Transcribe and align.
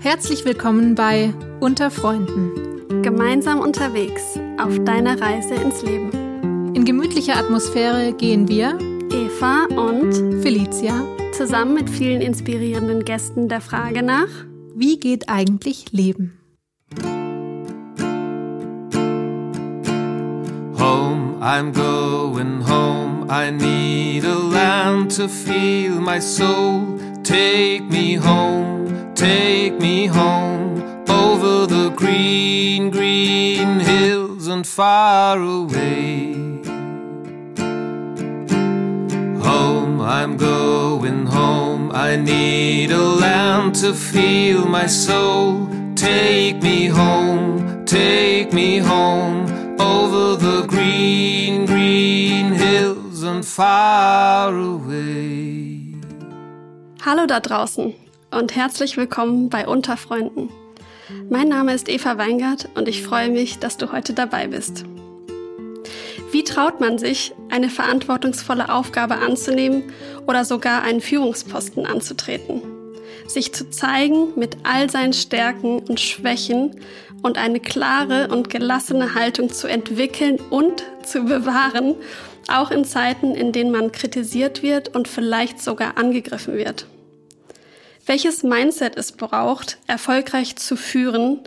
Herzlich 0.00 0.44
willkommen 0.44 0.94
bei 0.94 1.32
Unter 1.60 1.90
Freunden. 1.90 3.02
Gemeinsam 3.02 3.60
unterwegs 3.60 4.22
auf 4.58 4.78
deiner 4.84 5.20
Reise 5.20 5.54
ins 5.54 5.82
Leben. 5.82 6.74
In 6.74 6.84
gemütlicher 6.84 7.36
Atmosphäre 7.36 8.12
gehen 8.12 8.48
wir, 8.48 8.78
Eva 9.10 9.66
und 9.76 10.12
Felicia, 10.42 11.02
zusammen 11.32 11.74
mit 11.74 11.88
vielen 11.90 12.20
inspirierenden 12.20 13.04
Gästen 13.04 13.48
der 13.48 13.60
Frage 13.60 14.02
nach, 14.02 14.28
wie 14.74 14.98
geht 14.98 15.28
eigentlich 15.28 15.92
Leben? 15.92 16.38
Home, 20.78 21.38
I'm 21.40 21.72
going 21.72 22.66
home. 22.68 23.26
I 23.30 23.50
need 23.50 24.24
a 24.24 24.34
land 24.34 25.16
to 25.16 25.28
feel 25.28 26.00
my 26.00 26.20
soul. 26.20 27.00
Take 27.24 27.84
me 27.90 28.16
home, 28.16 28.83
take 29.24 29.80
me 29.80 30.06
home 30.06 30.72
over 31.08 31.66
the 31.66 31.88
green, 32.00 32.90
green 32.90 33.80
hills 33.80 34.46
and 34.54 34.66
far 34.66 35.38
away. 35.40 36.34
Home, 39.48 39.96
I'm 40.18 40.36
going 40.36 41.20
home. 41.38 41.84
I 42.08 42.10
need 42.16 42.90
a 42.90 43.06
land 43.24 43.74
to 43.82 43.94
feel 43.94 44.60
my 44.78 44.86
soul. 45.06 45.68
Take 45.94 46.56
me 46.68 46.78
home, 47.00 47.84
take 47.86 48.52
me 48.52 48.78
home 48.92 49.40
over 49.80 50.24
the 50.46 50.58
green, 50.74 51.64
green 51.72 52.46
hills 52.52 53.22
and 53.22 53.42
far 53.58 54.50
away. 54.54 55.94
Hallo 57.06 57.26
da 57.26 57.38
draußen 57.40 58.03
und 58.34 58.56
herzlich 58.56 58.96
willkommen 58.96 59.48
bei 59.48 59.68
Unterfreunden. 59.68 60.48
Mein 61.30 61.48
Name 61.48 61.72
ist 61.72 61.88
Eva 61.88 62.18
Weingart 62.18 62.68
und 62.74 62.88
ich 62.88 63.02
freue 63.02 63.30
mich, 63.30 63.60
dass 63.60 63.76
du 63.76 63.92
heute 63.92 64.12
dabei 64.12 64.48
bist. 64.48 64.84
Wie 66.32 66.42
traut 66.42 66.80
man 66.80 66.98
sich, 66.98 67.32
eine 67.50 67.68
verantwortungsvolle 67.68 68.72
Aufgabe 68.72 69.18
anzunehmen 69.18 69.84
oder 70.26 70.44
sogar 70.44 70.82
einen 70.82 71.00
Führungsposten 71.00 71.86
anzutreten? 71.86 72.60
Sich 73.28 73.54
zu 73.54 73.70
zeigen 73.70 74.36
mit 74.36 74.56
all 74.64 74.90
seinen 74.90 75.12
Stärken 75.12 75.78
und 75.78 76.00
Schwächen 76.00 76.80
und 77.22 77.38
eine 77.38 77.60
klare 77.60 78.28
und 78.28 78.50
gelassene 78.50 79.14
Haltung 79.14 79.50
zu 79.50 79.68
entwickeln 79.68 80.40
und 80.50 80.82
zu 81.04 81.22
bewahren, 81.24 81.94
auch 82.48 82.72
in 82.72 82.84
Zeiten, 82.84 83.36
in 83.36 83.52
denen 83.52 83.70
man 83.70 83.92
kritisiert 83.92 84.64
wird 84.64 84.92
und 84.94 85.06
vielleicht 85.06 85.62
sogar 85.62 85.96
angegriffen 85.98 86.56
wird 86.56 86.86
welches 88.06 88.42
Mindset 88.42 88.96
es 88.96 89.12
braucht, 89.12 89.78
erfolgreich 89.86 90.56
zu 90.56 90.76
führen 90.76 91.40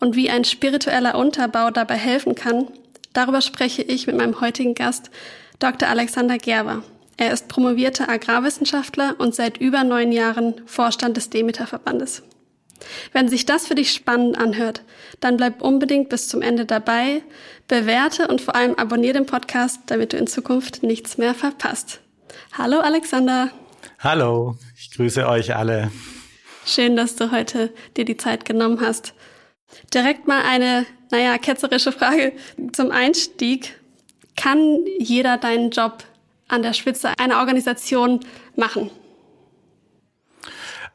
und 0.00 0.16
wie 0.16 0.30
ein 0.30 0.44
spiritueller 0.44 1.16
Unterbau 1.16 1.70
dabei 1.70 1.96
helfen 1.96 2.34
kann, 2.34 2.68
darüber 3.12 3.40
spreche 3.40 3.82
ich 3.82 4.06
mit 4.06 4.16
meinem 4.16 4.40
heutigen 4.40 4.74
Gast, 4.74 5.10
Dr. 5.58 5.88
Alexander 5.88 6.38
Gerber. 6.38 6.82
Er 7.16 7.32
ist 7.32 7.48
promovierter 7.48 8.08
Agrarwissenschaftler 8.08 9.14
und 9.18 9.34
seit 9.34 9.58
über 9.58 9.84
neun 9.84 10.10
Jahren 10.10 10.54
Vorstand 10.66 11.16
des 11.16 11.30
Demeter-Verbandes. 11.30 12.22
Wenn 13.12 13.28
sich 13.28 13.46
das 13.46 13.66
für 13.66 13.76
dich 13.76 13.92
spannend 13.92 14.36
anhört, 14.36 14.82
dann 15.20 15.36
bleib 15.36 15.62
unbedingt 15.62 16.08
bis 16.08 16.28
zum 16.28 16.42
Ende 16.42 16.66
dabei, 16.66 17.22
bewerte 17.68 18.28
und 18.28 18.40
vor 18.40 18.56
allem 18.56 18.74
abonniere 18.74 19.14
den 19.14 19.26
Podcast, 19.26 19.80
damit 19.86 20.12
du 20.12 20.16
in 20.16 20.26
Zukunft 20.26 20.82
nichts 20.82 21.16
mehr 21.16 21.34
verpasst. 21.34 22.00
Hallo 22.52 22.80
Alexander. 22.80 23.50
Hallo, 24.04 24.58
ich 24.76 24.90
grüße 24.90 25.26
euch 25.26 25.56
alle. 25.56 25.90
Schön, 26.66 26.94
dass 26.94 27.16
du 27.16 27.32
heute 27.32 27.72
dir 27.96 28.04
die 28.04 28.18
Zeit 28.18 28.44
genommen 28.44 28.82
hast. 28.82 29.14
Direkt 29.94 30.28
mal 30.28 30.42
eine, 30.42 30.84
naja, 31.10 31.38
ketzerische 31.38 31.90
Frage 31.90 32.34
zum 32.74 32.90
Einstieg. 32.90 33.80
Kann 34.36 34.80
jeder 34.98 35.38
deinen 35.38 35.70
Job 35.70 36.04
an 36.48 36.60
der 36.60 36.74
Spitze 36.74 37.18
einer 37.18 37.38
Organisation 37.38 38.20
machen? 38.56 38.90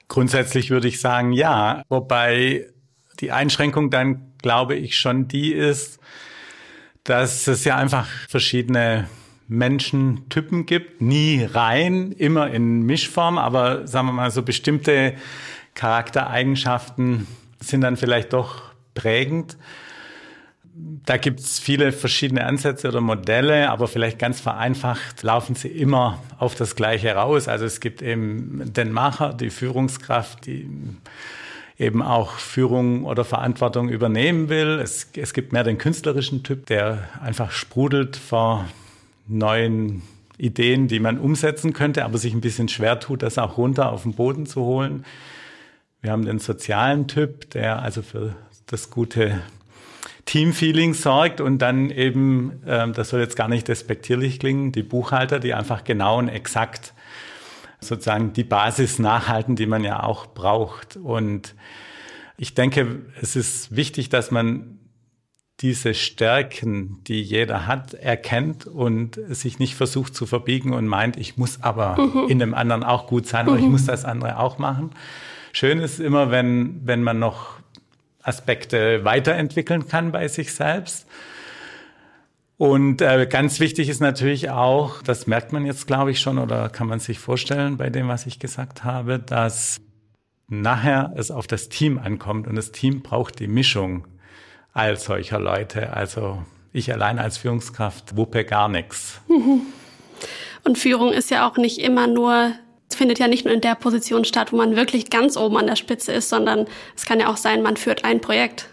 Grundsätzlich 0.08 0.70
würde 0.70 0.88
ich 0.88 1.02
sagen, 1.02 1.32
ja. 1.32 1.82
Wobei 1.90 2.68
die 3.22 3.32
Einschränkung 3.32 3.90
dann, 3.90 4.34
glaube 4.40 4.76
ich, 4.76 5.00
schon 5.00 5.28
die 5.28 5.52
ist, 5.52 6.00
dass 7.06 7.48
es 7.48 7.66
ja 7.66 7.76
einfach 7.76 8.08
verschiedene 8.28 9.10
Menschentypen 9.50 10.66
gibt. 10.66 11.02
Nie 11.02 11.44
rein, 11.44 12.12
immer 12.14 12.50
in 12.52 12.84
Mischform, 12.84 13.38
aber 13.38 13.88
sagen 13.88 14.08
wir 14.08 14.14
mal 14.14 14.32
so 14.32 14.44
bestimmte 14.44 15.16
Charaktereigenschaften 15.74 17.28
sind 17.60 17.82
dann 17.82 17.98
vielleicht 17.98 18.34
doch 18.34 18.62
prägend. 18.94 19.58
Da 21.06 21.18
gibt 21.18 21.42
es 21.42 21.60
viele 21.60 21.92
verschiedene 21.92 22.46
Ansätze 22.46 22.88
oder 22.88 23.02
Modelle, 23.02 23.70
aber 23.70 23.88
vielleicht 23.88 24.18
ganz 24.20 24.40
vereinfacht 24.40 25.24
laufen 25.24 25.56
sie 25.56 25.68
immer 25.68 26.24
auf 26.38 26.56
das 26.56 26.76
Gleiche 26.76 27.14
raus. 27.14 27.48
Also 27.48 27.66
es 27.66 27.82
gibt 27.82 28.02
eben 28.02 28.72
den 28.72 28.94
Macher, 28.94 29.34
die 29.34 29.50
Führungskraft, 29.50 30.46
die 30.46 30.70
eben 31.78 32.02
auch 32.02 32.34
Führung 32.34 33.06
oder 33.06 33.26
Verantwortung 33.26 33.90
übernehmen 33.90 34.50
will. 34.50 34.80
Es, 34.82 35.10
es 35.18 35.34
gibt 35.34 35.54
mehr 35.54 35.64
den 35.64 35.78
künstlerischen 35.78 36.44
Typ, 36.44 36.66
der 36.68 37.10
einfach 37.22 37.52
sprudelt 37.52 38.16
vor 38.16 38.66
neuen 39.30 40.02
Ideen, 40.38 40.88
die 40.88 41.00
man 41.00 41.20
umsetzen 41.20 41.74
könnte, 41.74 42.06
aber 42.06 42.18
sich 42.18 42.34
ein 42.34 42.42
bisschen 42.42 42.70
schwer 42.70 43.00
tut, 43.00 43.22
das 43.22 43.38
auch 43.38 43.58
runter 43.58 43.92
auf 43.92 44.04
den 44.04 44.14
Boden 44.14 44.46
zu 44.46 44.62
holen. 44.62 45.06
Wir 46.02 46.12
haben 46.12 46.26
den 46.26 46.40
sozialen 46.40 47.08
Typ, 47.08 47.50
der 47.52 47.82
also 47.82 48.02
für 48.02 48.36
das 48.66 48.90
gute 48.90 49.42
Teamfeeling 50.26 50.94
sorgt 50.94 51.42
und 51.42 51.60
dann 51.60 51.90
eben, 51.90 52.62
ähm, 52.66 52.94
das 52.94 53.10
soll 53.10 53.20
jetzt 53.20 53.36
gar 53.36 53.48
nicht 53.48 53.68
despektierlich 53.68 54.40
klingen, 54.40 54.72
die 54.72 54.84
Buchhalter, 54.84 55.40
die 55.40 55.54
einfach 55.54 55.84
genau 55.84 56.20
und 56.20 56.30
exakt 56.30 56.94
sozusagen 57.82 58.34
die 58.34 58.44
Basis 58.44 59.00
nachhalten, 59.00 59.56
die 59.56 59.66
man 59.66 59.84
ja 59.84 60.04
auch 60.04 60.28
braucht. 60.28 60.98
Und 60.98 61.56
ich 62.38 62.54
denke, 62.54 63.02
es 63.22 63.36
ist 63.36 63.76
wichtig, 63.76 64.10
dass 64.10 64.32
man 64.32 64.79
diese 65.62 65.94
Stärken, 65.94 67.04
die 67.08 67.22
jeder 67.22 67.68
hat, 67.68 67.94
erkennt 67.94 68.66
und 68.66 69.20
sich 69.28 69.60
nicht 69.60 69.76
versucht 69.76 70.16
zu 70.16 70.26
verbiegen 70.26 70.74
und 70.74 70.88
meint, 70.88 71.18
ich 71.18 71.38
muss 71.38 71.62
aber 71.62 72.00
mhm. 72.00 72.30
in 72.30 72.40
dem 72.40 72.54
anderen 72.54 72.84
auch 72.84 73.08
gut 73.08 73.28
sein 73.28 73.46
mhm. 73.46 73.52
oder 73.52 73.62
ich 73.62 73.68
muss 73.68 73.86
das 73.86 74.06
andere 74.06 74.40
auch 74.40 74.58
machen. 74.58 74.92
Schön 75.52 75.80
ist 75.80 76.00
immer, 76.00 76.32
wenn, 76.32 76.82
wenn 76.86 77.04
man 77.04 77.20
noch 77.20 77.60
Aspekte 78.24 79.04
weiterentwickeln 79.04 79.88
kann 79.88 80.12
bei 80.12 80.28
sich 80.28 80.54
selbst. 80.54 81.08
Und 82.58 83.02
äh, 83.02 83.26
ganz 83.30 83.60
wichtig 83.60 83.90
ist 83.90 84.02
natürlich 84.02 84.50
auch, 84.50 85.02
das 85.02 85.28
merkt 85.28 85.54
man 85.54 85.66
jetzt, 85.66 85.88
glaube 85.88 86.12
ich, 86.12 86.20
schon 86.20 86.38
oder 86.38 86.70
kann 86.70 86.88
man 86.88 87.00
sich 87.00 87.20
vorstellen 87.20 87.78
bei 87.78 87.90
dem, 87.90 88.08
was 88.08 88.26
ich 88.26 88.40
gesagt 88.40 88.84
habe, 88.84 89.20
dass 89.20 89.80
nachher 90.48 91.14
es 91.16 91.32
auf 91.32 91.48
das 91.48 91.70
Team 91.70 91.98
ankommt 91.98 92.48
und 92.48 92.56
das 92.56 92.72
Team 92.72 93.02
braucht 93.02 93.40
die 93.40 93.48
Mischung 93.48 94.06
all 94.80 94.98
solcher 94.98 95.40
Leute. 95.40 95.94
Also 95.94 96.42
ich 96.72 96.92
allein 96.94 97.20
als 97.20 97.38
Führungskraft 97.38 98.16
wuppe 98.16 98.46
gar 98.46 98.70
nichts. 98.70 99.20
Und 100.64 100.78
Führung 100.78 101.12
ist 101.12 101.32
ja 101.32 101.48
auch 101.48 101.58
nicht 101.58 101.80
immer 101.80 102.08
nur, 102.08 102.54
es 102.90 102.96
findet 102.96 103.20
ja 103.20 103.28
nicht 103.28 103.46
nur 103.46 103.54
in 103.54 103.62
der 103.62 103.76
Position 103.76 104.26
statt, 104.26 104.52
wo 104.52 104.58
man 104.58 104.76
wirklich 104.76 105.10
ganz 105.10 105.36
oben 105.38 105.58
an 105.58 105.68
der 105.68 105.76
Spitze 105.76 106.12
ist, 106.12 106.30
sondern 106.30 106.66
es 106.96 107.06
kann 107.06 107.20
ja 107.20 107.30
auch 107.30 107.38
sein, 107.38 107.62
man 107.62 107.78
führt 107.78 108.06
ein 108.06 108.22
Projekt. 108.22 108.70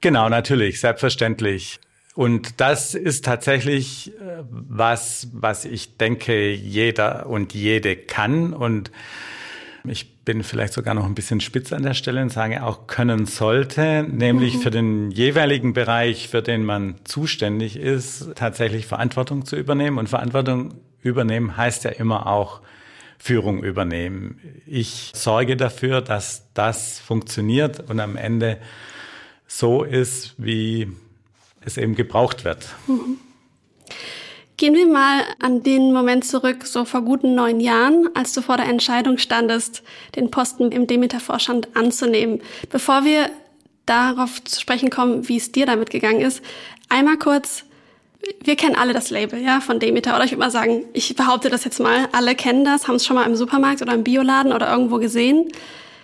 Genau, 0.00 0.28
natürlich, 0.28 0.80
selbstverständlich. 0.80 1.80
Und 2.14 2.60
das 2.60 2.94
ist 2.94 3.24
tatsächlich 3.24 4.12
äh, 4.20 4.42
was, 4.50 5.28
was 5.32 5.64
ich 5.64 5.96
denke, 5.96 6.50
jeder 6.50 7.26
und 7.26 7.54
jede 7.54 7.96
kann. 7.96 8.52
Und 8.52 8.90
ich 9.84 10.19
bin 10.30 10.44
vielleicht 10.44 10.74
sogar 10.74 10.94
noch 10.94 11.06
ein 11.06 11.16
bisschen 11.16 11.40
spitz 11.40 11.72
an 11.72 11.82
der 11.82 11.94
Stelle 11.94 12.22
und 12.22 12.30
sage 12.30 12.62
auch 12.62 12.86
können 12.86 13.26
sollte, 13.26 14.06
nämlich 14.08 14.54
mhm. 14.54 14.60
für 14.60 14.70
den 14.70 15.10
jeweiligen 15.10 15.72
Bereich, 15.72 16.28
für 16.28 16.40
den 16.40 16.64
man 16.64 16.94
zuständig 17.02 17.74
ist, 17.74 18.36
tatsächlich 18.36 18.86
Verantwortung 18.86 19.44
zu 19.44 19.56
übernehmen. 19.56 19.98
Und 19.98 20.08
Verantwortung 20.08 20.74
übernehmen 21.02 21.56
heißt 21.56 21.82
ja 21.82 21.90
immer 21.90 22.28
auch 22.28 22.60
Führung 23.18 23.64
übernehmen. 23.64 24.38
Ich 24.66 25.10
sorge 25.16 25.56
dafür, 25.56 26.00
dass 26.00 26.44
das 26.54 27.00
funktioniert 27.00 27.90
und 27.90 27.98
am 27.98 28.16
Ende 28.16 28.58
so 29.48 29.82
ist, 29.82 30.36
wie 30.38 30.92
es 31.60 31.76
eben 31.76 31.96
gebraucht 31.96 32.44
wird. 32.44 32.68
Mhm. 32.86 33.18
Gehen 34.60 34.74
wir 34.74 34.86
mal 34.86 35.22
an 35.38 35.62
den 35.62 35.90
Moment 35.90 36.26
zurück, 36.26 36.66
so 36.66 36.84
vor 36.84 37.00
guten 37.00 37.34
neun 37.34 37.60
Jahren, 37.60 38.10
als 38.12 38.34
du 38.34 38.42
vor 38.42 38.58
der 38.58 38.66
Entscheidung 38.66 39.16
standest, 39.16 39.82
den 40.16 40.30
Posten 40.30 40.70
im 40.70 40.86
Demeter-Vorstand 40.86 41.74
anzunehmen. 41.74 42.42
Bevor 42.68 43.06
wir 43.06 43.30
darauf 43.86 44.44
zu 44.44 44.60
sprechen 44.60 44.90
kommen, 44.90 45.26
wie 45.30 45.38
es 45.38 45.50
dir 45.50 45.64
damit 45.64 45.88
gegangen 45.88 46.20
ist, 46.20 46.42
einmal 46.90 47.16
kurz, 47.16 47.64
wir 48.44 48.54
kennen 48.54 48.74
alle 48.74 48.92
das 48.92 49.08
Label, 49.08 49.40
ja, 49.40 49.62
von 49.62 49.80
Demeter. 49.80 50.14
Oder 50.14 50.26
ich 50.26 50.32
würde 50.32 50.40
mal 50.40 50.50
sagen, 50.50 50.84
ich 50.92 51.16
behaupte 51.16 51.48
das 51.48 51.64
jetzt 51.64 51.80
mal, 51.80 52.10
alle 52.12 52.34
kennen 52.34 52.62
das, 52.62 52.86
haben 52.86 52.96
es 52.96 53.06
schon 53.06 53.16
mal 53.16 53.24
im 53.24 53.36
Supermarkt 53.36 53.80
oder 53.80 53.94
im 53.94 54.04
Bioladen 54.04 54.52
oder 54.52 54.70
irgendwo 54.70 54.98
gesehen. 54.98 55.48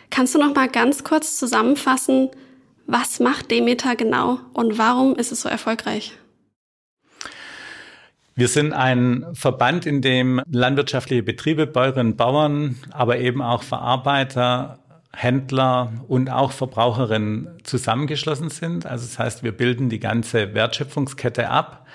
Kannst 0.08 0.35
du 0.35 0.38
noch 0.38 0.55
mal 0.55 0.69
ganz 0.70 1.05
kurz 1.05 1.37
zusammenfassen, 1.37 2.31
was 2.87 3.20
macht 3.20 3.50
Demeter 3.50 3.97
genau 3.97 4.38
und 4.55 4.79
warum 4.79 5.14
ist 5.14 5.31
es 5.31 5.43
so 5.43 5.50
erfolgreich? 5.50 6.14
Wir 8.38 8.49
sind 8.49 8.75
ein 8.75 9.25
Verband, 9.33 9.87
in 9.87 10.03
dem 10.03 10.43
landwirtschaftliche 10.47 11.23
Betriebe, 11.23 11.67
Bäuerinnen, 11.67 12.17
Bauern, 12.17 12.77
aber 12.91 13.17
eben 13.17 13.41
auch 13.41 13.62
Verarbeiter, 13.62 14.79
Händler 15.15 15.91
und 16.06 16.29
auch 16.29 16.53
Verbraucherinnen 16.53 17.49
zusammengeschlossen 17.62 18.50
sind. 18.50 18.85
Also 18.85 19.06
das 19.06 19.19
heißt, 19.19 19.43
wir 19.43 19.53
bilden 19.53 19.88
die 19.88 20.00
ganze 20.00 20.53
Wertschöpfungskette 20.53 21.49
ab. 21.49 21.87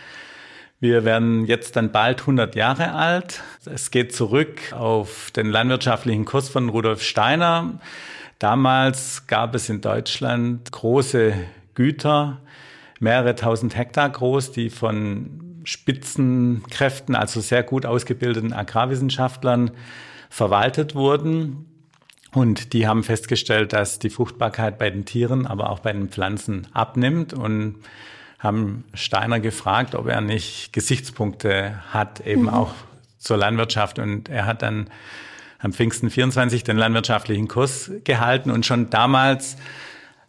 Wir 0.79 1.05
werden 1.05 1.45
jetzt 1.45 1.75
dann 1.75 1.91
bald 1.91 2.21
100 2.21 2.55
Jahre 2.55 2.93
alt. 2.93 3.43
Es 3.65 3.91
geht 3.91 4.15
zurück 4.15 4.73
auf 4.73 5.29
den 5.35 5.45
landwirtschaftlichen 5.45 6.25
Kurs 6.25 6.49
von 6.49 6.69
Rudolf 6.69 7.03
Steiner. 7.03 7.79
Damals 8.39 9.27
gab 9.27 9.53
es 9.53 9.69
in 9.69 9.81
Deutschland 9.81 10.71
große 10.71 11.35
Güter, 11.75 12.39
mehrere 12.99 13.35
tausend 13.35 13.77
Hektar 13.77 14.09
groß, 14.09 14.51
die 14.53 14.71
von 14.71 15.50
Spitzenkräften, 15.63 17.15
also 17.15 17.41
sehr 17.41 17.63
gut 17.63 17.85
ausgebildeten 17.85 18.53
Agrarwissenschaftlern 18.53 19.71
verwaltet 20.29 20.95
wurden. 20.95 21.65
Und 22.33 22.73
die 22.73 22.87
haben 22.87 23.03
festgestellt, 23.03 23.73
dass 23.73 23.99
die 23.99 24.09
Fruchtbarkeit 24.09 24.77
bei 24.79 24.89
den 24.89 25.05
Tieren, 25.05 25.45
aber 25.45 25.69
auch 25.69 25.79
bei 25.79 25.91
den 25.91 26.09
Pflanzen 26.09 26.67
abnimmt 26.73 27.33
und 27.33 27.75
haben 28.39 28.85
Steiner 28.93 29.39
gefragt, 29.39 29.93
ob 29.93 30.07
er 30.07 30.21
nicht 30.21 30.73
Gesichtspunkte 30.73 31.81
hat, 31.89 32.21
eben 32.21 32.43
mhm. 32.43 32.49
auch 32.49 32.73
zur 33.19 33.37
Landwirtschaft. 33.37 33.99
Und 33.99 34.29
er 34.29 34.45
hat 34.45 34.61
dann 34.61 34.89
am 35.59 35.73
Pfingsten 35.73 36.09
24 36.09 36.63
den 36.63 36.77
landwirtschaftlichen 36.77 37.47
Kurs 37.47 37.91
gehalten. 38.03 38.49
Und 38.49 38.65
schon 38.65 38.89
damals 38.89 39.57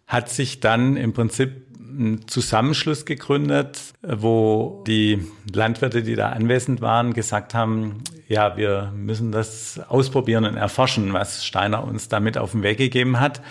hat 0.06 0.28
sich 0.28 0.60
dann 0.60 0.96
im 0.96 1.14
Prinzip 1.14 1.61
ein 1.98 2.26
Zusammenschluss 2.26 3.04
gegründet, 3.04 3.94
wo 4.02 4.82
die 4.86 5.26
Landwirte, 5.52 6.02
die 6.02 6.14
da 6.14 6.30
anwesend 6.30 6.80
waren, 6.80 7.12
gesagt 7.12 7.54
haben, 7.54 8.02
ja, 8.28 8.56
wir 8.56 8.92
müssen 8.96 9.32
das 9.32 9.80
ausprobieren 9.88 10.44
und 10.44 10.56
erforschen, 10.56 11.12
was 11.12 11.44
Steiner 11.44 11.84
uns 11.84 12.08
damit 12.08 12.38
auf 12.38 12.52
den 12.52 12.62
Weg 12.62 12.78
gegeben 12.78 13.20
hat. 13.20 13.42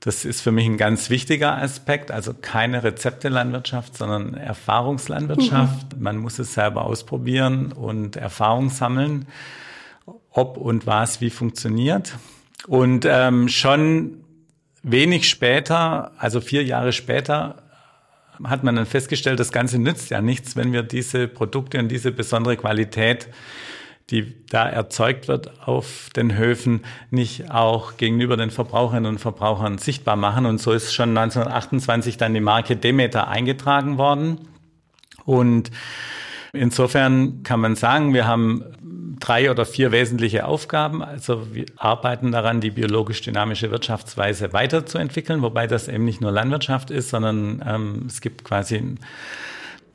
Das 0.00 0.24
ist 0.24 0.40
für 0.40 0.50
mich 0.50 0.66
ein 0.66 0.78
ganz 0.78 1.10
wichtiger 1.10 1.56
Aspekt. 1.58 2.10
Also 2.10 2.34
keine 2.34 2.82
Rezeptelandwirtschaft, 2.82 3.96
sondern 3.96 4.34
Erfahrungslandwirtschaft. 4.34 5.96
Mhm. 5.96 6.02
Man 6.02 6.16
muss 6.18 6.38
es 6.40 6.54
selber 6.54 6.84
ausprobieren 6.84 7.72
und 7.72 8.16
Erfahrung 8.16 8.68
sammeln, 8.68 9.26
ob 10.30 10.56
und 10.56 10.86
was 10.86 11.20
wie 11.20 11.30
funktioniert. 11.30 12.18
Und 12.66 13.06
ähm, 13.08 13.48
schon 13.48 14.24
wenig 14.82 15.28
später, 15.28 16.12
also 16.18 16.40
vier 16.40 16.64
Jahre 16.64 16.92
später, 16.92 17.61
hat 18.44 18.64
man 18.64 18.76
dann 18.76 18.86
festgestellt, 18.86 19.40
das 19.40 19.52
Ganze 19.52 19.78
nützt 19.78 20.10
ja 20.10 20.20
nichts, 20.20 20.56
wenn 20.56 20.72
wir 20.72 20.82
diese 20.82 21.28
Produkte 21.28 21.78
und 21.78 21.88
diese 21.88 22.12
besondere 22.12 22.56
Qualität 22.56 23.28
die 24.10 24.34
da 24.48 24.68
erzeugt 24.68 25.26
wird 25.26 25.66
auf 25.66 26.10
den 26.14 26.36
Höfen, 26.36 26.82
nicht 27.10 27.50
auch 27.50 27.96
gegenüber 27.96 28.36
den 28.36 28.50
Verbraucherinnen 28.50 29.06
und 29.06 29.18
Verbrauchern 29.18 29.78
sichtbar 29.78 30.16
machen. 30.16 30.44
Und 30.44 30.60
so 30.60 30.72
ist 30.72 30.92
schon 30.92 31.16
1928 31.16 32.18
dann 32.18 32.34
die 32.34 32.40
Marke 32.40 32.76
Demeter 32.76 33.28
eingetragen 33.28 33.96
worden. 33.96 34.38
Und 35.24 35.70
insofern 36.52 37.42
kann 37.42 37.60
man 37.60 37.74
sagen, 37.74 38.12
wir 38.12 38.26
haben 38.26 38.64
drei 39.20 39.50
oder 39.50 39.64
vier 39.64 39.92
wesentliche 39.92 40.46
Aufgaben. 40.46 41.02
Also 41.02 41.54
wir 41.54 41.66
arbeiten 41.76 42.32
daran, 42.32 42.60
die 42.60 42.70
biologisch 42.70 43.22
dynamische 43.22 43.70
Wirtschaftsweise 43.70 44.52
weiterzuentwickeln, 44.52 45.42
wobei 45.42 45.66
das 45.66 45.88
eben 45.88 46.04
nicht 46.04 46.20
nur 46.20 46.32
Landwirtschaft 46.32 46.90
ist, 46.90 47.10
sondern 47.10 47.62
ähm, 47.66 48.04
es 48.06 48.20
gibt 48.20 48.44
quasi 48.44 48.96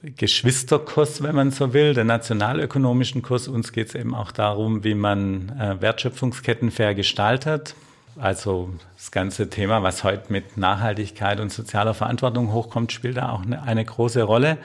Geschwisterkurs, 0.04 1.24
wenn 1.24 1.36
man 1.36 1.52
so 1.52 1.74
will, 1.74 1.94
den 1.94 2.08
nationalökonomischen 2.08 3.22
Kurs. 3.22 3.48
Uns 3.48 3.72
geht 3.72 3.90
es 3.90 3.96
eben 3.96 4.14
auch 4.14 4.32
darum, 4.32 4.84
wie 4.84 4.94
man 4.94 5.50
äh, 5.60 5.82
Wertschöpfungsketten 5.82 6.72
fair 6.72 6.94
gestaltet. 6.94 7.76
Also 8.20 8.70
das 8.96 9.12
ganze 9.12 9.50
Thema, 9.50 9.84
was 9.84 10.04
heute 10.04 10.32
mit 10.32 10.58
Nachhaltigkeit 10.58 11.40
und 11.40 11.52
sozialer 11.52 11.94
Verantwortung 11.94 12.52
hochkommt, 12.52 12.92
spielt 12.92 13.18
da 13.18 13.30
auch 13.30 13.44
eine, 13.44 13.62
eine 13.64 13.86
große 13.86 14.24
Rolle. 14.24 14.58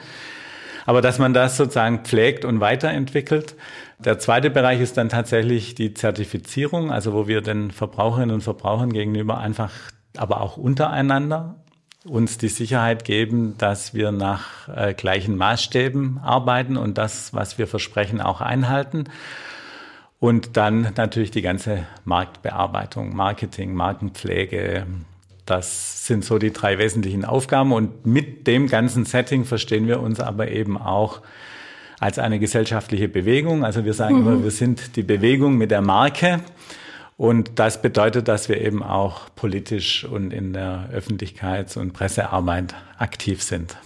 Aber 0.85 1.01
dass 1.01 1.19
man 1.19 1.33
das 1.33 1.57
sozusagen 1.57 1.99
pflegt 1.99 2.45
und 2.45 2.59
weiterentwickelt. 2.59 3.55
Der 4.05 4.19
zweite 4.19 4.49
Bereich 4.49 4.81
ist 4.81 4.97
dann 4.97 5.07
tatsächlich 5.07 5.75
die 5.75 5.93
Zertifizierung, 5.93 6.91
also 6.91 7.13
wo 7.13 7.27
wir 7.27 7.41
den 7.41 7.71
Verbraucherinnen 7.71 8.35
und 8.35 8.41
Verbrauchern 8.41 8.91
gegenüber 8.91 9.37
einfach, 9.37 9.71
aber 10.17 10.41
auch 10.41 10.57
untereinander 10.57 11.55
uns 12.05 12.37
die 12.37 12.49
Sicherheit 12.49 13.05
geben, 13.05 13.55
dass 13.57 13.93
wir 13.93 14.11
nach 14.11 14.67
äh, 14.67 14.93
gleichen 14.93 15.37
Maßstäben 15.37 16.19
arbeiten 16.21 16.75
und 16.75 16.97
das, 16.97 17.33
was 17.33 17.57
wir 17.57 17.65
versprechen, 17.65 18.19
auch 18.19 18.41
einhalten. 18.41 19.05
Und 20.19 20.57
dann 20.57 20.93
natürlich 20.97 21.31
die 21.31 21.41
ganze 21.41 21.85
Marktbearbeitung, 22.03 23.15
Marketing, 23.15 23.73
Markenpflege. 23.73 24.85
Das 25.45 26.05
sind 26.05 26.25
so 26.25 26.39
die 26.39 26.51
drei 26.51 26.77
wesentlichen 26.77 27.25
Aufgaben. 27.25 27.71
Und 27.71 28.05
mit 28.05 28.47
dem 28.47 28.67
ganzen 28.67 29.05
Setting 29.05 29.45
verstehen 29.45 29.87
wir 29.87 30.01
uns 30.01 30.19
aber 30.19 30.49
eben 30.49 30.77
auch 30.77 31.21
als 32.03 32.19
eine 32.19 32.37
gesellschaftliche 32.37 33.07
Bewegung. 33.07 33.63
Also 33.63 33.85
wir 33.85 33.93
sagen 33.93 34.21
mhm. 34.21 34.27
immer, 34.27 34.43
wir 34.43 34.51
sind 34.51 34.97
die 34.97 35.03
Bewegung 35.03 35.57
mit 35.57 35.71
der 35.71 35.81
Marke. 35.81 36.41
Und 37.15 37.59
das 37.59 37.81
bedeutet, 37.81 38.27
dass 38.27 38.49
wir 38.49 38.59
eben 38.59 38.83
auch 38.83 39.33
politisch 39.35 40.03
und 40.03 40.33
in 40.33 40.51
der 40.51 40.89
Öffentlichkeits- 40.93 41.77
und 41.77 41.93
Pressearbeit 41.93 42.75
aktiv 42.97 43.41
sind. 43.41 43.77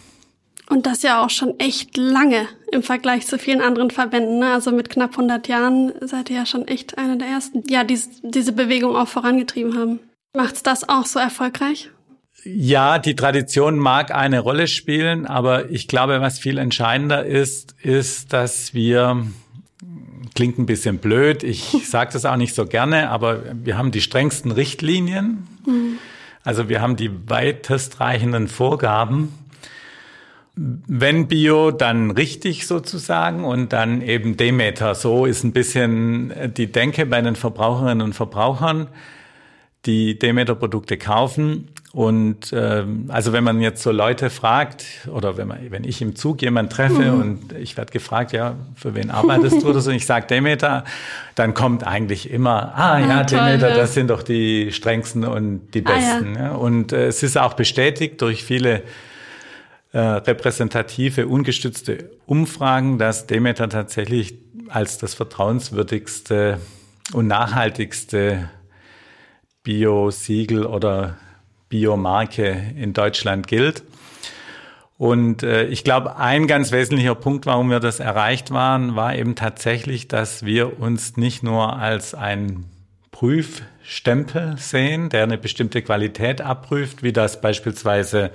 Und 0.67 0.87
das 0.87 1.03
ja 1.03 1.23
auch 1.23 1.29
schon 1.29 1.59
echt 1.59 1.95
lange 1.95 2.47
im 2.71 2.81
Vergleich 2.81 3.27
zu 3.27 3.37
vielen 3.37 3.61
anderen 3.61 3.91
Verbänden. 3.91 4.39
Ne? 4.39 4.51
Also 4.51 4.71
mit 4.71 4.89
knapp 4.89 5.11
100 5.11 5.47
Jahren 5.47 5.93
seid 6.01 6.31
ihr 6.31 6.37
ja 6.37 6.45
schon 6.47 6.67
echt 6.67 6.97
einer 6.97 7.17
der 7.17 7.27
ersten, 7.27 7.63
ja, 7.69 7.83
die 7.83 7.99
diese 8.23 8.51
Bewegung 8.51 8.95
auch 8.95 9.07
vorangetrieben 9.07 9.77
haben. 9.77 9.99
Macht's 10.35 10.63
das 10.63 10.89
auch 10.89 11.05
so 11.05 11.19
erfolgreich? 11.19 11.91
Ja, 12.55 12.97
die 12.99 13.15
Tradition 13.15 13.77
mag 13.77 14.13
eine 14.13 14.39
Rolle 14.39 14.67
spielen, 14.67 15.25
aber 15.25 15.69
ich 15.69 15.87
glaube, 15.87 16.21
was 16.21 16.39
viel 16.39 16.57
entscheidender 16.57 17.25
ist, 17.25 17.75
ist, 17.81 18.31
dass 18.31 18.73
wir 18.73 19.25
klingt 20.35 20.59
ein 20.59 20.65
bisschen 20.67 20.99
blöd, 20.99 21.43
ich 21.43 21.61
sage 21.89 22.11
das 22.13 22.23
auch 22.23 22.35
nicht 22.37 22.53
so 22.55 22.65
gerne, 22.65 23.09
aber 23.09 23.43
wir 23.53 23.77
haben 23.77 23.91
die 23.91 24.01
strengsten 24.01 24.51
Richtlinien. 24.51 25.47
Mhm. 25.65 25.97
Also 26.43 26.69
wir 26.69 26.79
haben 26.79 26.95
die 26.95 27.11
weitestreichenden 27.27 28.47
Vorgaben. 28.47 29.33
Wenn 30.55 31.27
Bio, 31.27 31.71
dann 31.71 32.11
richtig 32.11 32.67
sozusagen 32.67 33.43
und 33.43 33.73
dann 33.73 34.01
eben 34.01 34.37
Demeter. 34.37 34.95
So 34.95 35.25
ist 35.25 35.43
ein 35.43 35.51
bisschen 35.51 36.31
die 36.55 36.71
Denke 36.71 37.05
bei 37.05 37.21
den 37.21 37.35
Verbraucherinnen 37.35 38.01
und 38.01 38.13
Verbrauchern, 38.13 38.87
die 39.85 40.17
Demeter-Produkte 40.17 40.97
kaufen. 40.97 41.69
Und 41.97 42.53
ähm, 42.53 43.05
also 43.07 43.33
wenn 43.33 43.43
man 43.43 43.59
jetzt 43.59 43.81
so 43.81 43.89
Leute 43.89 44.29
fragt 44.29 44.85
oder 45.11 45.35
wenn, 45.35 45.47
man, 45.47 45.71
wenn 45.71 45.83
ich 45.83 45.99
im 45.99 46.15
Zug 46.15 46.43
jemanden 46.43 46.69
treffe 46.69 47.11
mhm. 47.11 47.21
und 47.21 47.53
ich 47.53 47.75
werde 47.75 47.91
gefragt, 47.91 48.33
ja, 48.33 48.55
für 48.75 48.93
wen 48.93 49.09
arbeitest 49.09 49.63
du 49.63 49.67
oder 49.67 49.81
so, 49.81 49.89
ich 49.89 50.05
sage 50.05 50.27
Demeter, 50.27 50.83
dann 51.33 51.55
kommt 51.55 51.87
eigentlich 51.87 52.29
immer, 52.29 52.75
ah 52.75 52.99
ja, 52.99 53.21
ah, 53.21 53.23
Demeter, 53.23 53.73
das 53.73 53.95
sind 53.95 54.11
doch 54.11 54.21
die 54.21 54.71
strengsten 54.71 55.25
und 55.25 55.73
die 55.73 55.81
besten. 55.81 56.37
Ah. 56.37 56.39
Ja. 56.39 56.51
Und 56.51 56.93
äh, 56.93 57.07
es 57.07 57.23
ist 57.23 57.35
auch 57.35 57.55
bestätigt 57.55 58.21
durch 58.21 58.43
viele 58.43 58.83
äh, 59.91 59.97
repräsentative, 59.97 61.25
ungestützte 61.25 62.11
Umfragen, 62.27 62.99
dass 62.99 63.25
Demeter 63.25 63.69
tatsächlich 63.69 64.35
als 64.69 64.99
das 64.99 65.15
vertrauenswürdigste 65.15 66.59
und 67.13 67.25
nachhaltigste 67.25 68.49
Bio-Siegel 69.63 70.63
oder 70.63 71.17
Biomarke 71.69 72.73
in 72.75 72.93
Deutschland 72.93 73.47
gilt. 73.47 73.83
Und 74.97 75.43
äh, 75.43 75.65
ich 75.65 75.83
glaube, 75.83 76.17
ein 76.17 76.47
ganz 76.47 76.71
wesentlicher 76.71 77.13
Punkt, 77.13 77.45
warum 77.45 77.69
wir 77.69 77.79
das 77.79 77.99
erreicht 77.99 78.51
waren, 78.51 78.95
war 78.95 79.15
eben 79.15 79.35
tatsächlich, 79.35 80.07
dass 80.07 80.43
wir 80.43 80.79
uns 80.79 81.17
nicht 81.17 81.43
nur 81.43 81.77
als 81.77 82.15
ein 82.15 82.65
Prüfstempel 83.11 84.57
sehen, 84.57 85.09
der 85.09 85.23
eine 85.23 85.37
bestimmte 85.37 85.81
Qualität 85.83 86.41
abprüft, 86.41 87.03
wie 87.03 87.13
das 87.13 87.41
beispielsweise 87.41 88.31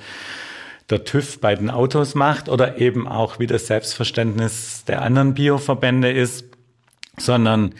der 0.91 1.05
TÜV 1.05 1.41
bei 1.41 1.55
den 1.55 1.71
Autos 1.71 2.15
macht 2.15 2.49
oder 2.49 2.79
eben 2.79 3.09
auch 3.09 3.39
wie 3.39 3.47
das 3.47 3.67
Selbstverständnis 3.67 4.85
der 4.85 5.03
anderen 5.03 5.35
Bioverbände 5.35 6.11
ist, 6.11 6.45
sondern 7.17 7.75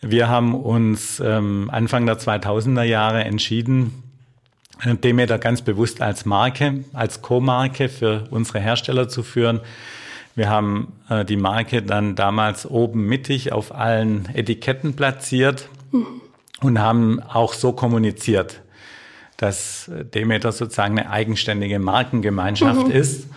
wir 0.00 0.28
haben 0.28 0.54
uns 0.54 1.20
ähm, 1.20 1.70
Anfang 1.72 2.06
der 2.06 2.18
2000er 2.18 2.82
Jahre 2.82 3.24
entschieden, 3.24 4.07
Demeter 4.84 5.38
ganz 5.38 5.62
bewusst 5.62 6.00
als 6.00 6.24
Marke, 6.24 6.84
als 6.92 7.22
Co-Marke 7.22 7.88
für 7.88 8.24
unsere 8.30 8.60
Hersteller 8.60 9.08
zu 9.08 9.22
führen. 9.22 9.60
Wir 10.34 10.48
haben 10.48 10.92
äh, 11.08 11.24
die 11.24 11.36
Marke 11.36 11.82
dann 11.82 12.14
damals 12.14 12.64
oben 12.64 13.06
mittig 13.06 13.52
auf 13.52 13.74
allen 13.74 14.28
Etiketten 14.34 14.94
platziert. 14.94 15.68
und 16.60 16.78
haben 16.80 17.20
auch 17.22 17.52
so 17.52 17.72
kommuniziert, 17.72 18.60
dass 19.36 19.90
Demeter 20.14 20.52
sozusagen 20.52 20.98
eine 20.98 21.10
eigenständige 21.10 21.78
Markengemeinschaft 21.78 22.88
mhm. 22.88 22.92
ist. 22.92 23.28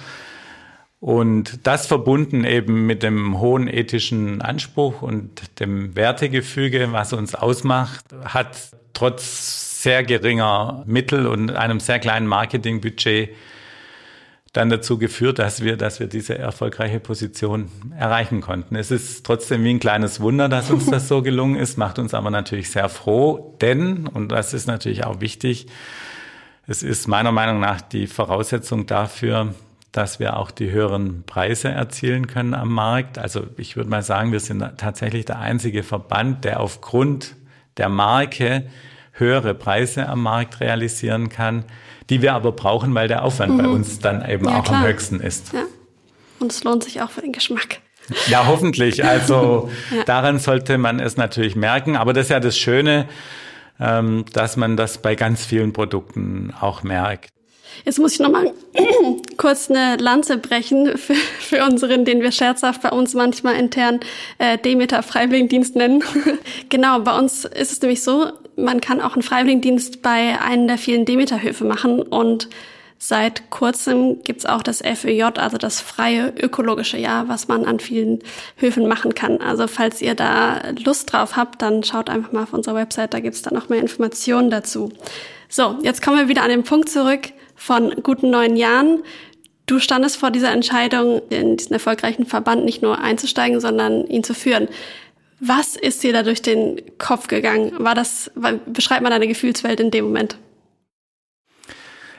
Und 1.00 1.66
das 1.66 1.88
verbunden 1.88 2.44
eben 2.44 2.86
mit 2.86 3.02
dem 3.02 3.40
hohen 3.40 3.68
ethischen 3.68 4.42
Anspruch 4.42 5.02
und 5.02 5.60
dem 5.60 5.96
Wertegefüge, 5.96 6.92
was 6.92 7.14
uns 7.14 7.34
ausmacht, 7.34 8.06
hat 8.24 8.56
trotz 8.94 9.71
sehr 9.82 10.04
geringer 10.04 10.84
Mittel 10.86 11.26
und 11.26 11.56
einem 11.56 11.80
sehr 11.80 12.00
kleinen 12.00 12.28
Marketingbudget 12.28 13.30
dann 14.54 14.70
dazu 14.70 14.98
geführt, 14.98 15.40
dass 15.40 15.64
wir, 15.64 15.78
dass 15.78 16.00
wir 16.00 16.08
diese 16.08 16.38
erfolgreiche 16.38 17.00
Position 17.00 17.72
erreichen 17.98 18.42
konnten. 18.42 18.76
Es 18.76 18.92
ist 18.92 19.26
trotzdem 19.26 19.64
wie 19.64 19.70
ein 19.70 19.80
kleines 19.80 20.20
Wunder, 20.20 20.50
dass 20.50 20.70
uns 20.70 20.88
das 20.88 21.08
so 21.08 21.22
gelungen 21.22 21.56
ist, 21.56 21.78
macht 21.78 22.00
uns 22.00 22.14
aber 22.14 22.30
natürlich 22.32 22.70
sehr 22.70 22.90
froh, 22.90 23.58
denn, 23.62 24.08
und 24.08 24.30
das 24.30 24.54
ist 24.54 24.68
natürlich 24.68 25.06
auch 25.06 25.22
wichtig, 25.22 25.68
es 26.68 26.84
ist 26.84 27.08
meiner 27.08 27.32
Meinung 27.32 27.60
nach 27.60 27.82
die 27.82 28.08
Voraussetzung 28.08 28.86
dafür, 28.86 29.56
dass 29.92 30.20
wir 30.20 30.38
auch 30.38 30.52
die 30.52 30.70
höheren 30.70 31.24
Preise 31.24 31.70
erzielen 31.70 32.28
können 32.28 32.54
am 32.54 32.72
Markt. 32.72 33.18
Also 33.18 33.48
ich 33.58 33.76
würde 33.76 33.90
mal 33.90 34.04
sagen, 34.04 34.32
wir 34.32 34.40
sind 34.40 34.64
tatsächlich 34.78 35.26
der 35.26 35.40
einzige 35.40 35.84
Verband, 35.84 36.46
der 36.46 36.60
aufgrund 36.60 37.36
der 37.78 37.90
Marke 37.90 38.66
höhere 39.12 39.54
Preise 39.54 40.08
am 40.08 40.24
Markt 40.24 40.60
realisieren 40.60 41.30
kann 41.30 41.66
die 42.12 42.22
wir 42.22 42.34
aber 42.34 42.52
brauchen, 42.52 42.94
weil 42.94 43.08
der 43.08 43.24
Aufwand 43.24 43.54
mhm. 43.54 43.58
bei 43.58 43.68
uns 43.68 44.00
dann 44.00 44.30
eben 44.30 44.46
ja, 44.46 44.60
auch 44.60 44.64
klar. 44.66 44.82
am 44.82 44.88
höchsten 44.88 45.22
ist. 45.22 45.54
Ja. 45.54 45.64
Und 46.40 46.52
es 46.52 46.64
lohnt 46.64 46.84
sich 46.84 47.02
auch 47.02 47.10
für 47.10 47.22
den 47.22 47.32
Geschmack. 47.32 47.80
Ja, 48.28 48.48
hoffentlich. 48.48 49.06
Also 49.06 49.70
ja. 49.96 50.04
daran 50.04 50.38
sollte 50.38 50.78
man 50.78 51.00
es 51.00 51.16
natürlich 51.16 51.56
merken. 51.56 51.96
Aber 51.96 52.12
das 52.12 52.26
ist 52.26 52.30
ja 52.30 52.42
das 52.42 52.58
Schöne, 52.58 53.08
ähm, 53.80 54.26
dass 54.34 54.58
man 54.58 54.76
das 54.76 54.98
bei 54.98 55.16
ganz 55.16 55.46
vielen 55.46 55.72
Produkten 55.72 56.54
auch 56.60 56.84
merkt. 56.84 57.30
Jetzt 57.86 58.00
muss 58.00 58.14
ich 58.14 58.20
nochmal 58.20 58.52
kurz 59.38 59.70
eine 59.70 59.96
Lanze 59.96 60.38
brechen 60.38 60.98
für, 60.98 61.16
für 61.16 61.64
unseren, 61.64 62.04
den 62.04 62.22
wir 62.22 62.34
scherzhaft 62.34 62.82
bei 62.82 62.90
uns 62.90 63.14
manchmal 63.14 63.56
intern 63.56 64.02
äh, 64.38 64.58
Demeter 64.58 65.02
Freiwilligendienst 65.02 65.78
nennen. 65.78 66.04
genau, 66.70 67.00
bei 67.00 67.18
uns 67.18 67.46
ist 67.46 67.72
es 67.72 67.82
nämlich 67.82 68.04
so, 68.04 68.34
man 68.64 68.82
kann 68.82 69.02
auch 69.02 69.14
einen 69.14 69.24
Freiwilligendienst 69.24 70.02
bei 70.02 70.40
einem 70.42 70.68
der 70.68 70.78
vielen 70.78 71.06
Demeter-Höfe 71.06 71.66
machen 71.66 72.02
und 72.02 72.50
Seit 73.04 73.50
kurzem 73.50 74.22
gibt's 74.22 74.46
auch 74.46 74.62
das 74.62 74.84
FÖJ, 74.84 75.24
also 75.38 75.58
das 75.58 75.82
freie 75.82 76.32
ökologische 76.40 77.00
Jahr, 77.00 77.28
was 77.28 77.48
man 77.48 77.66
an 77.66 77.80
vielen 77.80 78.20
Höfen 78.58 78.88
machen 78.88 79.16
kann. 79.16 79.42
Also 79.42 79.66
falls 79.66 80.04
ihr 80.04 80.14
da 80.14 80.62
Lust 80.86 81.12
drauf 81.12 81.36
habt, 81.36 81.64
dann 81.64 81.84
schaut 81.84 82.12
einfach 82.12 82.32
mal 82.32 82.44
auf 82.44 82.54
unserer 82.54 82.76
Website, 82.76 83.16
da 83.16 83.20
gibt's 83.20 83.42
dann 83.42 83.56
noch 83.56 83.70
mehr 83.70 83.80
Informationen 83.80 84.52
dazu. 84.52 84.92
So, 85.50 85.80
jetzt 85.82 86.04
kommen 86.04 86.20
wir 86.20 86.28
wieder 86.28 86.44
an 86.44 86.52
den 86.52 86.62
Punkt 86.62 86.90
zurück 86.90 87.30
von 87.56 87.90
guten 88.04 88.30
neun 88.30 88.56
Jahren. 88.56 89.02
Du 89.66 89.80
standest 89.80 90.18
vor 90.18 90.30
dieser 90.30 90.52
Entscheidung, 90.52 91.24
in 91.32 91.58
diesen 91.58 91.74
erfolgreichen 91.74 92.28
Verband 92.28 92.66
nicht 92.66 92.84
nur 92.84 93.00
einzusteigen, 93.00 93.60
sondern 93.60 94.06
ihn 94.06 94.24
zu 94.24 94.36
führen. 94.36 94.68
Was 95.44 95.76
ist 95.76 96.04
dir 96.04 96.14
da 96.14 96.22
durch 96.22 96.44
den 96.44 96.80
Kopf 97.00 97.28
gegangen? 97.28 97.74
War 97.80 97.96
das, 97.96 98.32
beschreib 98.68 99.02
mal 99.02 99.10
deine 99.10 99.28
Gefühlswelt 99.28 99.80
in 99.80 99.90
dem 99.90 100.06
Moment. 100.06 100.38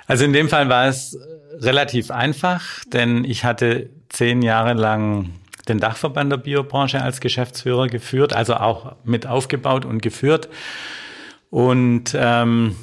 Also 0.08 0.24
in 0.24 0.32
dem 0.32 0.48
Fall 0.48 0.68
war 0.68 0.88
es 0.88 1.16
relativ 1.60 2.10
einfach, 2.10 2.84
denn 2.86 3.24
ich 3.24 3.44
hatte 3.44 3.90
zehn 4.08 4.42
Jahre 4.42 4.74
lang 4.74 5.30
den 5.68 5.78
Dachverband 5.78 6.32
der 6.32 6.38
Biobranche 6.38 7.00
als 7.00 7.20
Geschäftsführer 7.20 7.86
geführt, 7.86 8.32
also 8.32 8.54
auch 8.54 8.96
mit 9.04 9.28
aufgebaut 9.28 9.84
und 9.84 10.02
geführt. 10.02 10.48
Und 11.48 12.16
ähm, 12.18 12.74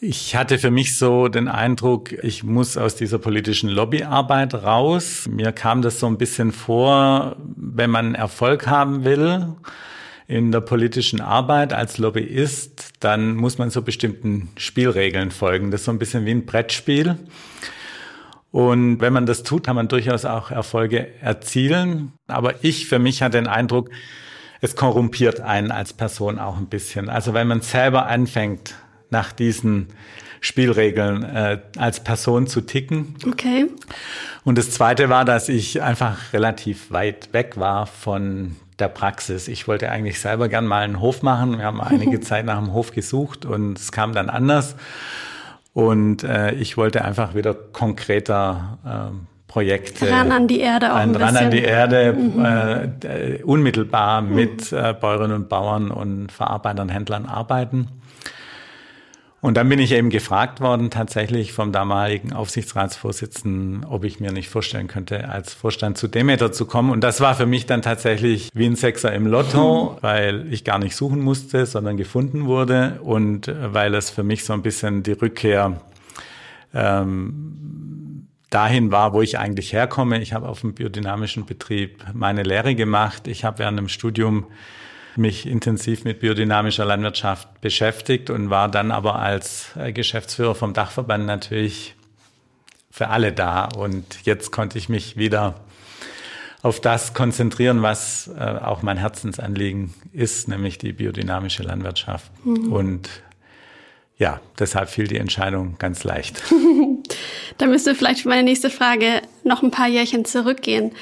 ich 0.00 0.34
hatte 0.34 0.58
für 0.58 0.70
mich 0.70 0.96
so 0.96 1.28
den 1.28 1.46
Eindruck, 1.46 2.12
ich 2.12 2.42
muss 2.42 2.78
aus 2.78 2.96
dieser 2.96 3.18
politischen 3.18 3.68
Lobbyarbeit 3.68 4.54
raus. 4.54 5.28
Mir 5.30 5.52
kam 5.52 5.82
das 5.82 6.00
so 6.00 6.06
ein 6.06 6.16
bisschen 6.16 6.52
vor, 6.52 7.36
wenn 7.54 7.90
man 7.90 8.14
Erfolg 8.14 8.66
haben 8.66 9.04
will 9.04 9.48
in 10.26 10.52
der 10.52 10.62
politischen 10.62 11.20
Arbeit 11.20 11.74
als 11.74 11.98
Lobbyist, 11.98 12.92
dann 13.00 13.34
muss 13.34 13.58
man 13.58 13.68
so 13.68 13.82
bestimmten 13.82 14.48
Spielregeln 14.56 15.32
folgen. 15.32 15.70
Das 15.70 15.82
ist 15.82 15.84
so 15.84 15.92
ein 15.92 15.98
bisschen 15.98 16.24
wie 16.24 16.30
ein 16.30 16.46
Brettspiel. 16.46 17.16
Und 18.52 19.00
wenn 19.00 19.12
man 19.12 19.26
das 19.26 19.42
tut, 19.42 19.64
kann 19.64 19.76
man 19.76 19.88
durchaus 19.88 20.24
auch 20.24 20.50
Erfolge 20.50 21.08
erzielen. 21.20 22.12
Aber 22.26 22.64
ich 22.64 22.86
für 22.86 22.98
mich 22.98 23.22
hatte 23.22 23.36
den 23.36 23.48
Eindruck, 23.48 23.90
es 24.62 24.76
korrumpiert 24.76 25.40
einen 25.40 25.72
als 25.72 25.92
Person 25.92 26.38
auch 26.38 26.56
ein 26.56 26.68
bisschen. 26.68 27.10
Also 27.10 27.34
wenn 27.34 27.48
man 27.48 27.60
selber 27.60 28.06
anfängt, 28.06 28.76
nach 29.10 29.32
diesen 29.32 29.88
Spielregeln 30.40 31.22
äh, 31.22 31.58
als 31.76 32.00
Person 32.02 32.46
zu 32.46 32.62
ticken. 32.62 33.14
Okay. 33.26 33.66
Und 34.44 34.56
das 34.56 34.70
Zweite 34.70 35.08
war, 35.10 35.24
dass 35.24 35.48
ich 35.48 35.82
einfach 35.82 36.32
relativ 36.32 36.90
weit 36.90 37.32
weg 37.32 37.58
war 37.58 37.86
von 37.86 38.56
der 38.78 38.88
Praxis. 38.88 39.48
Ich 39.48 39.68
wollte 39.68 39.90
eigentlich 39.90 40.18
selber 40.18 40.48
gern 40.48 40.66
mal 40.66 40.82
einen 40.82 41.00
Hof 41.00 41.22
machen. 41.22 41.58
Wir 41.58 41.66
haben 41.66 41.80
einige 41.80 42.20
Zeit 42.20 42.46
nach 42.46 42.58
einem 42.58 42.72
Hof 42.72 42.92
gesucht 42.92 43.44
und 43.44 43.78
es 43.78 43.92
kam 43.92 44.14
dann 44.14 44.30
anders. 44.30 44.76
Und 45.72 46.24
äh, 46.24 46.52
ich 46.52 46.76
wollte 46.76 47.04
einfach 47.04 47.34
wieder 47.34 47.54
konkreter 47.54 48.78
äh, 48.84 49.16
Projekte. 49.46 50.10
Ran 50.10 50.32
an 50.32 50.48
die 50.48 50.60
Erde 50.60 50.92
auch 50.92 50.96
ein 50.96 51.14
Ran 51.14 51.36
an 51.36 51.50
die 51.50 51.62
Erde, 51.62 52.12
mhm. 52.12 52.44
äh, 52.44 53.42
unmittelbar 53.42 54.22
mhm. 54.22 54.34
mit 54.34 54.72
äh, 54.72 54.94
Bäuerinnen 54.98 55.36
und 55.36 55.48
Bauern 55.48 55.90
und 55.90 56.32
Verarbeitern, 56.32 56.88
Händlern 56.88 57.26
arbeiten. 57.26 57.88
Und 59.42 59.56
dann 59.56 59.70
bin 59.70 59.78
ich 59.78 59.92
eben 59.92 60.10
gefragt 60.10 60.60
worden, 60.60 60.90
tatsächlich 60.90 61.52
vom 61.54 61.72
damaligen 61.72 62.34
Aufsichtsratsvorsitzenden, 62.34 63.84
ob 63.84 64.04
ich 64.04 64.20
mir 64.20 64.32
nicht 64.32 64.50
vorstellen 64.50 64.86
könnte, 64.86 65.30
als 65.30 65.54
Vorstand 65.54 65.96
zu 65.96 66.08
Demeter 66.08 66.52
zu 66.52 66.66
kommen. 66.66 66.90
Und 66.90 67.00
das 67.02 67.22
war 67.22 67.34
für 67.34 67.46
mich 67.46 67.64
dann 67.64 67.80
tatsächlich 67.80 68.50
wie 68.52 68.66
ein 68.66 68.76
Sechser 68.76 69.14
im 69.14 69.26
Lotto, 69.26 69.96
weil 70.02 70.52
ich 70.52 70.62
gar 70.62 70.78
nicht 70.78 70.94
suchen 70.94 71.20
musste, 71.20 71.64
sondern 71.64 71.96
gefunden 71.96 72.44
wurde 72.44 73.00
und 73.02 73.50
weil 73.62 73.94
es 73.94 74.10
für 74.10 74.22
mich 74.22 74.44
so 74.44 74.52
ein 74.52 74.60
bisschen 74.60 75.02
die 75.02 75.12
Rückkehr 75.12 75.80
ähm, 76.74 78.26
dahin 78.50 78.92
war, 78.92 79.14
wo 79.14 79.22
ich 79.22 79.38
eigentlich 79.38 79.72
herkomme. 79.72 80.20
Ich 80.20 80.34
habe 80.34 80.48
auf 80.48 80.60
dem 80.60 80.74
biodynamischen 80.74 81.46
Betrieb 81.46 82.04
meine 82.12 82.42
Lehre 82.42 82.74
gemacht. 82.74 83.26
Ich 83.26 83.44
habe 83.44 83.60
während 83.60 83.78
dem 83.78 83.88
Studium 83.88 84.46
mich 85.20 85.46
intensiv 85.46 86.04
mit 86.04 86.20
biodynamischer 86.20 86.84
Landwirtschaft 86.84 87.60
beschäftigt 87.60 88.30
und 88.30 88.50
war 88.50 88.68
dann 88.68 88.90
aber 88.90 89.16
als 89.16 89.70
äh, 89.76 89.92
Geschäftsführer 89.92 90.54
vom 90.54 90.72
Dachverband 90.72 91.26
natürlich 91.26 91.94
für 92.90 93.08
alle 93.08 93.32
da. 93.32 93.68
Und 93.76 94.24
jetzt 94.24 94.50
konnte 94.50 94.78
ich 94.78 94.88
mich 94.88 95.16
wieder 95.16 95.60
auf 96.62 96.80
das 96.80 97.14
konzentrieren, 97.14 97.82
was 97.82 98.28
äh, 98.36 98.42
auch 98.42 98.82
mein 98.82 98.96
Herzensanliegen 98.96 99.94
ist, 100.12 100.48
nämlich 100.48 100.78
die 100.78 100.92
biodynamische 100.92 101.62
Landwirtschaft. 101.62 102.30
Mhm. 102.44 102.72
Und 102.72 103.08
ja, 104.18 104.40
deshalb 104.58 104.90
fiel 104.90 105.06
die 105.06 105.16
Entscheidung 105.16 105.76
ganz 105.78 106.04
leicht. 106.04 106.42
da 107.58 107.66
müsste 107.66 107.94
vielleicht 107.94 108.20
für 108.20 108.28
meine 108.28 108.42
nächste 108.42 108.68
Frage 108.68 109.22
noch 109.44 109.62
ein 109.62 109.70
paar 109.70 109.88
Jährchen 109.88 110.26
zurückgehen. 110.26 110.92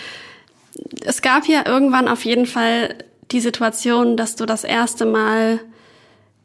Es 1.05 1.23
gab 1.23 1.47
ja 1.47 1.67
irgendwann 1.67 2.07
auf 2.07 2.25
jeden 2.25 2.47
Fall 2.47 2.95
die 3.31 3.41
Situation, 3.41 4.17
dass 4.17 4.37
du 4.37 4.47
das 4.47 4.65
erste 4.65 5.05
Mal 5.05 5.61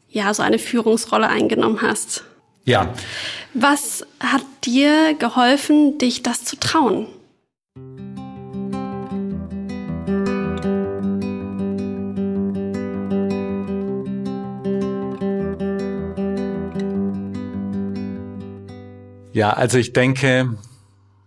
ja 0.08 0.32
so 0.32 0.42
eine 0.42 0.58
Führungsrolle 0.58 1.28
eingenommen 1.28 1.82
hast. 1.82 2.24
Ja. 2.64 2.94
Was 3.52 4.06
hat 4.20 4.44
dir 4.64 5.14
geholfen, 5.14 5.98
dich 5.98 6.22
das 6.22 6.44
zu 6.44 6.56
trauen? 6.56 7.06
Ja, 19.32 19.50
also 19.50 19.78
ich 19.78 19.92
denke, 19.92 20.56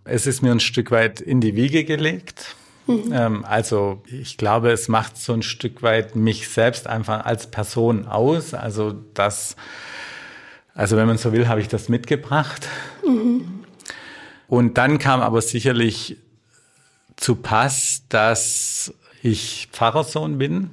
es 0.04 0.26
ist 0.26 0.40
mir 0.40 0.50
ein 0.50 0.60
Stück 0.60 0.90
weit 0.90 1.20
in 1.20 1.42
die 1.42 1.54
Wiege 1.54 1.84
gelegt. 1.84 2.56
Mhm. 2.88 3.12
Ähm, 3.12 3.44
also 3.44 4.02
ich 4.06 4.38
glaube, 4.38 4.70
es 4.70 4.88
macht 4.88 5.16
so 5.16 5.34
ein 5.34 5.42
Stück 5.42 5.82
weit 5.82 6.16
mich 6.16 6.48
selbst 6.48 6.86
einfach 6.86 7.24
als 7.24 7.50
Person 7.50 8.06
aus. 8.06 8.54
Also 8.54 8.94
das, 9.14 9.56
also 10.74 10.96
wenn 10.96 11.06
man 11.06 11.18
so 11.18 11.32
will, 11.32 11.48
habe 11.48 11.60
ich 11.60 11.68
das 11.68 11.88
mitgebracht. 11.88 12.66
Mhm. 13.06 13.64
Und 14.48 14.78
dann 14.78 14.98
kam 14.98 15.20
aber 15.20 15.42
sicherlich 15.42 16.16
zu 17.16 17.36
Pass, 17.36 18.04
dass 18.08 18.94
ich 19.22 19.68
Pfarrersohn 19.70 20.38
bin. 20.38 20.70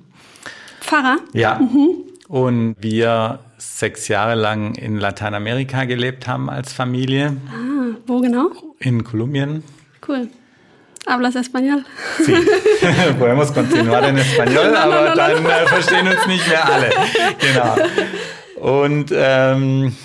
Pfarrer? 0.79 1.17
Ja. 1.33 1.59
Mhm. 1.59 2.03
Und 2.29 2.75
wir 2.79 3.39
sechs 3.57 4.07
Jahre 4.07 4.35
lang 4.35 4.75
in 4.75 4.97
Lateinamerika 4.97 5.83
gelebt 5.83 6.27
haben 6.27 6.49
als 6.49 6.71
Familie. 6.71 7.35
Ah, 7.49 7.97
wo 8.07 8.21
genau? 8.21 8.51
In 8.79 9.03
Kolumbien. 9.03 9.63
Cool. 10.07 10.29
¿Hablas 11.05 11.35
español? 11.35 11.85
Sí, 12.23 12.33
podemos 13.19 13.51
continuar 13.51 14.05
en 14.05 14.17
español, 14.17 14.71
no, 14.73 14.77
aber 14.77 15.03
no, 15.03 15.09
no, 15.09 15.15
dann 15.15 15.45
äh, 15.45 15.67
verstehen 15.67 16.07
uns 16.07 16.25
nicht 16.27 16.47
mehr 16.47 16.65
alle. 16.65 16.89
Genau. 17.39 17.75
Und, 18.55 19.11
ähm, 19.13 19.95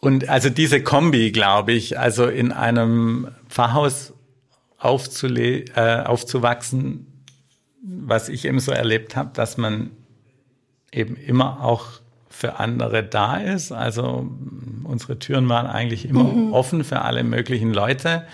und 0.00 0.28
also 0.28 0.50
diese 0.50 0.82
Kombi, 0.82 1.32
glaube 1.32 1.72
ich, 1.72 1.98
also 1.98 2.26
in 2.26 2.52
einem 2.52 3.28
Pfarrhaus 3.48 4.12
aufzule 4.78 5.64
äh, 5.74 6.04
aufzuwachsen, 6.04 7.06
was 7.82 8.28
ich 8.28 8.44
eben 8.44 8.60
so 8.60 8.70
erlebt 8.70 9.16
habe, 9.16 9.30
dass 9.34 9.56
man 9.56 9.90
eben 10.92 11.16
immer 11.16 11.64
auch 11.64 11.86
für 12.28 12.60
andere 12.60 13.02
da 13.02 13.38
ist. 13.38 13.72
Also 13.72 14.30
unsere 14.84 15.18
Türen 15.18 15.48
waren 15.48 15.66
eigentlich 15.66 16.08
immer 16.08 16.24
mhm. 16.24 16.52
offen 16.52 16.84
für 16.84 17.02
alle 17.02 17.24
möglichen 17.24 17.74
Leute. 17.74 18.24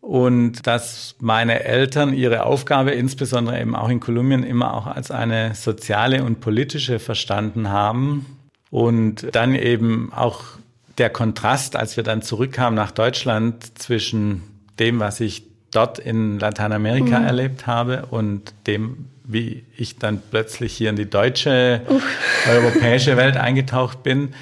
Und 0.00 0.66
dass 0.66 1.14
meine 1.20 1.64
Eltern 1.64 2.14
ihre 2.14 2.44
Aufgabe, 2.44 2.92
insbesondere 2.92 3.60
eben 3.60 3.76
auch 3.76 3.88
in 3.88 4.00
Kolumbien, 4.00 4.42
immer 4.42 4.74
auch 4.74 4.86
als 4.86 5.10
eine 5.10 5.54
soziale 5.54 6.24
und 6.24 6.40
politische 6.40 6.98
verstanden 6.98 7.68
haben. 7.68 8.26
Und 8.70 9.26
dann 9.32 9.54
eben 9.54 10.12
auch 10.12 10.42
der 10.98 11.10
Kontrast, 11.10 11.76
als 11.76 11.96
wir 11.96 12.04
dann 12.04 12.22
zurückkamen 12.22 12.74
nach 12.74 12.90
Deutschland 12.90 13.78
zwischen 13.78 14.42
dem, 14.78 15.00
was 15.00 15.20
ich 15.20 15.44
dort 15.70 15.98
in 15.98 16.38
Lateinamerika 16.38 17.18
mhm. 17.20 17.26
erlebt 17.26 17.66
habe 17.66 18.06
und 18.10 18.54
dem, 18.66 19.06
wie 19.24 19.64
ich 19.76 19.98
dann 19.98 20.20
plötzlich 20.30 20.72
hier 20.72 20.90
in 20.90 20.96
die 20.96 21.08
deutsche, 21.08 21.82
Uff. 21.88 22.02
europäische 22.48 23.16
Welt 23.16 23.36
eingetaucht 23.36 24.02
bin, 24.02 24.34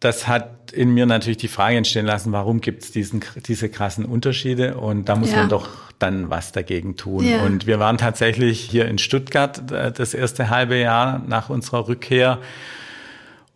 das 0.00 0.28
hat 0.28 0.55
in 0.72 0.94
mir 0.94 1.06
natürlich 1.06 1.38
die 1.38 1.48
Frage 1.48 1.76
entstehen 1.76 2.06
lassen, 2.06 2.32
warum 2.32 2.60
gibt 2.60 2.84
es 2.84 2.92
diese 2.92 3.68
krassen 3.68 4.04
Unterschiede? 4.04 4.76
Und 4.76 5.08
da 5.08 5.16
muss 5.16 5.32
ja. 5.32 5.38
man 5.38 5.48
doch 5.48 5.68
dann 5.98 6.30
was 6.30 6.52
dagegen 6.52 6.96
tun. 6.96 7.24
Ja. 7.24 7.42
Und 7.42 7.66
wir 7.66 7.78
waren 7.78 7.98
tatsächlich 7.98 8.60
hier 8.60 8.86
in 8.86 8.98
Stuttgart 8.98 9.70
äh, 9.70 9.92
das 9.92 10.14
erste 10.14 10.50
halbe 10.50 10.76
Jahr 10.76 11.22
nach 11.26 11.48
unserer 11.48 11.88
Rückkehr 11.88 12.38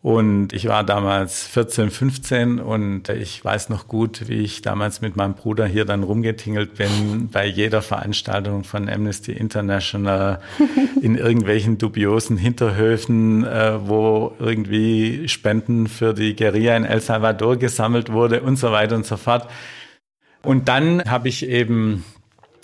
und 0.02 0.54
ich 0.54 0.66
war 0.66 0.82
damals 0.82 1.46
14, 1.46 1.90
15 1.90 2.58
und 2.58 3.10
ich 3.10 3.44
weiß 3.44 3.68
noch 3.68 3.86
gut, 3.86 4.28
wie 4.28 4.40
ich 4.40 4.62
damals 4.62 5.02
mit 5.02 5.14
meinem 5.14 5.34
Bruder 5.34 5.66
hier 5.66 5.84
dann 5.84 6.04
rumgetingelt 6.04 6.76
bin, 6.76 7.28
bei 7.30 7.44
jeder 7.44 7.82
Veranstaltung 7.82 8.64
von 8.64 8.88
Amnesty 8.88 9.32
International 9.32 10.40
in 11.02 11.16
irgendwelchen 11.16 11.76
dubiosen 11.76 12.38
Hinterhöfen, 12.38 13.44
äh, 13.44 13.86
wo 13.86 14.32
irgendwie 14.38 15.28
Spenden 15.28 15.86
für 15.86 16.14
die 16.14 16.34
Guerilla 16.34 16.78
in 16.78 16.84
El 16.84 17.02
Salvador 17.02 17.58
gesammelt 17.58 18.10
wurde 18.10 18.40
und 18.40 18.56
so 18.56 18.72
weiter 18.72 18.96
und 18.96 19.04
so 19.04 19.18
fort. 19.18 19.50
Und 20.42 20.68
dann 20.68 21.04
habe 21.10 21.28
ich 21.28 21.46
eben 21.46 22.04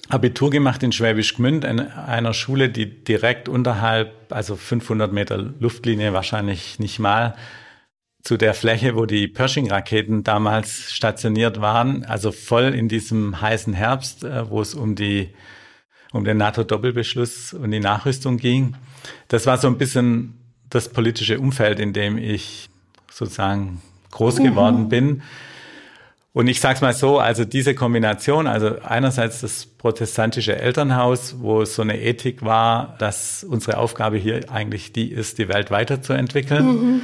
Abitur 0.08 0.50
gemacht 0.50 0.82
in 0.82 0.92
Schwäbisch 0.92 1.34
Gmünd, 1.34 1.64
in 1.64 1.80
einer 1.80 2.32
Schule, 2.32 2.68
die 2.68 3.04
direkt 3.04 3.48
unterhalb, 3.48 4.12
also 4.30 4.56
500 4.56 5.12
Meter 5.12 5.36
Luftlinie 5.36 6.12
wahrscheinlich 6.12 6.78
nicht 6.78 6.98
mal, 6.98 7.34
zu 8.22 8.36
der 8.36 8.54
Fläche, 8.54 8.96
wo 8.96 9.06
die 9.06 9.28
Pershing-Raketen 9.28 10.24
damals 10.24 10.92
stationiert 10.92 11.60
waren, 11.60 12.04
also 12.04 12.32
voll 12.32 12.74
in 12.74 12.88
diesem 12.88 13.40
heißen 13.40 13.72
Herbst, 13.72 14.24
äh, 14.24 14.50
wo 14.50 14.60
es 14.60 14.74
um 14.74 14.96
die, 14.96 15.30
um 16.12 16.24
den 16.24 16.36
NATO-Doppelbeschluss 16.36 17.54
und 17.54 17.70
die 17.70 17.78
Nachrüstung 17.78 18.36
ging. 18.36 18.74
Das 19.28 19.46
war 19.46 19.58
so 19.58 19.68
ein 19.68 19.78
bisschen 19.78 20.34
das 20.70 20.88
politische 20.88 21.38
Umfeld, 21.38 21.78
in 21.78 21.92
dem 21.92 22.18
ich 22.18 22.68
sozusagen 23.10 23.80
groß 24.10 24.38
geworden 24.38 24.84
mhm. 24.84 24.88
bin. 24.88 25.22
Und 26.36 26.48
ich 26.48 26.60
sage 26.60 26.74
es 26.74 26.80
mal 26.82 26.92
so, 26.92 27.18
also 27.18 27.46
diese 27.46 27.74
Kombination, 27.74 28.46
also 28.46 28.78
einerseits 28.82 29.40
das 29.40 29.64
protestantische 29.64 30.54
Elternhaus, 30.54 31.36
wo 31.38 31.64
so 31.64 31.80
eine 31.80 31.98
Ethik 31.98 32.44
war, 32.44 32.94
dass 32.98 33.42
unsere 33.42 33.78
Aufgabe 33.78 34.18
hier 34.18 34.52
eigentlich 34.52 34.92
die 34.92 35.10
ist, 35.10 35.38
die 35.38 35.48
Welt 35.48 35.70
weiterzuentwickeln. 35.70 36.66
Mhm. 36.66 37.02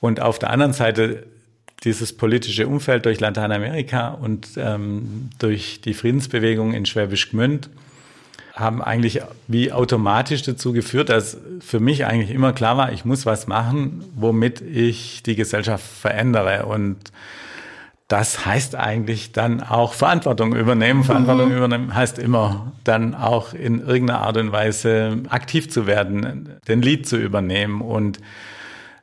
Und 0.00 0.22
auf 0.22 0.38
der 0.38 0.48
anderen 0.48 0.72
Seite 0.72 1.26
dieses 1.84 2.16
politische 2.16 2.66
Umfeld 2.66 3.04
durch 3.04 3.20
Lateinamerika 3.20 4.08
und 4.08 4.48
ähm, 4.56 5.28
durch 5.38 5.82
die 5.82 5.92
Friedensbewegung 5.92 6.72
in 6.72 6.86
Schwäbisch 6.86 7.32
Gmünd 7.32 7.68
haben 8.54 8.80
eigentlich 8.80 9.20
wie 9.46 9.72
automatisch 9.72 10.40
dazu 10.40 10.72
geführt, 10.72 11.10
dass 11.10 11.36
für 11.60 11.80
mich 11.80 12.06
eigentlich 12.06 12.30
immer 12.30 12.54
klar 12.54 12.78
war, 12.78 12.94
ich 12.94 13.04
muss 13.04 13.26
was 13.26 13.46
machen, 13.46 14.02
womit 14.16 14.62
ich 14.62 15.22
die 15.22 15.36
Gesellschaft 15.36 15.84
verändere. 15.84 16.64
Und 16.64 16.96
das 18.14 18.46
heißt 18.46 18.76
eigentlich 18.76 19.32
dann 19.32 19.60
auch 19.60 19.92
Verantwortung 19.92 20.54
übernehmen. 20.54 21.00
Mhm. 21.00 21.04
Verantwortung 21.04 21.50
übernehmen 21.50 21.96
heißt 21.96 22.20
immer 22.20 22.72
dann 22.84 23.12
auch 23.12 23.54
in 23.54 23.80
irgendeiner 23.80 24.20
Art 24.20 24.36
und 24.36 24.52
Weise 24.52 25.24
aktiv 25.30 25.68
zu 25.68 25.88
werden, 25.88 26.60
den 26.68 26.80
Lied 26.80 27.08
zu 27.08 27.16
übernehmen. 27.16 27.80
Und 27.80 28.20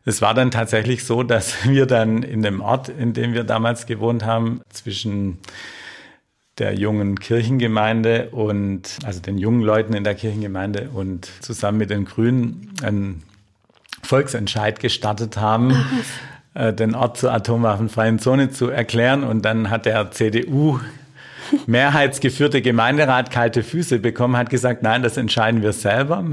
es 0.06 0.22
war 0.22 0.34
dann 0.34 0.50
tatsächlich 0.50 1.04
so, 1.04 1.24
dass 1.24 1.66
wir 1.70 1.88
dann 1.88 2.24
in 2.24 2.42
dem 2.42 2.62
Ort, 2.62 2.88
in 2.88 3.12
dem 3.12 3.34
wir 3.34 3.44
damals 3.44 3.86
gewohnt 3.86 4.24
haben, 4.26 4.62
zwischen 4.70 5.40
der 6.58 6.76
jungen 6.76 7.20
Kirchengemeinde 7.20 8.30
und 8.30 8.98
also 9.04 9.20
den 9.20 9.38
jungen 9.38 9.62
Leuten 9.62 9.94
in 9.94 10.06
der 10.06 10.16
Kirchengemeinde 10.16 10.90
und 10.94 11.30
zusammen 11.42 11.80
mit 11.80 11.90
den 11.90 12.06
Grünen 12.06 12.72
einen 12.82 13.24
Volksentscheid 14.04 14.80
gestartet 14.80 15.36
haben. 15.36 15.74
Ach 15.74 16.31
äh, 16.54 16.74
den 16.74 16.96
Ort 16.96 17.18
zur 17.18 17.32
atomwaffenfreien 17.32 18.20
Zone 18.20 18.52
zu 18.52 18.70
erklären. 18.70 19.24
Und 19.24 19.46
dann 19.46 19.70
hat 19.70 19.86
der 19.86 20.12
CDU 20.12 20.80
mehrheitsgeführte 21.66 22.62
Gemeinderat 22.62 23.32
kalte 23.32 23.64
Füße 23.64 24.00
bekommen, 24.00 24.38
hat 24.38 24.50
gesagt, 24.50 24.84
nein, 24.84 25.04
das 25.04 25.18
entscheiden 25.18 25.62
wir 25.62 25.74
selber 25.74 26.24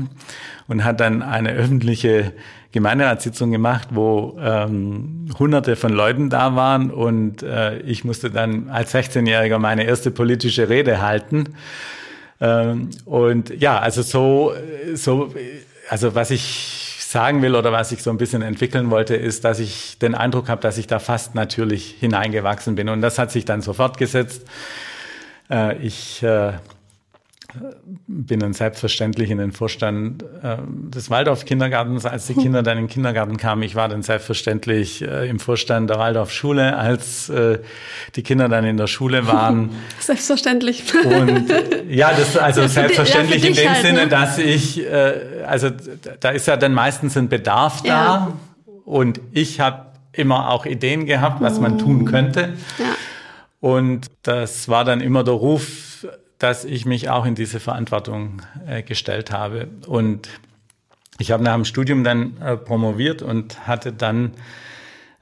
und 0.66 0.84
hat 0.84 1.00
dann 1.00 1.22
eine 1.22 1.52
öffentliche 1.52 2.32
Gemeinderatssitzung 2.72 3.50
gemacht, 3.50 3.88
wo 3.92 4.38
ähm, 4.40 5.26
hunderte 5.38 5.74
von 5.74 5.92
Leuten 5.92 6.28
da 6.28 6.54
waren 6.54 6.90
und 6.90 7.42
äh, 7.42 7.78
ich 7.80 8.04
musste 8.04 8.30
dann 8.30 8.68
als 8.68 8.94
16-Jähriger 8.94 9.58
meine 9.58 9.84
erste 9.84 10.10
politische 10.10 10.68
Rede 10.68 11.00
halten. 11.00 11.44
Ähm, 12.40 12.90
und 13.06 13.58
ja, 13.58 13.78
also 13.78 14.02
so, 14.02 14.52
so, 14.94 15.32
also 15.88 16.14
was 16.14 16.30
ich 16.30 16.87
sagen 17.10 17.40
will 17.40 17.54
oder 17.54 17.72
was 17.72 17.90
ich 17.90 18.02
so 18.02 18.10
ein 18.10 18.18
bisschen 18.18 18.42
entwickeln 18.42 18.90
wollte, 18.90 19.16
ist, 19.16 19.42
dass 19.44 19.60
ich 19.60 19.98
den 19.98 20.14
Eindruck 20.14 20.50
habe, 20.50 20.60
dass 20.60 20.76
ich 20.76 20.86
da 20.86 20.98
fast 20.98 21.34
natürlich 21.34 21.96
hineingewachsen 21.98 22.74
bin. 22.74 22.90
Und 22.90 23.00
das 23.00 23.18
hat 23.18 23.30
sich 23.30 23.46
dann 23.46 23.62
so 23.62 23.72
fortgesetzt. 23.72 24.42
Äh, 25.50 25.78
ich 25.78 26.22
äh, 26.22 26.52
bin 28.06 28.40
dann 28.40 28.52
selbstverständlich 28.52 29.30
in 29.30 29.38
den 29.38 29.52
Vorstand 29.52 30.22
äh, 30.42 30.56
des 30.66 31.10
Waldorf-Kindergartens, 31.10 32.06
als 32.06 32.26
die 32.26 32.34
Kinder 32.34 32.62
dann 32.62 32.78
in 32.78 32.84
den 32.84 32.90
Kindergarten 32.90 33.36
kamen. 33.36 33.62
Ich 33.62 33.74
war 33.74 33.88
dann 33.88 34.02
selbstverständlich 34.02 35.02
äh, 35.02 35.28
im 35.28 35.38
Vorstand 35.38 35.90
der 35.90 35.98
Waldorf-Schule, 35.98 36.76
als 36.76 37.28
äh, 37.28 37.58
die 38.16 38.22
Kinder 38.22 38.48
dann 38.48 38.64
in 38.64 38.76
der 38.76 38.86
Schule 38.86 39.26
waren. 39.26 39.70
Selbstverständlich. 40.00 40.84
Und 41.04 41.46
ja, 41.88 42.12
das 42.12 42.36
also 42.36 42.62
ja, 42.62 42.68
selbstverständlich 42.68 43.42
ja, 43.42 43.48
in 43.48 43.54
dem 43.54 43.68
halt, 43.70 43.82
Sinne, 43.82 44.00
ne? 44.00 44.08
dass 44.08 44.38
ich, 44.38 44.84
äh, 44.84 45.44
also 45.46 45.70
da 46.20 46.30
ist 46.30 46.46
ja 46.46 46.56
dann 46.56 46.74
meistens 46.74 47.16
ein 47.16 47.28
Bedarf 47.28 47.82
da 47.82 47.88
ja. 47.88 48.32
und 48.84 49.20
ich 49.32 49.60
habe 49.60 49.86
immer 50.12 50.50
auch 50.50 50.66
Ideen 50.66 51.06
gehabt, 51.06 51.40
was 51.40 51.60
man 51.60 51.78
tun 51.78 52.04
könnte. 52.04 52.54
Ja. 52.78 52.96
Und 53.60 54.06
das 54.22 54.68
war 54.68 54.84
dann 54.84 55.00
immer 55.00 55.24
der 55.24 55.34
Ruf, 55.34 55.87
dass 56.38 56.64
ich 56.64 56.86
mich 56.86 57.10
auch 57.10 57.26
in 57.26 57.34
diese 57.34 57.60
Verantwortung 57.60 58.42
äh, 58.66 58.82
gestellt 58.82 59.30
habe. 59.30 59.68
Und 59.86 60.28
ich 61.18 61.32
habe 61.32 61.42
nach 61.42 61.54
dem 61.54 61.64
Studium 61.64 62.04
dann 62.04 62.40
äh, 62.40 62.56
promoviert 62.56 63.22
und 63.22 63.66
hatte 63.66 63.92
dann 63.92 64.32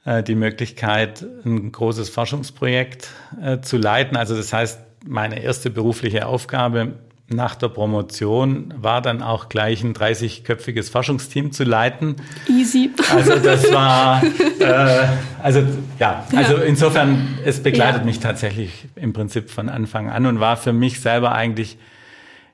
äh, 0.05 0.21
die 0.21 0.35
Möglichkeit, 0.35 1.25
ein 1.43 1.71
großes 1.71 2.09
Forschungsprojekt 2.09 3.09
äh, 3.41 3.59
zu 3.61 3.77
leiten. 3.77 4.15
Also 4.15 4.35
das 4.35 4.53
heißt, 4.53 4.79
meine 5.05 5.41
erste 5.41 5.69
berufliche 5.69 6.27
Aufgabe 6.27 6.93
nach 7.29 7.55
der 7.55 7.67
Promotion 7.67 8.73
war 8.77 9.01
dann 9.01 9.21
auch 9.21 9.49
gleich 9.49 9.83
ein 9.83 9.93
30-köpfiges 9.93 10.89
Forschungsteam 10.89 11.51
zu 11.51 11.65
leiten. 11.65 12.15
Easy. 12.47 12.89
Also 13.13 13.37
das 13.37 13.71
war, 13.73 14.23
äh, 14.59 15.07
also 15.43 15.61
ja, 15.99 16.25
also 16.33 16.55
insofern, 16.57 17.37
es 17.43 17.61
begleitet 17.61 18.01
ja. 18.01 18.05
mich 18.05 18.19
tatsächlich 18.19 18.85
im 18.95 19.11
Prinzip 19.11 19.49
von 19.49 19.67
Anfang 19.67 20.09
an 20.09 20.25
und 20.25 20.39
war 20.39 20.55
für 20.55 20.71
mich 20.71 21.01
selber 21.01 21.33
eigentlich 21.33 21.77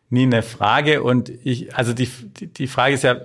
nie 0.09 0.23
eine 0.23 0.41
Frage. 0.41 1.03
Und 1.03 1.31
ich, 1.43 1.75
also 1.75 1.93
die, 1.93 2.07
die, 2.07 2.47
die 2.47 2.67
Frage 2.67 2.95
ist 2.95 3.03
ja 3.03 3.17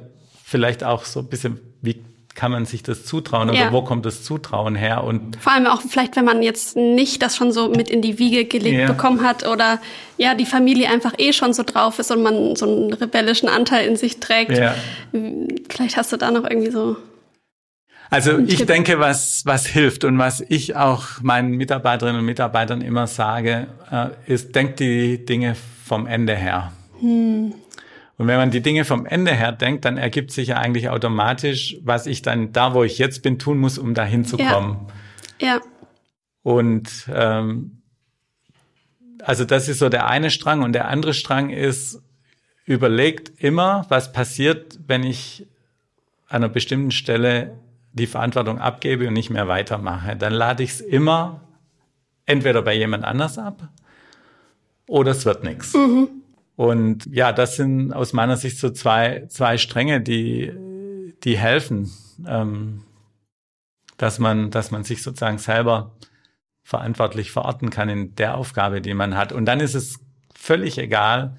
vielleicht 0.45 0.85
auch 0.85 1.05
so 1.05 1.21
ein 1.21 1.29
bisschen, 1.29 1.61
wie 1.81 2.03
kann 2.39 2.53
man 2.53 2.67
sich 2.67 2.85
das 2.85 3.05
zutrauen 3.05 3.51
oder 3.51 3.59
ja. 3.59 3.73
wo 3.73 3.83
kommt 3.83 4.07
das 4.07 4.23
Zutrauen 4.23 4.77
her? 4.77 5.03
Und 5.03 5.37
Vor 5.41 5.53
allem 5.53 5.67
auch 5.67 5.83
vielleicht, 5.83 6.15
wenn 6.15 6.25
man 6.25 6.41
jetzt 6.41 6.77
nicht 6.77 7.21
das 7.21 7.37
schon 7.37 7.51
so 7.51 7.69
mit 7.69 7.91
in 7.91 8.01
die 8.01 8.21
Wiege 8.21 8.45
gelegt 8.45 8.79
ja. 8.79 8.87
bekommen 8.87 9.27
hat 9.27 9.45
oder 9.45 9.81
ja, 10.19 10.37
die 10.37 10.47
Familie 10.47 10.89
einfach 10.89 11.15
eh 11.19 11.33
schon 11.33 11.53
so 11.53 11.65
drauf 11.65 11.99
ist 11.99 12.13
und 12.13 12.23
man 12.23 12.55
so 12.55 12.65
einen 12.65 12.93
rebellischen 12.93 13.49
Anteil 13.49 13.89
in 13.89 13.97
sich 13.97 14.21
trägt. 14.21 14.57
Ja. 14.57 14.77
Vielleicht 15.69 15.97
hast 15.97 16.13
du 16.13 16.17
da 16.17 16.31
noch 16.31 16.49
irgendwie 16.49 16.71
so. 16.71 16.97
Also 18.09 18.39
ich 18.39 18.65
denke, 18.67 19.01
was, 19.01 19.43
was 19.45 19.67
hilft 19.67 20.05
und 20.05 20.17
was 20.19 20.41
ich 20.41 20.77
auch 20.77 21.21
meinen 21.21 21.51
Mitarbeiterinnen 21.51 22.21
und 22.21 22.25
Mitarbeitern 22.25 22.83
immer 22.83 23.09
sage, 23.09 23.67
äh, 23.91 24.11
ist, 24.33 24.55
denkt 24.55 24.79
die 24.79 25.27
Dinge 25.27 25.57
vom 25.85 26.07
Ende 26.07 26.37
her. 26.37 26.71
Hm. 27.01 27.53
Und 28.19 28.27
wenn 28.27 28.37
man 28.37 28.51
die 28.51 28.61
Dinge 28.61 28.85
vom 28.85 29.07
Ende 29.07 29.33
her 29.33 29.53
denkt, 29.53 29.85
dann 29.85 29.97
ergibt 29.97 30.33
sich 30.33 30.49
ja 30.49 30.57
eigentlich 30.57 30.91
automatisch, 30.91 31.77
was 31.83 32.07
ich 32.07 32.21
dann 32.21 32.53
da, 32.53 32.75
wo 32.75 32.83
ich 32.83 32.99
jetzt 32.99 33.23
bin, 33.23 33.39
tun 33.39 33.59
muss, 33.59 33.79
um 33.79 33.95
da 33.95 34.05
hinzukommen. 34.05 34.79
Ja. 35.41 35.47
ja. 35.47 35.61
Und 36.43 37.09
ähm, 37.15 37.83
also 39.23 39.45
das 39.45 39.69
ist 39.69 39.79
so 39.79 39.89
der 39.89 40.09
eine 40.09 40.31
Strang 40.31 40.63
und 40.63 40.73
der 40.73 40.89
andere 40.89 41.15
Strang 41.15 41.51
ist, 41.51 42.03
überlegt 42.65 43.33
immer, 43.43 43.87
was 43.89 44.13
passiert, 44.13 44.79
wenn 44.87 45.05
ich 45.05 45.47
an 46.27 46.43
einer 46.43 46.49
bestimmten 46.49 46.91
Stelle 46.91 47.59
die 47.93 48.07
Verantwortung 48.07 48.59
abgebe 48.59 49.07
und 49.07 49.15
nicht 49.15 49.31
mehr 49.31 49.49
weitermache. 49.49 50.17
Dann 50.17 50.33
lade 50.33 50.63
ich 50.63 50.71
es 50.71 50.81
immer 50.81 51.41
entweder 52.27 52.63
bei 52.63 52.75
jemand 52.75 53.05
anders 53.05 53.39
ab 53.39 53.69
oder 54.87 55.13
es 55.13 55.25
wird 55.25 55.45
nichts. 55.45 55.73
Mhm. 55.75 56.18
Und 56.59 57.07
ja, 57.07 57.31
das 57.31 57.55
sind 57.55 57.93
aus 57.93 58.13
meiner 58.13 58.37
Sicht 58.37 58.59
so 58.59 58.71
zwei, 58.71 59.27
zwei 59.29 59.59
Stränge, 59.59 60.01
die, 60.01 60.53
die 61.23 61.39
helfen, 61.39 61.89
ähm, 62.27 62.83
dass 63.97 64.19
man, 64.19 64.51
dass 64.51 64.73
man 64.73 64.83
sich 64.83 65.05
sozusagen 65.05 65.39
selber 65.39 65.93
verantwortlich 66.65 67.31
verorten 67.31 67.71
kann 67.71 67.89
in 67.89 68.17
der 68.17 68.37
Aufgabe, 68.37 68.81
die 68.81 68.93
man 68.93 69.17
hat. 69.17 69.31
Und 69.31 69.45
dann 69.45 69.61
ist 69.61 69.77
es 69.77 70.01
völlig 70.35 70.79
egal, 70.79 71.37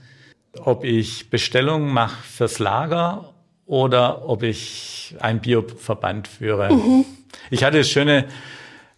ob 0.57 0.85
ich 0.85 1.29
Bestellungen 1.29 1.93
mache 1.93 2.23
fürs 2.23 2.59
Lager 2.59 3.33
oder 3.65 4.25
ob 4.25 4.41
ich 4.41 5.17
einen 5.19 5.41
Bioverband 5.41 6.29
führe. 6.29 6.73
Mhm. 6.73 7.03
Ich 7.49 7.65
hatte 7.65 7.79
das 7.79 7.89
schöne 7.89 8.25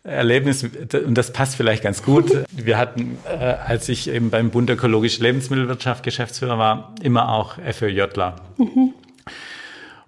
Erlebnis, 0.03 0.63
und 0.63 1.15
das 1.15 1.31
passt 1.31 1.55
vielleicht 1.55 1.83
ganz 1.83 2.03
gut. 2.03 2.31
Wir 2.51 2.77
hatten, 2.77 3.17
äh, 3.25 3.37
als 3.37 3.87
ich 3.89 4.09
eben 4.09 4.29
beim 4.29 4.49
Bund 4.49 4.69
Ökologische 4.69 5.21
Lebensmittelwirtschaft 5.21 6.03
Geschäftsführer 6.03 6.57
war, 6.57 6.95
immer 7.01 7.31
auch 7.31 7.57
FÖJler. 7.57 8.35
Mhm. 8.57 8.93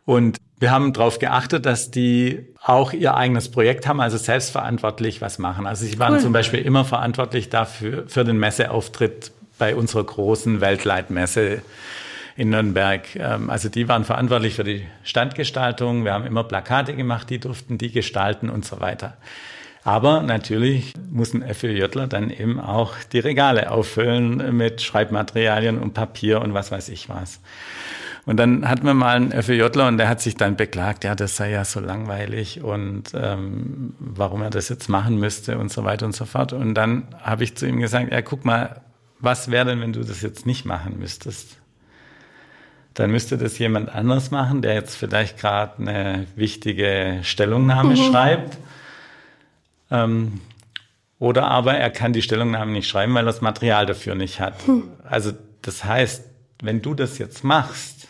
Und 0.06 0.38
wir 0.60 0.72
haben 0.72 0.94
darauf 0.94 1.20
geachtet, 1.20 1.66
dass 1.66 1.92
die 1.92 2.46
auch 2.62 2.94
ihr 2.94 3.16
eigenes 3.16 3.50
Projekt 3.50 3.86
haben, 3.86 4.00
also 4.00 4.18
selbstverantwortlich 4.18 5.22
was 5.22 5.38
machen. 5.38 5.68
Also 5.68 5.86
sie 5.86 6.00
waren 6.00 6.14
cool. 6.14 6.20
zum 6.22 6.34
Beispiel 6.34 6.62
immer 6.62 6.86
verantwortlich 6.86 7.50
dafür, 7.50 8.06
für 8.08 8.24
den 8.24 8.38
Messeauftritt 8.38 9.32
bei 9.60 9.76
unserer 9.76 10.06
großen 10.06 10.62
Weltleitmesse 10.62 11.62
in 12.36 12.50
Nürnberg. 12.50 13.16
Ähm, 13.16 13.50
also 13.50 13.70
die 13.70 13.88
waren 13.88 14.06
verantwortlich 14.06 14.56
für 14.56 14.64
die 14.64 14.86
Standgestaltung. 15.04 16.06
Wir 16.06 16.14
haben 16.14 16.26
immer 16.26 16.44
Plakate 16.44 16.96
gemacht, 16.96 17.30
die 17.30 17.40
durften 17.40 17.78
die 17.78 17.92
gestalten 17.92 18.50
und 18.50 18.66
so 18.66 18.80
weiter. 18.80 19.18
Aber 19.84 20.22
natürlich 20.22 20.94
muss 21.12 21.34
ein 21.34 21.44
FÖJler 21.44 22.08
dann 22.08 22.30
eben 22.30 22.60
auch 22.60 22.94
die 23.12 23.20
Regale 23.20 23.70
auffüllen 23.70 24.56
mit 24.56 24.82
Schreibmaterialien 24.82 25.78
und 25.78 25.94
Papier 25.94 26.42
und 26.42 26.54
was 26.54 26.72
weiß 26.72 26.90
ich 26.90 27.10
was. 27.10 27.42
Und 28.26 28.38
dann 28.38 28.70
hatten 28.70 28.86
wir 28.86 28.94
mal 28.94 29.18
einen 29.18 29.44
FÖJler 29.44 29.88
und 29.90 29.98
der 29.98 30.08
hat 30.08 30.22
sich 30.22 30.36
dann 30.38 30.56
beklagt, 30.56 31.04
ja, 31.04 31.14
das 31.14 31.36
sei 31.36 31.52
ja 31.52 31.66
so 31.66 31.82
langweilig 31.82 32.64
und 32.64 33.12
ähm, 33.14 33.94
warum 34.00 34.42
er 34.42 34.50
das 34.50 34.70
jetzt 34.70 34.88
machen 34.88 35.20
müsste 35.20 35.58
und 35.58 35.70
so 35.70 35.84
weiter 35.84 36.06
und 36.06 36.16
so 36.16 36.24
fort. 36.24 36.54
Und 36.54 36.76
dann 36.76 37.08
habe 37.22 37.44
ich 37.44 37.58
zu 37.58 37.68
ihm 37.68 37.82
gesagt, 37.82 38.14
ja, 38.14 38.22
guck 38.22 38.46
mal, 38.46 38.82
was 39.20 39.52
wäre 39.52 39.66
denn, 39.66 39.82
wenn 39.82 39.92
du 39.92 40.04
das 40.06 40.22
jetzt 40.22 40.46
nicht 40.46 40.64
machen 40.64 40.98
müsstest? 41.00 41.58
Dann 42.94 43.12
müsste 43.12 43.38
das 43.38 43.60
jemand 43.60 43.94
anders 43.94 44.32
machen, 44.32 44.62
der 44.62 44.76
jetzt 44.76 44.96
vielleicht 44.96 45.38
gerade 45.38 45.80
eine 45.80 46.26
wichtige 46.38 47.20
Stellungnahme 47.24 47.96
mhm. 47.96 48.12
schreibt 48.12 48.58
ähm, 49.94 50.42
oder 51.20 51.48
aber 51.48 51.76
er 51.76 51.90
kann 51.90 52.12
die 52.12 52.22
Stellungnahme 52.22 52.72
nicht 52.74 52.90
schreiben, 52.90 53.14
weil 53.14 53.24
er 53.24 53.28
das 53.28 53.42
Material 53.42 53.86
dafür 53.86 54.16
nicht 54.16 54.42
hat. 54.42 54.68
Hm. 54.68 54.90
Also 55.04 55.32
das 55.62 55.86
heißt, 55.86 56.26
wenn 56.62 56.82
du 56.82 56.94
das 56.94 57.18
jetzt 57.18 57.44
machst, 57.46 58.10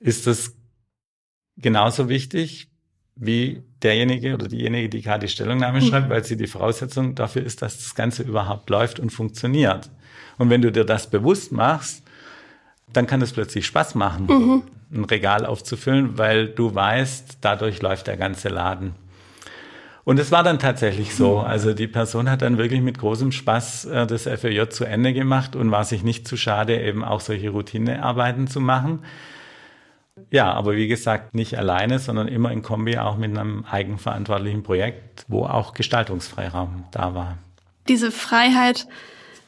ist 0.00 0.26
das 0.26 0.54
genauso 1.58 2.08
wichtig 2.08 2.70
wie 3.16 3.62
derjenige 3.82 4.34
oder 4.34 4.48
diejenige, 4.48 4.88
die 4.88 5.02
gerade 5.02 5.26
die 5.26 5.32
Stellungnahme 5.32 5.80
hm. 5.80 5.88
schreibt, 5.88 6.08
weil 6.08 6.24
sie 6.24 6.36
die 6.36 6.46
Voraussetzung 6.46 7.14
dafür 7.14 7.42
ist, 7.42 7.60
dass 7.60 7.76
das 7.78 7.94
Ganze 7.94 8.22
überhaupt 8.22 8.70
läuft 8.70 9.00
und 9.00 9.10
funktioniert. 9.10 9.90
Und 10.38 10.50
wenn 10.50 10.62
du 10.62 10.70
dir 10.70 10.84
das 10.84 11.10
bewusst 11.10 11.52
machst, 11.52 12.02
dann 12.92 13.06
kann 13.06 13.20
es 13.20 13.32
plötzlich 13.32 13.66
Spaß 13.66 13.94
machen, 13.94 14.26
mhm. 14.26 14.62
ein 14.92 15.04
Regal 15.04 15.44
aufzufüllen, 15.44 16.18
weil 16.18 16.48
du 16.48 16.74
weißt, 16.74 17.38
dadurch 17.40 17.82
läuft 17.82 18.06
der 18.06 18.16
ganze 18.16 18.48
Laden. 18.48 18.94
Und 20.06 20.20
es 20.20 20.30
war 20.30 20.44
dann 20.44 20.60
tatsächlich 20.60 21.16
so. 21.16 21.40
Also 21.40 21.74
die 21.74 21.88
Person 21.88 22.30
hat 22.30 22.40
dann 22.40 22.58
wirklich 22.58 22.80
mit 22.80 22.96
großem 22.96 23.32
Spaß 23.32 23.86
äh, 23.86 24.06
das 24.06 24.22
FAJ 24.22 24.68
zu 24.68 24.84
Ende 24.84 25.12
gemacht 25.12 25.56
und 25.56 25.72
war 25.72 25.82
sich 25.82 26.04
nicht 26.04 26.28
zu 26.28 26.36
schade, 26.36 26.80
eben 26.80 27.02
auch 27.02 27.18
solche 27.18 27.50
Routinearbeiten 27.50 28.46
zu 28.46 28.60
machen. 28.60 29.00
Ja, 30.30 30.52
aber 30.52 30.76
wie 30.76 30.86
gesagt, 30.86 31.34
nicht 31.34 31.58
alleine, 31.58 31.98
sondern 31.98 32.28
immer 32.28 32.52
in 32.52 32.62
Kombi 32.62 32.98
auch 32.98 33.16
mit 33.16 33.36
einem 33.36 33.64
eigenverantwortlichen 33.68 34.62
Projekt, 34.62 35.24
wo 35.26 35.44
auch 35.44 35.74
Gestaltungsfreiraum 35.74 36.84
da 36.92 37.16
war. 37.16 37.38
Diese 37.88 38.12
Freiheit, 38.12 38.86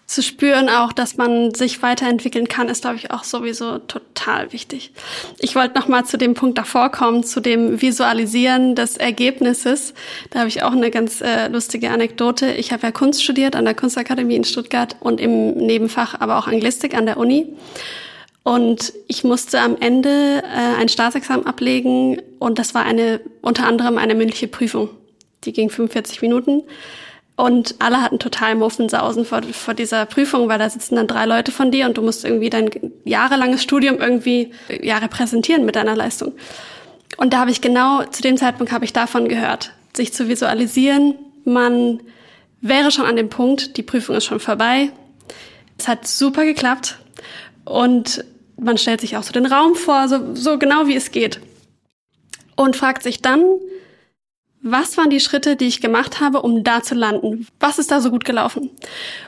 zu 0.08 0.22
spüren 0.22 0.70
auch, 0.70 0.94
dass 0.94 1.18
man 1.18 1.54
sich 1.54 1.82
weiterentwickeln 1.82 2.48
kann, 2.48 2.70
ist, 2.70 2.80
glaube 2.80 2.96
ich, 2.96 3.10
auch 3.10 3.24
sowieso 3.24 3.76
total 3.78 4.54
wichtig. 4.54 4.90
Ich 5.38 5.54
wollte 5.54 5.78
noch 5.78 5.86
mal 5.86 6.06
zu 6.06 6.16
dem 6.16 6.32
Punkt 6.32 6.56
davor 6.56 6.90
kommen, 6.90 7.24
zu 7.24 7.40
dem 7.40 7.82
Visualisieren 7.82 8.74
des 8.74 8.96
Ergebnisses. 8.96 9.92
Da 10.30 10.38
habe 10.40 10.48
ich 10.48 10.62
auch 10.62 10.72
eine 10.72 10.90
ganz 10.90 11.20
äh, 11.20 11.48
lustige 11.48 11.90
Anekdote. 11.90 12.52
Ich 12.52 12.72
habe 12.72 12.84
ja 12.84 12.90
Kunst 12.90 13.22
studiert 13.22 13.54
an 13.54 13.66
der 13.66 13.74
Kunstakademie 13.74 14.36
in 14.36 14.44
Stuttgart 14.44 14.96
und 15.00 15.20
im 15.20 15.52
Nebenfach 15.52 16.18
aber 16.18 16.38
auch 16.38 16.46
Anglistik 16.46 16.96
an 16.96 17.04
der 17.04 17.18
Uni. 17.18 17.46
Und 18.44 18.94
ich 19.08 19.24
musste 19.24 19.60
am 19.60 19.76
Ende 19.78 20.42
äh, 20.42 20.80
ein 20.80 20.88
Staatsexamen 20.88 21.46
ablegen 21.46 22.22
und 22.38 22.58
das 22.58 22.74
war 22.74 22.86
eine 22.86 23.20
unter 23.42 23.66
anderem 23.66 23.98
eine 23.98 24.14
mündliche 24.14 24.48
Prüfung. 24.48 24.88
Die 25.44 25.52
ging 25.52 25.68
45 25.68 26.22
Minuten. 26.22 26.62
Und 27.38 27.76
alle 27.78 28.02
hatten 28.02 28.18
total 28.18 28.56
Muffensausen 28.56 29.24
vor, 29.24 29.44
vor 29.44 29.72
dieser 29.72 30.06
Prüfung, 30.06 30.48
weil 30.48 30.58
da 30.58 30.68
sitzen 30.68 30.96
dann 30.96 31.06
drei 31.06 31.24
Leute 31.24 31.52
von 31.52 31.70
dir 31.70 31.86
und 31.86 31.96
du 31.96 32.02
musst 32.02 32.24
irgendwie 32.24 32.50
dein 32.50 32.68
jahrelanges 33.04 33.62
Studium 33.62 34.00
irgendwie 34.00 34.50
ja, 34.82 34.98
repräsentieren 34.98 35.64
mit 35.64 35.76
deiner 35.76 35.94
Leistung. 35.94 36.32
Und 37.16 37.32
da 37.32 37.38
habe 37.38 37.52
ich 37.52 37.60
genau, 37.60 38.02
zu 38.06 38.22
dem 38.22 38.36
Zeitpunkt 38.36 38.72
habe 38.72 38.84
ich 38.84 38.92
davon 38.92 39.28
gehört, 39.28 39.70
sich 39.94 40.12
zu 40.12 40.28
visualisieren, 40.28 41.14
man 41.44 42.00
wäre 42.60 42.90
schon 42.90 43.06
an 43.06 43.14
dem 43.14 43.28
Punkt, 43.28 43.76
die 43.76 43.84
Prüfung 43.84 44.16
ist 44.16 44.24
schon 44.24 44.40
vorbei. 44.40 44.90
Es 45.78 45.86
hat 45.86 46.08
super 46.08 46.44
geklappt 46.44 46.98
und 47.64 48.24
man 48.60 48.78
stellt 48.78 49.00
sich 49.00 49.16
auch 49.16 49.22
so 49.22 49.30
den 49.30 49.46
Raum 49.46 49.76
vor, 49.76 50.08
so, 50.08 50.34
so 50.34 50.58
genau 50.58 50.88
wie 50.88 50.96
es 50.96 51.12
geht. 51.12 51.38
Und 52.56 52.74
fragt 52.74 53.04
sich 53.04 53.22
dann, 53.22 53.44
was 54.70 54.96
waren 54.96 55.10
die 55.10 55.20
Schritte, 55.20 55.56
die 55.56 55.66
ich 55.66 55.80
gemacht 55.80 56.20
habe, 56.20 56.42
um 56.42 56.64
da 56.64 56.82
zu 56.82 56.94
landen? 56.94 57.46
Was 57.60 57.78
ist 57.78 57.90
da 57.90 58.00
so 58.00 58.10
gut 58.10 58.24
gelaufen? 58.24 58.70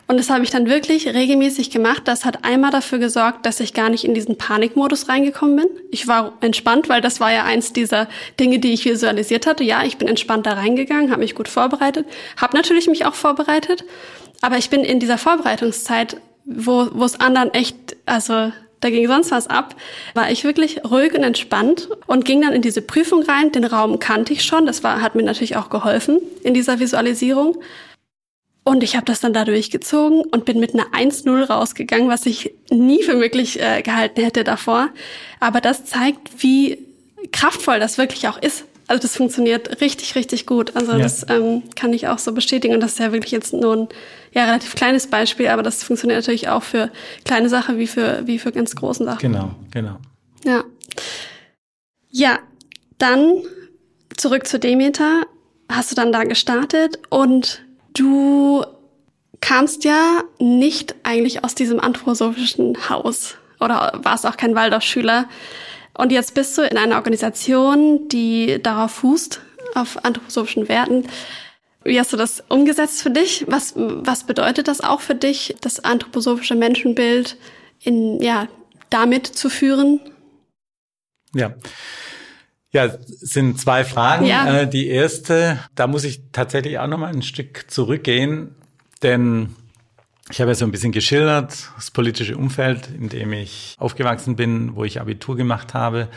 Und 0.07 0.17
das 0.17 0.31
habe 0.31 0.45
ich 0.45 0.51
dann 0.51 0.69
wirklich 0.69 1.07
regelmäßig 1.07 1.71
gemacht. 1.71 2.03
Das 2.07 2.25
hat 2.25 2.45
einmal 2.45 2.71
dafür 2.71 2.99
gesorgt, 2.99 3.47
dass 3.47 3.61
ich 3.61 3.75
gar 3.75 3.91
nicht 3.91 4.05
in 4.05 4.15
diesen 4.15 4.37
Panikmodus 4.37 5.09
reingekommen 5.09 5.57
bin. 5.57 5.67
Ich 5.91 6.09
war 6.09 6.33
entspannt, 6.41 6.89
weil 6.89 7.01
das 7.01 7.21
war 7.21 7.33
ja 7.33 7.45
eins 7.45 7.73
dieser 7.73 8.09
Dinge, 8.39 8.59
die 8.59 8.73
ich 8.73 8.85
visualisiert 8.85 9.47
hatte. 9.47 9.65
Ja, 9.65 9.85
ich 9.85 9.99
bin 9.99 10.09
entspannt 10.09 10.47
da 10.47 10.53
reingegangen, 10.53 11.11
habe 11.11 11.21
mich 11.21 11.35
gut 11.35 11.49
vorbereitet, 11.49 12.07
habe 12.37 12.57
natürlich 12.57 12.87
mich 12.89 13.07
auch 13.07 13.15
vorbereitet, 13.15 13.85
aber 14.41 14.57
ich 14.57 14.71
bin 14.71 14.85
in 14.85 15.01
dieser 15.01 15.19
Vorbereitungszeit, 15.19 16.17
wo, 16.45 16.89
wo 16.93 17.05
es 17.05 17.21
anderen 17.21 17.53
echt, 17.53 17.97
also 18.07 18.53
da 18.81 18.91
ging 18.91 19.07
sonst 19.07 19.31
was 19.31 19.47
ab, 19.47 19.77
war 20.15 20.31
ich 20.31 20.45
wirklich 20.45 20.85
ruhig 20.85 21.15
und 21.15 21.23
entspannt 21.23 21.89
und 22.07 22.25
ging 22.25 22.41
dann 22.41 22.53
in 22.53 22.63
diese 22.63 22.83
Prüfung 22.83 23.23
rein. 23.23 23.53
Den 23.53 23.65
Raum 23.65 23.99
kannte 23.99 24.33
ich 24.33 24.43
schon, 24.43 24.67
das 24.67 24.83
war, 24.83 25.03
hat 25.03 25.15
mir 25.15 25.23
natürlich 25.23 25.57
auch 25.57 25.71
geholfen 25.71 26.19
in 26.43 26.55
dieser 26.55 26.81
Visualisierung. 26.81 27.59
Und 28.63 28.83
ich 28.83 28.95
habe 28.95 29.07
das 29.07 29.21
dann 29.21 29.33
da 29.33 29.45
durchgezogen 29.45 30.21
und 30.21 30.45
bin 30.45 30.61
mit 30.61 30.75
einer 30.75 30.87
1-0 30.93 31.45
rausgegangen, 31.45 32.09
was 32.09 32.27
ich 32.27 32.53
nie 32.71 33.03
für 33.03 33.15
möglich 33.15 33.61
äh, 33.61 33.83
gehalten 33.83 34.23
hätte 34.23 34.45
davor. 34.45 34.89
Aber 35.41 35.61
das 35.61 35.87
zeigt, 35.87 36.43
wie 36.43 36.79
kraftvoll 37.33 37.81
das 37.81 37.99
wirklich 37.99 38.29
auch 38.29 38.41
ist. 38.41 38.65
Also 38.91 39.03
das 39.03 39.17
funktioniert 39.17 39.81
richtig, 39.81 40.17
richtig 40.17 40.47
gut. 40.47 40.75
Also 40.75 40.91
ja. 40.93 40.99
das 40.99 41.25
ähm, 41.29 41.63
kann 41.77 41.93
ich 41.93 42.09
auch 42.09 42.19
so 42.19 42.33
bestätigen. 42.33 42.75
Und 42.75 42.81
das 42.81 42.95
ist 42.95 42.99
ja 42.99 43.13
wirklich 43.13 43.31
jetzt 43.31 43.53
nur 43.53 43.77
ein 43.77 43.89
ja, 44.33 44.47
relativ 44.47 44.75
kleines 44.75 45.07
Beispiel, 45.07 45.47
aber 45.47 45.63
das 45.63 45.85
funktioniert 45.85 46.19
natürlich 46.19 46.49
auch 46.49 46.65
für 46.65 46.91
kleine 47.25 47.49
Sachen 47.49 47.79
wie 47.79 47.87
für, 47.87 48.27
wie 48.27 48.41
für 48.41 48.51
ganz 48.51 48.75
großen 48.75 49.07
Sachen. 49.07 49.21
Genau, 49.21 49.53
genau. 49.71 49.99
Ja. 50.45 50.65
Ja, 52.09 52.41
dann 52.99 53.43
zurück 54.17 54.49
zu 54.49 54.59
Demeter. 54.59 55.23
Hast 55.71 55.93
du 55.93 55.95
dann 55.95 56.11
da 56.11 56.25
gestartet 56.25 56.99
und 57.11 57.63
du 57.95 58.65
kamst 59.41 59.85
ja 59.85 60.25
nicht 60.41 60.97
eigentlich 61.05 61.45
aus 61.45 61.55
diesem 61.55 61.79
anthroposophischen 61.79 62.91
Haus 62.91 63.37
oder 63.61 64.01
warst 64.03 64.27
auch 64.27 64.37
kein 64.37 64.57
Waldorfschüler. 64.57 65.29
Und 65.95 66.13
jetzt 66.13 66.35
bist 66.35 66.57
du 66.57 66.63
in 66.63 66.77
einer 66.77 66.97
Organisation, 66.97 68.09
die 68.09 68.63
darauf 68.63 68.93
fußt, 68.93 69.41
auf 69.75 70.05
anthroposophischen 70.05 70.69
Werten. 70.69 71.07
Wie 71.85 71.99
hast 71.99 72.13
du 72.13 72.17
das 72.17 72.43
umgesetzt 72.49 73.03
für 73.03 73.11
dich? 73.11 73.45
Was, 73.49 73.73
was 73.77 74.25
bedeutet 74.25 74.69
das 74.69 74.81
auch 74.81 75.01
für 75.01 75.15
dich, 75.15 75.57
das 75.61 75.81
anthroposophische 75.81 76.55
Menschenbild 76.55 77.37
in, 77.83 78.21
ja, 78.21 78.49
damit 78.91 79.27
zu 79.27 79.49
führen? 79.49 80.01
Ja. 81.35 81.55
Ja, 82.73 82.97
sind 83.07 83.61
zwei 83.61 83.85
Fragen. 83.85 84.27
Ja. 84.27 84.61
Äh, 84.61 84.69
die 84.69 84.89
erste, 84.89 85.59
da 85.75 85.87
muss 85.87 86.05
ich 86.05 86.21
tatsächlich 86.33 86.79
auch 86.79 86.87
noch 86.87 86.99
mal 86.99 87.13
ein 87.13 87.23
Stück 87.23 87.69
zurückgehen, 87.69 88.55
denn 89.03 89.57
ich 90.31 90.41
habe 90.41 90.51
ja 90.51 90.55
so 90.55 90.65
ein 90.65 90.71
bisschen 90.71 90.93
geschildert, 90.93 91.71
das 91.77 91.91
politische 91.91 92.37
Umfeld, 92.37 92.89
in 92.89 93.09
dem 93.09 93.33
ich 93.33 93.77
aufgewachsen 93.79 94.37
bin, 94.37 94.77
wo 94.77 94.85
ich 94.85 95.01
Abitur 95.01 95.37
gemacht 95.37 95.75
habe 95.75 96.09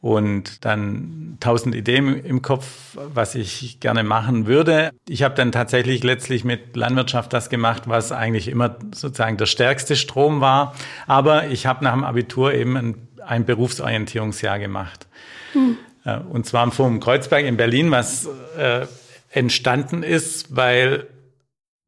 und 0.00 0.64
dann 0.64 1.36
tausend 1.40 1.74
Ideen 1.74 2.22
im 2.24 2.42
Kopf, 2.42 2.66
was 2.94 3.34
ich 3.34 3.80
gerne 3.80 4.04
machen 4.04 4.46
würde. 4.46 4.90
Ich 5.08 5.22
habe 5.24 5.34
dann 5.34 5.50
tatsächlich 5.50 6.04
letztlich 6.04 6.44
mit 6.44 6.76
Landwirtschaft 6.76 7.32
das 7.32 7.48
gemacht, 7.48 7.84
was 7.86 8.12
eigentlich 8.12 8.46
immer 8.46 8.76
sozusagen 8.94 9.36
der 9.36 9.46
stärkste 9.46 9.96
Strom 9.96 10.40
war. 10.40 10.74
Aber 11.08 11.48
ich 11.48 11.66
habe 11.66 11.82
nach 11.82 11.92
dem 11.92 12.04
Abitur 12.04 12.54
eben 12.54 12.76
ein, 12.76 13.08
ein 13.26 13.44
Berufsorientierungsjahr 13.44 14.60
gemacht. 14.60 15.08
Hm. 15.54 15.76
Äh, 16.04 16.18
und 16.18 16.46
zwar 16.46 16.62
im 16.62 16.70
Forum 16.70 17.00
Kreuzberg 17.00 17.44
in 17.44 17.56
Berlin, 17.56 17.90
was 17.90 18.28
äh, 18.56 18.86
entstanden 19.30 20.04
ist, 20.04 20.54
weil 20.54 21.08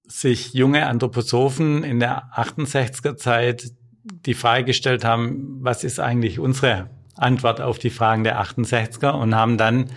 sich 0.09 0.55
junge 0.55 0.87
Anthroposophen 0.87 1.85
in 1.85 2.01
der 2.01 2.31
68er 2.35 3.17
Zeit 3.17 3.73
die 4.05 4.35
Frage 4.35 4.65
gestellt 4.65 5.05
haben, 5.05 5.59
was 5.61 5.85
ist 5.85 6.01
eigentlich 6.01 6.39
unsere 6.39 6.91
Antwort 7.15 7.61
auf 7.61 7.79
die 7.79 7.91
Fragen 7.91 8.25
der 8.25 8.41
68er 8.41 9.11
und 9.11 9.35
haben 9.35 9.59
dann 9.59 9.91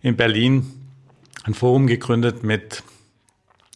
in 0.00 0.16
Berlin 0.16 0.66
ein 1.44 1.54
Forum 1.54 1.86
gegründet 1.86 2.44
mit 2.44 2.82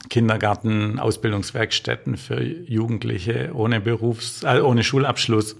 Kindergarten, 0.08 0.98
Ausbildungswerkstätten 1.00 2.16
für 2.16 2.40
Jugendliche 2.42 3.50
ohne 3.54 3.80
Berufs-, 3.80 4.44
äh, 4.44 4.60
ohne 4.60 4.84
Schulabschluss, 4.84 5.56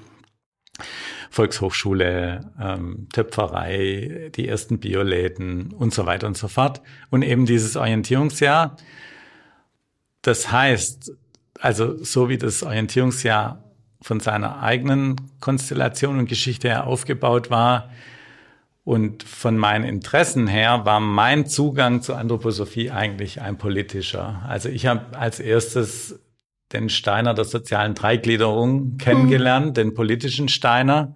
Volkshochschule, 1.31 2.53
ähm, 2.61 3.09
Töpferei, 3.13 4.31
die 4.35 4.47
ersten 4.47 4.79
Bioläden 4.79 5.73
und 5.73 5.93
so 5.93 6.07
weiter 6.07 6.27
und 6.27 6.37
so 6.37 6.49
fort. 6.49 6.81
Und 7.11 7.23
eben 7.23 7.47
dieses 7.47 7.77
Orientierungsjahr. 7.77 8.77
Das 10.27 10.51
heißt, 10.51 11.13
also 11.61 12.03
so 12.03 12.29
wie 12.29 12.37
das 12.37 12.65
Orientierungsjahr 12.65 13.63
von 14.03 14.19
seiner 14.19 14.61
eigenen 14.61 15.15
Konstellation 15.39 16.19
und 16.19 16.29
Geschichte 16.29 16.67
her 16.67 16.89
aufgebaut 16.89 17.49
war. 17.49 17.91
Und 18.83 19.23
von 19.23 19.57
meinen 19.57 19.85
Interessen 19.85 20.49
her 20.49 20.85
war 20.85 20.99
mein 20.99 21.47
Zugang 21.47 22.03
zur 22.03 22.19
Anthroposophie 22.19 22.91
eigentlich 22.91 23.41
ein 23.41 23.57
politischer. 23.57 24.43
Also 24.49 24.69
ich 24.69 24.87
habe 24.87 25.17
als 25.17 25.39
erstes 25.39 26.19
den 26.73 26.89
Steiner 26.89 27.33
der 27.33 27.45
sozialen 27.45 27.95
Dreigliederung 27.95 28.97
kennengelernt, 28.99 29.67
mhm. 29.69 29.75
den 29.75 29.95
politischen 29.95 30.49
Steiner, 30.49 31.15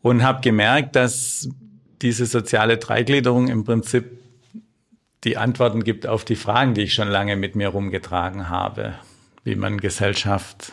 und 0.00 0.22
habe 0.22 0.40
gemerkt, 0.40 0.96
dass 0.96 1.50
diese 2.00 2.24
soziale 2.24 2.78
Dreigliederung 2.78 3.48
im 3.48 3.64
Prinzip 3.64 4.25
die 5.26 5.36
Antworten 5.36 5.82
gibt 5.82 6.06
auf 6.06 6.24
die 6.24 6.36
Fragen, 6.36 6.74
die 6.74 6.82
ich 6.82 6.94
schon 6.94 7.08
lange 7.08 7.34
mit 7.34 7.56
mir 7.56 7.68
rumgetragen 7.68 8.48
habe, 8.48 8.94
wie 9.42 9.56
man 9.56 9.78
Gesellschaft 9.78 10.72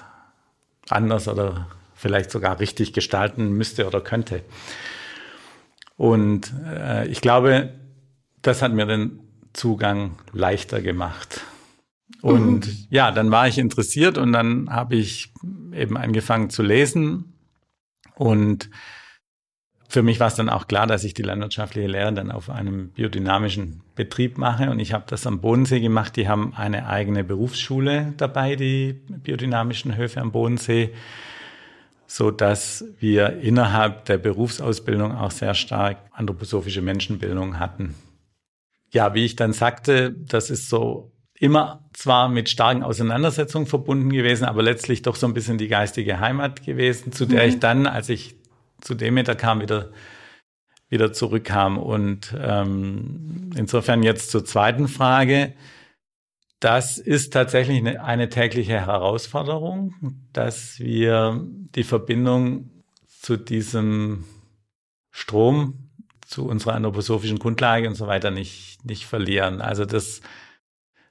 anders 0.90 1.28
oder 1.28 1.68
vielleicht 1.96 2.30
sogar 2.30 2.60
richtig 2.60 2.94
gestalten 2.94 3.54
müsste 3.54 3.88
oder 3.88 4.00
könnte. 4.00 4.44
Und 5.98 6.54
äh, 6.68 7.08
ich 7.08 7.22
glaube, 7.22 7.74
das 8.44 8.62
hat 8.62 8.74
mir 8.74 8.86
den 8.86 9.20
Zugang 9.54 10.18
leichter 10.34 10.82
gemacht. 10.82 11.42
Und 12.22 12.68
mhm. 12.68 12.88
ja, 12.92 13.12
dann 13.12 13.32
war 13.32 13.48
ich 13.48 13.58
interessiert 13.58 14.20
und 14.20 14.34
dann 14.34 14.70
habe 14.70 14.96
ich 14.96 15.34
eben 15.74 15.98
angefangen 15.98 16.52
zu 16.52 16.62
lesen. 16.62 17.34
Und 18.16 18.70
für 19.94 20.02
mich 20.02 20.20
war 20.20 20.26
es 20.26 20.34
dann 20.34 20.50
auch 20.50 20.68
klar, 20.68 20.88
dass 20.88 21.04
ich 21.04 21.14
die 21.14 21.22
landwirtschaftliche 21.22 21.88
Lehre 21.88 22.12
dann 22.12 22.32
auf 22.32 22.50
einem 22.50 22.90
biodynamischen 22.90 23.84
Betrieb 23.94 24.40
mache. 24.40 24.72
Und 24.72 24.80
ich 24.80 24.92
habe 24.92 25.04
das 25.08 25.28
am 25.28 25.40
Bodensee 25.40 25.82
gemacht. 25.82 26.16
Die 26.16 26.28
haben 26.28 26.56
eine 26.56 26.88
eigene 26.88 27.24
Berufsschule 27.24 28.16
dabei, 28.18 28.56
die 28.56 28.94
biodynamischen 28.94 29.96
Höfe 29.96 30.20
am 30.20 30.32
Bodensee, 30.32 30.96
so 32.08 32.32
dass 32.32 32.84
wir 33.00 33.40
innerhalb 33.42 34.06
der 34.06 34.18
Berufsausbildung 34.18 35.12
auch 35.12 35.30
sehr 35.30 35.54
stark 35.54 35.98
anthroposophische 36.12 36.82
Menschenbildung 36.82 37.60
hatten. 37.60 37.94
Ja, 38.90 39.14
wie 39.14 39.26
ich 39.26 39.36
dann 39.36 39.54
sagte, 39.54 40.10
das 40.12 40.50
ist 40.50 40.70
so 40.70 41.12
immer 41.36 41.88
zwar 41.94 42.30
mit 42.30 42.50
starken 42.50 42.82
Auseinandersetzungen 42.82 43.68
verbunden 43.68 44.10
gewesen, 44.10 44.46
aber 44.46 44.64
letztlich 44.64 45.04
doch 45.04 45.16
so 45.16 45.28
ein 45.28 45.36
bisschen 45.36 45.60
die 45.60 45.68
geistige 45.68 46.20
Heimat 46.20 46.66
gewesen, 46.66 47.12
zu 47.12 47.28
der 47.28 47.44
mhm. 47.44 47.50
ich 47.50 47.60
dann, 47.60 47.86
als 47.86 48.10
ich 48.10 48.38
zu 48.84 48.96
Demeter 48.96 49.36
kam, 49.36 49.62
wieder, 49.62 49.92
wieder 50.90 51.14
zurückkam. 51.14 51.78
Und 51.78 52.36
ähm, 52.40 53.52
insofern 53.56 54.04
jetzt 54.04 54.32
zur 54.32 54.46
zweiten 54.46 54.88
Frage. 54.88 55.54
Das 56.60 56.98
ist 56.98 57.34
tatsächlich 57.34 57.80
eine, 57.80 58.04
eine 58.04 58.30
tägliche 58.30 58.80
Herausforderung, 58.80 59.94
dass 60.32 60.80
wir 60.80 61.46
die 61.76 61.84
Verbindung 61.84 62.70
zu 63.20 63.36
diesem 63.36 64.24
Strom, 65.12 65.90
zu 66.26 66.46
unserer 66.46 66.76
anthroposophischen 66.76 67.38
Grundlage 67.38 67.88
und 67.88 67.96
so 67.96 68.08
weiter 68.08 68.32
nicht, 68.32 68.86
nicht 68.86 69.06
verlieren. 69.06 69.62
Also 69.62 69.86
das 69.86 70.22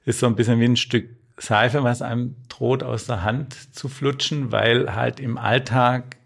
ist 0.05 0.21
so 0.21 0.27
ein 0.27 0.37
bisschen 0.37 0.59
wie 0.59 0.65
ein 0.65 0.77
Stück 0.77 1.11
Seife, 1.39 1.83
was 1.83 2.03
einem 2.03 2.37
droht 2.49 2.83
aus 2.83 3.07
der 3.07 3.23
Hand 3.23 3.75
zu 3.75 3.89
flutschen, 3.89 4.53
weil 4.53 4.95
halt 4.95 5.21
im 5.21 5.39
Alltag 5.39 6.17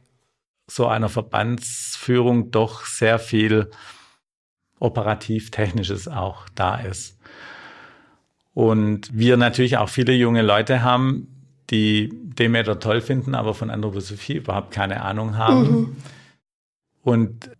so 0.66 0.86
einer 0.86 1.08
Verbandsführung 1.08 2.50
doch 2.50 2.86
sehr 2.86 3.18
viel 3.18 3.70
operativ-technisches 4.78 6.08
auch 6.08 6.48
da 6.54 6.76
ist. 6.76 7.18
Und 8.52 9.10
wir 9.12 9.36
natürlich 9.36 9.76
auch 9.76 9.88
viele 9.88 10.12
junge 10.12 10.42
Leute 10.42 10.82
haben, 10.82 11.28
die 11.70 12.10
Demeter 12.12 12.78
toll 12.78 13.00
finden, 13.00 13.34
aber 13.34 13.54
von 13.54 13.70
Anthroposophie 13.70 14.34
überhaupt 14.34 14.70
keine 14.70 15.02
Ahnung 15.02 15.36
haben. 15.36 15.70
Mhm. 15.70 15.96
Und 17.02 17.50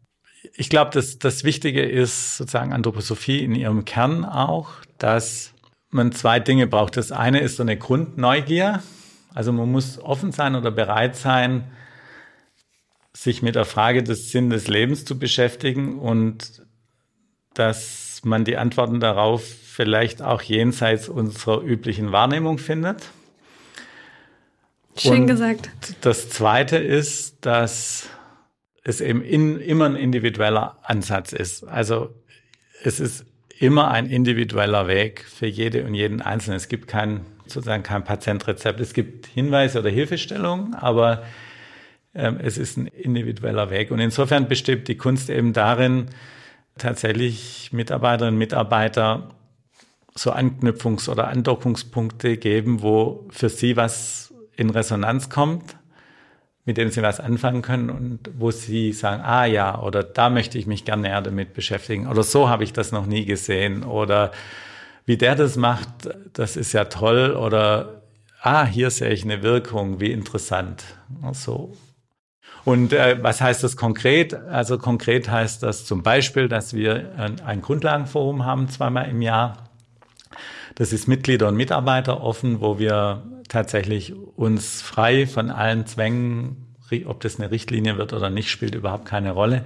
ich 0.54 0.70
glaube, 0.70 0.90
dass 0.92 1.18
das 1.18 1.44
Wichtige 1.44 1.82
ist 1.82 2.36
sozusagen 2.36 2.72
Anthroposophie 2.72 3.42
in 3.42 3.54
ihrem 3.54 3.84
Kern 3.84 4.24
auch, 4.24 4.70
dass 4.98 5.52
man 5.90 6.12
zwei 6.12 6.40
Dinge 6.40 6.66
braucht. 6.66 6.96
Das 6.96 7.12
eine 7.12 7.40
ist 7.40 7.56
so 7.56 7.62
eine 7.62 7.76
Grundneugier. 7.76 8.82
Also 9.34 9.52
man 9.52 9.70
muss 9.70 9.98
offen 9.98 10.32
sein 10.32 10.54
oder 10.54 10.70
bereit 10.70 11.16
sein, 11.16 11.64
sich 13.16 13.42
mit 13.42 13.54
der 13.54 13.64
Frage 13.64 14.02
des 14.02 14.30
Sinn 14.30 14.50
des 14.50 14.68
Lebens 14.68 15.04
zu 15.04 15.18
beschäftigen 15.18 15.98
und 15.98 16.62
dass 17.54 18.20
man 18.24 18.44
die 18.44 18.58
Antworten 18.58 19.00
darauf 19.00 19.42
vielleicht 19.42 20.20
auch 20.20 20.42
jenseits 20.42 21.08
unserer 21.08 21.62
üblichen 21.62 22.12
Wahrnehmung 22.12 22.58
findet. 22.58 23.10
Schön 24.98 25.22
und 25.22 25.26
gesagt. 25.28 25.70
Das 26.02 26.28
Zweite 26.28 26.76
ist, 26.76 27.38
dass 27.40 28.08
es 28.84 29.00
eben 29.00 29.22
in, 29.22 29.60
immer 29.60 29.86
ein 29.86 29.96
individueller 29.96 30.78
Ansatz 30.82 31.32
ist. 31.32 31.64
Also 31.64 32.14
es 32.82 33.00
ist 33.00 33.24
immer 33.58 33.90
ein 33.90 34.06
individueller 34.06 34.88
Weg 34.88 35.24
für 35.24 35.46
jede 35.46 35.84
und 35.84 35.94
jeden 35.94 36.20
Einzelnen. 36.20 36.56
Es 36.56 36.68
gibt 36.68 36.86
kein, 36.86 37.24
sozusagen 37.46 37.82
kein 37.82 38.04
Patientrezept. 38.04 38.78
Es 38.80 38.92
gibt 38.92 39.26
Hinweise 39.26 39.78
oder 39.78 39.90
Hilfestellungen, 39.90 40.74
aber 40.74 41.24
es 42.16 42.58
ist 42.58 42.76
ein 42.76 42.86
individueller 42.86 43.70
Weg. 43.70 43.90
Und 43.90 43.98
insofern 43.98 44.48
besteht 44.48 44.88
die 44.88 44.96
Kunst 44.96 45.28
eben 45.30 45.52
darin, 45.52 46.06
tatsächlich 46.78 47.70
Mitarbeiterinnen 47.72 48.34
und 48.34 48.38
Mitarbeiter 48.38 49.30
so 50.14 50.32
Anknüpfungs- 50.32 51.10
oder 51.10 51.28
Andockungspunkte 51.28 52.36
geben, 52.38 52.82
wo 52.82 53.26
für 53.30 53.48
sie 53.48 53.76
was 53.76 54.34
in 54.56 54.70
Resonanz 54.70 55.28
kommt, 55.28 55.76
mit 56.64 56.78
dem 56.78 56.90
sie 56.90 57.02
was 57.02 57.20
anfangen 57.20 57.62
können 57.62 57.90
und 57.90 58.30
wo 58.38 58.50
sie 58.50 58.92
sagen, 58.92 59.22
ah 59.22 59.44
ja, 59.44 59.80
oder 59.80 60.02
da 60.02 60.30
möchte 60.30 60.58
ich 60.58 60.66
mich 60.66 60.84
gerne 60.84 61.02
näher 61.02 61.20
damit 61.20 61.52
beschäftigen 61.52 62.08
oder 62.08 62.22
so 62.22 62.48
habe 62.48 62.64
ich 62.64 62.72
das 62.72 62.92
noch 62.92 63.06
nie 63.06 63.26
gesehen 63.26 63.84
oder 63.84 64.32
wie 65.04 65.16
der 65.16 65.34
das 65.34 65.56
macht, 65.56 65.88
das 66.32 66.56
ist 66.56 66.72
ja 66.72 66.86
toll 66.86 67.32
oder 67.32 68.02
ah, 68.40 68.64
hier 68.64 68.90
sehe 68.90 69.10
ich 69.10 69.24
eine 69.24 69.42
Wirkung, 69.42 70.00
wie 70.00 70.12
interessant. 70.12 70.84
So 71.32 71.76
und 72.66 72.92
äh, 72.92 73.22
was 73.22 73.40
heißt 73.40 73.62
das 73.62 73.76
konkret? 73.76 74.34
Also 74.34 74.76
konkret 74.76 75.30
heißt 75.30 75.62
das 75.62 75.84
zum 75.84 76.02
Beispiel, 76.02 76.48
dass 76.48 76.74
wir 76.74 77.38
ein, 77.44 77.62
Grundlagenforum 77.62 78.44
haben, 78.44 78.68
zweimal 78.68 79.08
im 79.08 79.22
Jahr. 79.22 79.70
Das 80.74 80.92
ist 80.92 81.06
Mitglieder 81.06 81.46
und 81.46 81.56
Mitarbeiter 81.56 82.20
offen, 82.20 82.60
wo 82.60 82.80
wir 82.80 83.22
tatsächlich 83.48 84.14
uns 84.34 84.82
frei 84.82 85.28
von 85.28 85.50
allen 85.50 85.86
Zwängen 85.86 86.56
ob 87.06 87.20
das 87.20 87.38
eine 87.38 87.50
Richtlinie 87.50 87.98
wird 87.98 88.12
oder 88.12 88.30
nicht, 88.30 88.50
spielt 88.50 88.74
überhaupt 88.74 89.06
keine 89.06 89.32
Rolle, 89.32 89.64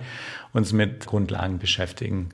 uns 0.53 0.73
mit 0.73 1.07
Grundlagen 1.07 1.59
beschäftigen. 1.59 2.31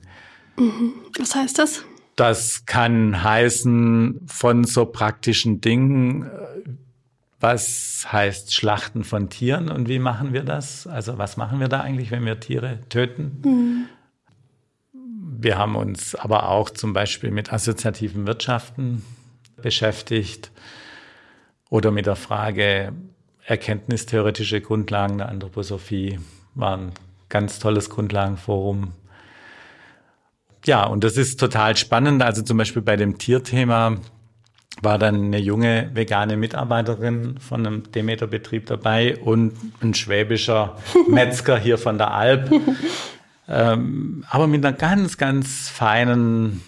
Mhm. 0.57 0.93
Was 1.17 1.35
heißt 1.35 1.59
das? 1.59 1.83
Das 2.15 2.65
kann 2.65 3.23
heißen 3.23 4.21
von 4.27 4.63
so 4.63 4.85
praktischen 4.85 5.59
Dingen, 5.59 6.29
was 7.39 8.07
heißt 8.11 8.53
Schlachten 8.53 9.03
von 9.03 9.29
Tieren 9.29 9.69
und 9.69 9.87
wie 9.87 9.99
machen 9.99 10.33
wir 10.33 10.43
das? 10.43 10.87
Also 10.87 11.17
was 11.17 11.37
machen 11.37 11.59
wir 11.59 11.67
da 11.67 11.81
eigentlich, 11.81 12.11
wenn 12.11 12.25
wir 12.25 12.39
Tiere 12.39 12.79
töten? 12.89 13.41
Mhm. 13.43 13.85
Wir 15.39 15.57
haben 15.57 15.75
uns 15.75 16.15
aber 16.15 16.49
auch 16.49 16.69
zum 16.71 16.93
Beispiel 16.93 17.29
mit 17.29 17.53
assoziativen 17.53 18.25
Wirtschaften 18.25 19.03
beschäftigt 19.61 20.51
oder 21.69 21.91
mit 21.91 22.07
der 22.07 22.15
Frage 22.15 22.93
erkenntnistheoretische 23.45 24.61
Grundlagen 24.61 25.19
der 25.19 25.29
Anthroposophie. 25.29 26.19
War 26.55 26.77
ein 26.77 26.91
ganz 27.29 27.59
tolles 27.59 27.89
Grundlagenforum. 27.89 28.93
Ja, 30.65 30.85
und 30.85 31.03
das 31.03 31.17
ist 31.17 31.39
total 31.39 31.77
spannend. 31.77 32.23
Also 32.23 32.41
zum 32.41 32.57
Beispiel 32.57 32.81
bei 32.81 32.95
dem 32.95 33.17
Tierthema 33.17 33.97
war 34.81 34.99
dann 34.99 35.15
eine 35.25 35.39
junge 35.39 35.89
vegane 35.93 36.37
Mitarbeiterin 36.37 37.39
von 37.39 37.65
einem 37.65 37.91
Demeter-Betrieb 37.91 38.67
dabei 38.67 39.17
und 39.17 39.53
ein 39.81 39.93
schwäbischer 39.93 40.77
Metzger 41.09 41.57
hier 41.57 41.77
von 41.77 41.97
der 41.97 42.11
Alp. 42.11 42.51
ähm, 43.47 44.25
aber 44.29 44.47
mit 44.47 44.65
einer 44.65 44.75
ganz, 44.75 45.17
ganz 45.17 45.69
feinen, 45.69 46.61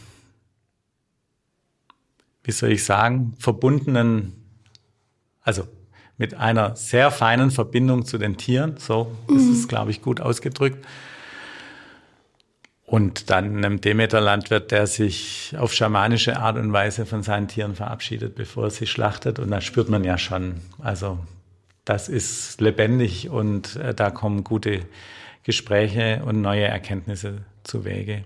wie 2.44 2.52
soll 2.52 2.72
ich 2.72 2.84
sagen, 2.84 3.36
verbundenen, 3.38 4.34
also 5.42 5.68
mit 6.18 6.34
einer 6.34 6.76
sehr 6.76 7.12
feinen 7.12 7.52
Verbindung 7.52 8.06
zu 8.06 8.18
den 8.18 8.38
Tieren. 8.38 8.76
So 8.78 9.16
mhm. 9.28 9.38
ist 9.38 9.50
es, 9.50 9.68
glaube 9.68 9.92
ich, 9.92 10.02
gut 10.02 10.20
ausgedrückt. 10.20 10.86
Und 12.90 13.30
dann 13.30 13.58
einem 13.58 13.82
Demeter-Landwirt, 13.82 14.72
der 14.72 14.88
sich 14.88 15.54
auf 15.56 15.72
schamanische 15.74 16.38
Art 16.38 16.58
und 16.58 16.74
Weise 16.74 17.06
von 17.06 17.22
seinen 17.22 17.48
Tieren 17.48 17.76
verabschiedet, 17.76 18.34
bevor 18.34 18.64
er 18.64 18.72
sie 18.72 18.88
schlachtet. 18.88 19.38
Und 19.38 19.52
da 19.52 19.62
spürt 19.62 19.90
man 19.90 20.04
ja 20.04 20.18
schon, 20.18 20.56
also 20.80 21.20
das 21.86 22.10
ist 22.10 22.60
lebendig 22.62 23.30
und 23.30 23.76
äh, 23.76 23.94
da 23.94 24.10
kommen 24.10 24.44
gute 24.44 24.80
Gespräche 25.44 26.24
und 26.26 26.42
neue 26.42 26.64
Erkenntnisse 26.64 27.44
zu 27.64 27.86
Wege. 27.86 28.24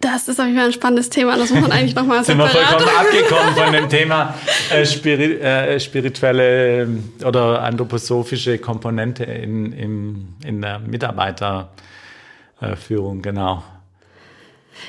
Das 0.00 0.28
ist 0.28 0.38
auf 0.38 0.44
jeden 0.46 0.58
Fall 0.58 0.66
ein 0.66 0.74
spannendes 0.74 1.08
Thema. 1.08 1.38
Das 1.38 1.48
muss 1.48 1.62
man 1.62 1.72
eigentlich 1.72 1.94
nochmal 1.94 2.22
Sind 2.24 2.36
wir 2.36 2.48
vollkommen 2.48 2.88
abgekommen 2.98 3.54
von 3.54 3.72
dem 3.72 3.88
Thema 3.88 4.34
äh, 4.70 4.84
spiri 4.84 5.40
äh, 5.40 5.80
spirituelle 5.80 6.86
oder 7.24 7.62
anthroposophische 7.62 8.58
Komponente 8.58 9.24
in, 9.24 9.72
in, 9.72 10.34
in 10.44 10.60
der 10.60 10.80
Mitarbeiterführung, 10.80 13.22
genau. 13.22 13.64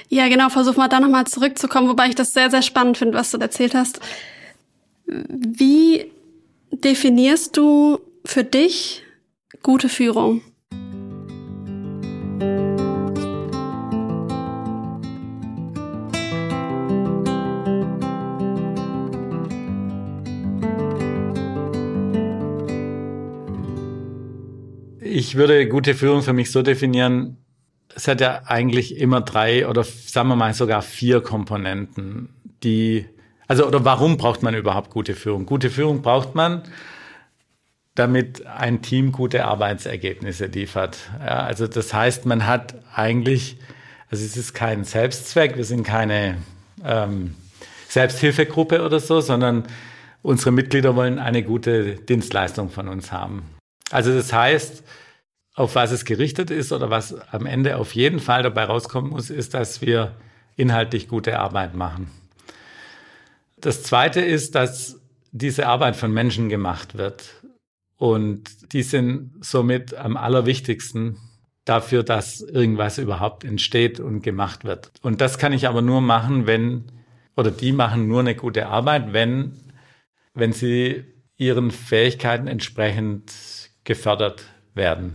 Ja, 0.09 0.27
genau, 0.27 0.49
versuch 0.49 0.75
mal 0.75 0.87
da 0.87 0.99
nochmal 0.99 1.25
zurückzukommen, 1.25 1.89
wobei 1.89 2.07
ich 2.07 2.15
das 2.15 2.33
sehr, 2.33 2.49
sehr 2.49 2.61
spannend 2.61 2.97
finde, 2.97 3.17
was 3.17 3.31
du 3.31 3.37
erzählt 3.37 3.75
hast. 3.75 3.99
Wie 5.05 6.11
definierst 6.71 7.57
du 7.57 7.99
für 8.25 8.43
dich 8.43 9.03
gute 9.61 9.89
Führung? 9.89 10.41
Ich 25.15 25.35
würde 25.35 25.67
gute 25.67 25.93
Führung 25.93 26.23
für 26.23 26.33
mich 26.33 26.51
so 26.51 26.63
definieren, 26.63 27.37
es 27.95 28.07
hat 28.07 28.21
ja 28.21 28.43
eigentlich 28.45 28.97
immer 28.97 29.21
drei 29.21 29.67
oder 29.67 29.83
sagen 29.83 30.29
wir 30.29 30.35
mal 30.35 30.53
sogar 30.53 30.81
vier 30.81 31.21
Komponenten, 31.21 32.29
die, 32.63 33.05
also 33.47 33.67
oder 33.67 33.85
warum 33.85 34.17
braucht 34.17 34.43
man 34.43 34.55
überhaupt 34.55 34.89
gute 34.89 35.15
Führung? 35.15 35.45
Gute 35.45 35.69
Führung 35.69 36.01
braucht 36.01 36.35
man, 36.35 36.63
damit 37.95 38.45
ein 38.47 38.81
Team 38.81 39.11
gute 39.11 39.45
Arbeitsergebnisse 39.45 40.47
liefert. 40.47 40.97
Ja, 41.19 41.43
also 41.43 41.67
das 41.67 41.93
heißt, 41.93 42.25
man 42.25 42.47
hat 42.47 42.75
eigentlich, 42.93 43.57
also 44.09 44.25
es 44.25 44.35
ist 44.37 44.53
kein 44.53 44.83
Selbstzweck, 44.83 45.57
wir 45.57 45.65
sind 45.65 45.83
keine 45.83 46.37
ähm, 46.83 47.35
Selbsthilfegruppe 47.87 48.83
oder 48.83 48.99
so, 48.99 49.21
sondern 49.21 49.65
unsere 50.23 50.51
Mitglieder 50.51 50.95
wollen 50.95 51.19
eine 51.19 51.43
gute 51.43 51.95
Dienstleistung 51.95 52.71
von 52.71 52.87
uns 52.87 53.11
haben. 53.11 53.43
Also 53.91 54.13
das 54.15 54.33
heißt, 54.33 54.83
auf 55.55 55.75
was 55.75 55.91
es 55.91 56.05
gerichtet 56.05 56.49
ist 56.49 56.71
oder 56.71 56.89
was 56.89 57.13
am 57.31 57.45
Ende 57.45 57.77
auf 57.77 57.93
jeden 57.93 58.19
Fall 58.19 58.43
dabei 58.43 58.65
rauskommen 58.65 59.11
muss, 59.11 59.29
ist, 59.29 59.53
dass 59.53 59.81
wir 59.81 60.15
inhaltlich 60.55 61.07
gute 61.07 61.39
Arbeit 61.39 61.75
machen. 61.75 62.09
Das 63.57 63.83
Zweite 63.83 64.21
ist, 64.21 64.55
dass 64.55 64.99
diese 65.31 65.67
Arbeit 65.67 65.95
von 65.95 66.11
Menschen 66.11 66.49
gemacht 66.49 66.97
wird. 66.97 67.41
Und 67.97 68.73
die 68.73 68.83
sind 68.83 69.33
somit 69.41 69.93
am 69.93 70.17
allerwichtigsten 70.17 71.17
dafür, 71.63 72.03
dass 72.03 72.41
irgendwas 72.41 72.97
überhaupt 72.97 73.43
entsteht 73.45 73.99
und 73.99 74.21
gemacht 74.21 74.65
wird. 74.65 74.91
Und 75.01 75.21
das 75.21 75.37
kann 75.37 75.53
ich 75.53 75.67
aber 75.67 75.81
nur 75.81 76.01
machen, 76.01 76.45
wenn, 76.45 76.85
oder 77.37 77.51
die 77.51 77.71
machen 77.71 78.07
nur 78.07 78.19
eine 78.19 78.35
gute 78.35 78.67
Arbeit, 78.67 79.13
wenn, 79.13 79.53
wenn 80.33 80.51
sie 80.51 81.05
ihren 81.37 81.71
Fähigkeiten 81.71 82.47
entsprechend 82.47 83.31
gefördert 83.85 84.43
werden 84.73 85.13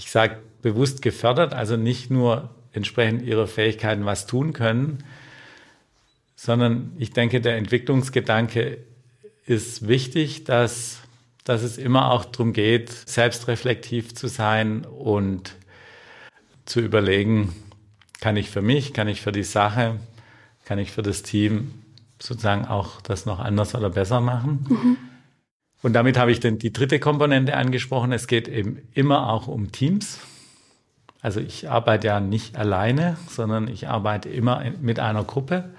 ich 0.00 0.10
sage 0.10 0.38
bewusst 0.62 1.02
gefördert, 1.02 1.52
also 1.52 1.76
nicht 1.76 2.10
nur 2.10 2.48
entsprechend 2.72 3.20
ihrer 3.22 3.46
Fähigkeiten 3.46 4.06
was 4.06 4.26
tun 4.26 4.54
können, 4.54 5.04
sondern 6.36 6.92
ich 6.96 7.10
denke, 7.10 7.42
der 7.42 7.58
Entwicklungsgedanke 7.58 8.78
ist 9.44 9.88
wichtig, 9.88 10.44
dass, 10.44 11.00
dass 11.44 11.62
es 11.62 11.76
immer 11.76 12.12
auch 12.12 12.24
darum 12.24 12.54
geht, 12.54 12.90
selbstreflektiv 12.90 14.14
zu 14.14 14.28
sein 14.28 14.86
und 14.86 15.54
zu 16.64 16.80
überlegen, 16.80 17.54
kann 18.20 18.38
ich 18.38 18.48
für 18.48 18.62
mich, 18.62 18.94
kann 18.94 19.06
ich 19.06 19.20
für 19.20 19.32
die 19.32 19.44
Sache, 19.44 20.00
kann 20.64 20.78
ich 20.78 20.92
für 20.92 21.02
das 21.02 21.22
Team 21.22 21.74
sozusagen 22.18 22.64
auch 22.64 23.02
das 23.02 23.26
noch 23.26 23.38
anders 23.38 23.74
oder 23.74 23.90
besser 23.90 24.20
machen. 24.20 24.66
Mhm. 24.66 24.96
Und 25.82 25.94
damit 25.94 26.18
habe 26.18 26.30
ich 26.30 26.40
dann 26.40 26.58
die 26.58 26.72
dritte 26.72 26.98
Komponente 26.98 27.56
angesprochen. 27.56 28.12
Es 28.12 28.26
geht 28.26 28.48
eben 28.48 28.78
immer 28.92 29.30
auch 29.30 29.48
um 29.48 29.72
Teams. 29.72 30.18
Also 31.22 31.40
ich 31.40 31.68
arbeite 31.68 32.08
ja 32.08 32.20
nicht 32.20 32.56
alleine, 32.56 33.16
sondern 33.28 33.68
ich 33.68 33.88
arbeite 33.88 34.28
immer 34.28 34.62
mit 34.80 34.98
einer 34.98 35.24
Gruppe. 35.24 35.70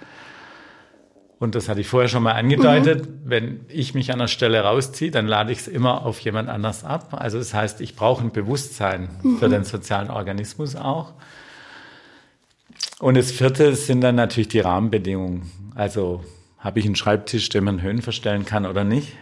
Und 1.40 1.56
das 1.56 1.70
hatte 1.70 1.82
ich 1.82 1.88
vorher 1.88 2.08
schon 2.08 2.22
mal 2.22 2.34
angedeutet. 2.34 3.08
Mhm. 3.08 3.20
Wenn 3.26 3.60
ich 3.68 3.96
mich 3.96 4.12
an 4.12 4.20
der 4.20 4.28
Stelle 4.28 4.62
rausziehe, 4.62 5.10
dann 5.10 5.26
lade 5.26 5.52
ich 5.52 5.60
es 5.60 5.68
immer 5.68 6.06
auf 6.06 6.20
jemand 6.20 6.50
anders 6.50 6.84
ab. 6.84 7.16
Also 7.20 7.40
das 7.40 7.56
heißt, 7.56 7.82
ich 7.82 7.96
brauche 7.96 8.24
ein 8.24 8.32
Bewusstsein 8.32 9.10
mhm. 9.24 9.38
für 9.40 9.50
den 9.50 9.64
sozialen 9.64 10.12
Organismus 10.12 10.76
auch. 10.76 11.14
Und 13.00 13.18
das 13.18 13.32
vierte 13.32 13.74
sind 13.76 14.02
dann 14.02 14.16
natürlich 14.16 14.50
die 14.50 14.60
Rahmenbedingungen. 14.60 15.50
Also 15.74 16.24
habe 16.60 16.80
ich 16.80 16.86
einen 16.86 16.96
Schreibtisch, 16.96 17.50
den 17.50 17.64
man 17.64 17.82
Höhen 17.82 18.04
verstellen 18.04 18.46
kann 18.46 18.68
oder 18.68 18.84
nicht? 18.84 19.14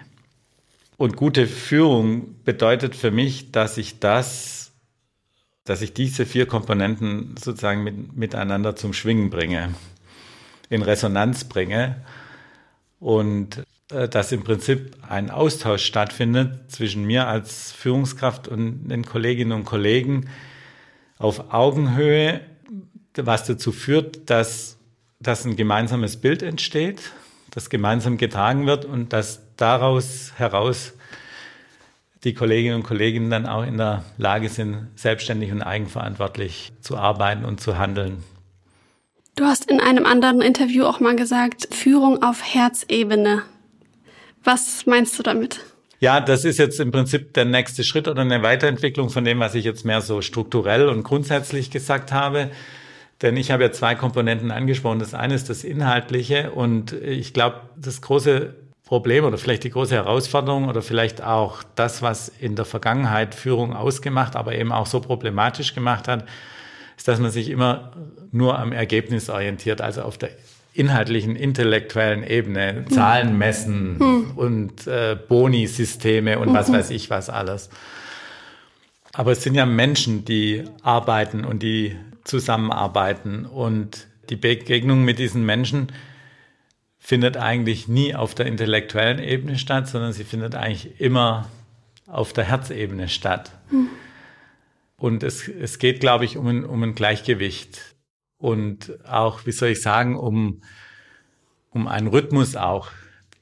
Und 1.00 1.16
gute 1.16 1.48
Führung 1.48 2.44
bedeutet 2.44 2.94
für 2.94 3.10
mich, 3.10 3.54
dass 3.54 3.78
ich 3.78 4.00
das, 4.00 4.74
dass 5.64 5.82
ich 5.82 5.94
diese 5.94 6.26
vier 6.26 6.46
Komponenten 6.46 7.36
sozusagen 7.42 7.86
mit, 7.86 8.18
miteinander 8.18 8.76
zum 8.76 8.92
Schwingen 8.92 9.30
bringe, 9.30 9.76
in 10.70 10.82
Resonanz 10.82 11.46
bringe. 11.46 12.04
Und 13.00 13.64
äh, 13.94 14.10
dass 14.10 14.34
im 14.34 14.44
Prinzip 14.44 14.98
ein 15.08 15.32
Austausch 15.32 15.86
stattfindet 15.86 16.70
zwischen 16.70 17.06
mir 17.06 17.28
als 17.30 17.72
Führungskraft 17.72 18.50
und 18.50 18.90
den 18.90 19.06
Kolleginnen 19.06 19.54
und 19.54 19.64
Kollegen 19.64 20.30
auf 21.18 21.54
Augenhöhe, 21.54 22.42
was 23.16 23.46
dazu 23.46 23.72
führt, 23.72 24.30
dass, 24.30 24.78
dass 25.22 25.46
ein 25.46 25.56
gemeinsames 25.56 26.18
Bild 26.18 26.44
entsteht, 26.44 27.14
das 27.52 27.70
gemeinsam 27.70 28.18
getragen 28.18 28.66
wird 28.66 28.84
und 28.84 29.14
dass 29.14 29.44
daraus 29.56 30.34
heraus 30.36 30.94
die 32.24 32.34
Kolleginnen 32.34 32.76
und 32.76 32.84
Kollegen 32.84 33.30
dann 33.30 33.46
auch 33.46 33.64
in 33.64 33.78
der 33.78 34.04
Lage 34.18 34.50
sind, 34.50 34.88
selbstständig 34.96 35.52
und 35.52 35.62
eigenverantwortlich 35.62 36.72
zu 36.82 36.98
arbeiten 36.98 37.46
und 37.46 37.62
zu 37.62 37.78
handeln. 37.78 38.24
Du 39.36 39.46
hast 39.46 39.72
in 39.72 39.80
einem 39.80 40.06
anderen 40.06 40.42
Interview 40.42 40.84
auch 40.84 41.00
mal 41.00 41.16
gesagt, 41.16 41.74
Führung 41.74 42.22
auf 42.22 42.44
Herzebene. 42.44 43.44
Was 44.44 44.86
meinst 44.86 45.18
du 45.18 45.24
damit? 45.24 45.62
Ja, 46.02 46.22
das 46.22 46.46
ist 46.46 46.58
jetzt 46.60 46.80
im 46.80 46.92
Prinzip 46.92 47.34
der 47.34 47.46
nächste 47.46 47.84
Schritt 47.84 48.08
oder 48.08 48.22
eine 48.22 48.42
Weiterentwicklung 48.42 49.10
von 49.10 49.26
dem, 49.26 49.40
was 49.40 49.56
ich 49.56 49.66
jetzt 49.66 49.86
mehr 49.86 50.02
so 50.02 50.22
strukturell 50.22 50.88
und 50.88 51.04
grundsätzlich 51.04 51.72
gesagt 51.72 52.12
habe. 52.12 52.52
Denn 53.22 53.36
ich 53.36 53.52
habe 53.52 53.64
ja 53.64 53.72
zwei 53.72 53.96
Komponenten 53.96 54.52
angesprochen. 54.52 55.00
Das 55.00 55.14
eine 55.14 55.36
ist 55.36 55.50
das 55.50 55.66
Inhaltliche 55.66 56.52
und 56.52 56.94
ich 56.94 57.34
glaube, 57.34 57.62
das 57.76 58.02
große 58.02 58.56
Problem 58.90 59.24
oder 59.24 59.38
vielleicht 59.38 59.64
die 59.66 59.70
große 59.70 59.94
Herausforderung 59.94 60.68
oder 60.68 60.82
vielleicht 60.82 61.22
auch 61.22 61.62
das, 61.76 62.02
was 62.02 62.28
in 62.28 62.56
der 62.56 62.66
Vergangenheit 62.66 63.36
Führung 63.36 63.76
ausgemacht, 63.76 64.36
aber 64.36 64.56
eben 64.56 64.72
auch 64.72 64.88
so 64.88 65.00
problematisch 65.00 65.76
gemacht 65.76 66.08
hat, 66.08 66.26
ist, 66.98 67.08
dass 67.08 67.20
man 67.20 67.30
sich 67.30 67.52
immer 67.52 67.92
nur 68.32 68.58
am 68.58 68.72
Ergebnis 68.72 69.30
orientiert, 69.30 69.80
also 69.80 70.02
auf 70.02 70.18
der 70.18 70.32
inhaltlichen, 70.74 71.36
intellektuellen 71.36 72.24
Ebene, 72.24 72.86
Zahlen 72.90 73.38
messen 73.38 74.00
hm. 74.00 74.32
und 74.36 74.88
äh, 74.88 75.16
Boni-Systeme 75.28 76.40
und 76.40 76.52
was 76.56 76.70
mhm. 76.70 76.74
weiß 76.74 76.90
ich 76.90 77.12
was 77.12 77.30
alles. 77.30 77.70
Aber 79.14 79.34
es 79.34 79.44
sind 79.44 79.54
ja 79.54 79.68
Menschen, 79.68 80.26
die 80.26 80.64
arbeiten 80.82 81.46
und 81.46 81.62
die 81.62 81.96
zusammenarbeiten 82.24 83.46
und 83.46 84.08
die 84.32 84.36
Begegnung 84.36 85.06
mit 85.06 85.20
diesen 85.20 85.46
Menschen 85.46 85.92
findet 87.10 87.38
eigentlich 87.38 87.88
nie 87.88 88.14
auf 88.14 88.36
der 88.36 88.46
intellektuellen 88.46 89.18
Ebene 89.18 89.58
statt, 89.58 89.88
sondern 89.88 90.14
sie 90.14 90.24
findet 90.24 90.54
eigentlich 90.54 91.02
immer 91.02 91.50
auf 92.06 92.34
der 92.34 92.44
Herzebene 92.44 93.10
statt. 93.10 93.50
Mhm. 93.72 93.88
Und 94.96 95.24
es, 95.24 95.48
es 95.48 95.80
geht, 95.80 96.02
glaube 96.02 96.26
ich, 96.26 96.38
um 96.38 96.46
ein, 96.46 96.64
um 96.64 96.84
ein 96.84 96.94
Gleichgewicht 96.94 97.96
und 98.38 99.04
auch, 99.08 99.48
wie 99.48 99.52
soll 99.52 99.70
ich 99.70 99.82
sagen, 99.82 100.20
um, 100.20 100.62
um 101.72 101.88
einen 101.88 102.06
Rhythmus 102.06 102.56
auch 102.56 102.92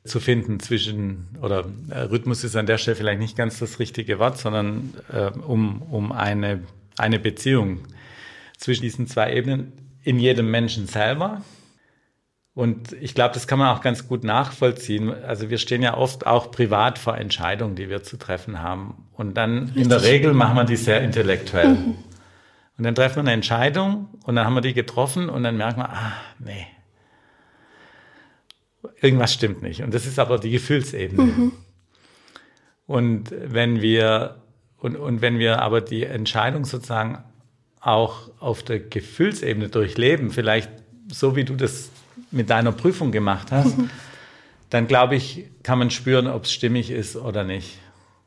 zu 0.05 0.21
finden 0.21 0.61
zwischen, 0.61 1.27
oder 1.41 1.65
äh, 1.89 1.99
Rhythmus 2.03 2.45
ist 2.45 2.55
an 2.55 2.67
der 2.67 2.77
Stelle 2.77 2.95
vielleicht 2.95 3.19
nicht 3.19 3.35
ganz 3.35 3.59
das 3.59 3.79
richtige 3.79 4.17
Wort, 4.17 4.37
sondern 4.37 4.93
äh, 5.11 5.31
um, 5.45 5.81
um 5.81 6.13
eine, 6.13 6.63
eine 6.97 7.19
Beziehung 7.19 7.79
zwischen 8.57 8.83
diesen 8.83 9.07
zwei 9.07 9.33
Ebenen 9.33 9.73
in 10.03 10.19
jedem 10.19 10.49
Menschen 10.49 10.87
selber 10.87 11.41
und 12.57 12.93
ich 12.93 13.13
glaube, 13.13 13.35
das 13.35 13.45
kann 13.45 13.59
man 13.59 13.67
auch 13.67 13.81
ganz 13.81 14.07
gut 14.07 14.23
nachvollziehen. 14.23 15.13
Also 15.13 15.51
wir 15.51 15.59
stehen 15.59 15.83
ja 15.83 15.95
oft 15.95 16.25
auch 16.25 16.49
privat 16.49 16.97
vor 16.97 17.15
Entscheidungen, 17.15 17.75
die 17.75 17.87
wir 17.87 18.01
zu 18.01 18.17
treffen 18.17 18.63
haben. 18.63 19.05
Und 19.13 19.37
dann 19.37 19.65
Richtig. 19.65 19.83
in 19.83 19.89
der 19.89 20.01
Regel 20.01 20.33
machen 20.33 20.55
wir 20.55 20.63
die 20.63 20.75
sehr 20.75 21.01
intellektuell. 21.01 21.75
Mhm. 21.75 21.97
Und 22.75 22.83
dann 22.83 22.95
treffen 22.95 23.17
wir 23.17 23.19
eine 23.19 23.33
Entscheidung 23.33 24.07
und 24.23 24.35
dann 24.35 24.43
haben 24.43 24.55
wir 24.55 24.61
die 24.61 24.73
getroffen 24.73 25.29
und 25.29 25.43
dann 25.43 25.55
merken 25.55 25.81
wir, 25.81 25.89
ah, 25.91 26.13
nee. 26.39 26.65
Irgendwas 29.01 29.35
stimmt 29.35 29.61
nicht. 29.61 29.83
Und 29.83 29.93
das 29.93 30.07
ist 30.07 30.17
aber 30.17 30.39
die 30.39 30.49
Gefühlsebene. 30.49 31.21
Mhm. 31.21 31.51
Und 32.87 33.35
wenn 33.39 33.83
wir, 33.83 34.41
und, 34.79 34.95
und 34.95 35.21
wenn 35.21 35.37
wir 35.37 35.61
aber 35.61 35.81
die 35.81 36.05
Entscheidung 36.05 36.65
sozusagen 36.65 37.23
auch 37.81 38.31
auf 38.39 38.63
der 38.63 38.79
Gefühlsebene 38.79 39.69
durchleben, 39.69 40.31
vielleicht 40.31 40.71
so 41.11 41.35
wie 41.35 41.45
du 41.45 41.53
das 41.53 41.91
mit 42.31 42.49
deiner 42.49 42.71
Prüfung 42.71 43.11
gemacht 43.11 43.51
hast, 43.51 43.75
dann 44.69 44.87
glaube 44.87 45.15
ich, 45.15 45.45
kann 45.63 45.79
man 45.79 45.91
spüren, 45.91 46.27
ob 46.27 46.43
es 46.43 46.51
stimmig 46.51 46.91
ist 46.91 47.15
oder 47.15 47.43
nicht. 47.43 47.79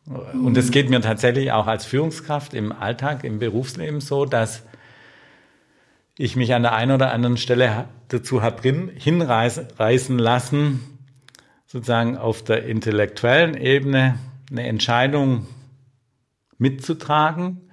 Und 0.06 0.56
es 0.56 0.70
geht 0.70 0.90
mir 0.90 1.00
tatsächlich 1.00 1.52
auch 1.52 1.66
als 1.66 1.84
Führungskraft 1.84 2.54
im 2.54 2.72
Alltag, 2.72 3.22
im 3.22 3.38
Berufsleben 3.38 4.00
so, 4.00 4.24
dass 4.24 4.62
ich 6.18 6.36
mich 6.36 6.52
an 6.54 6.62
der 6.62 6.74
einen 6.74 6.92
oder 6.92 7.12
anderen 7.12 7.36
Stelle 7.36 7.86
dazu 8.08 8.42
habe 8.42 8.60
hinreißen 8.96 10.18
lassen, 10.18 10.80
sozusagen 11.66 12.16
auf 12.16 12.42
der 12.42 12.64
intellektuellen 12.64 13.54
Ebene 13.54 14.18
eine 14.50 14.66
Entscheidung 14.66 15.46
mitzutragen 16.58 17.69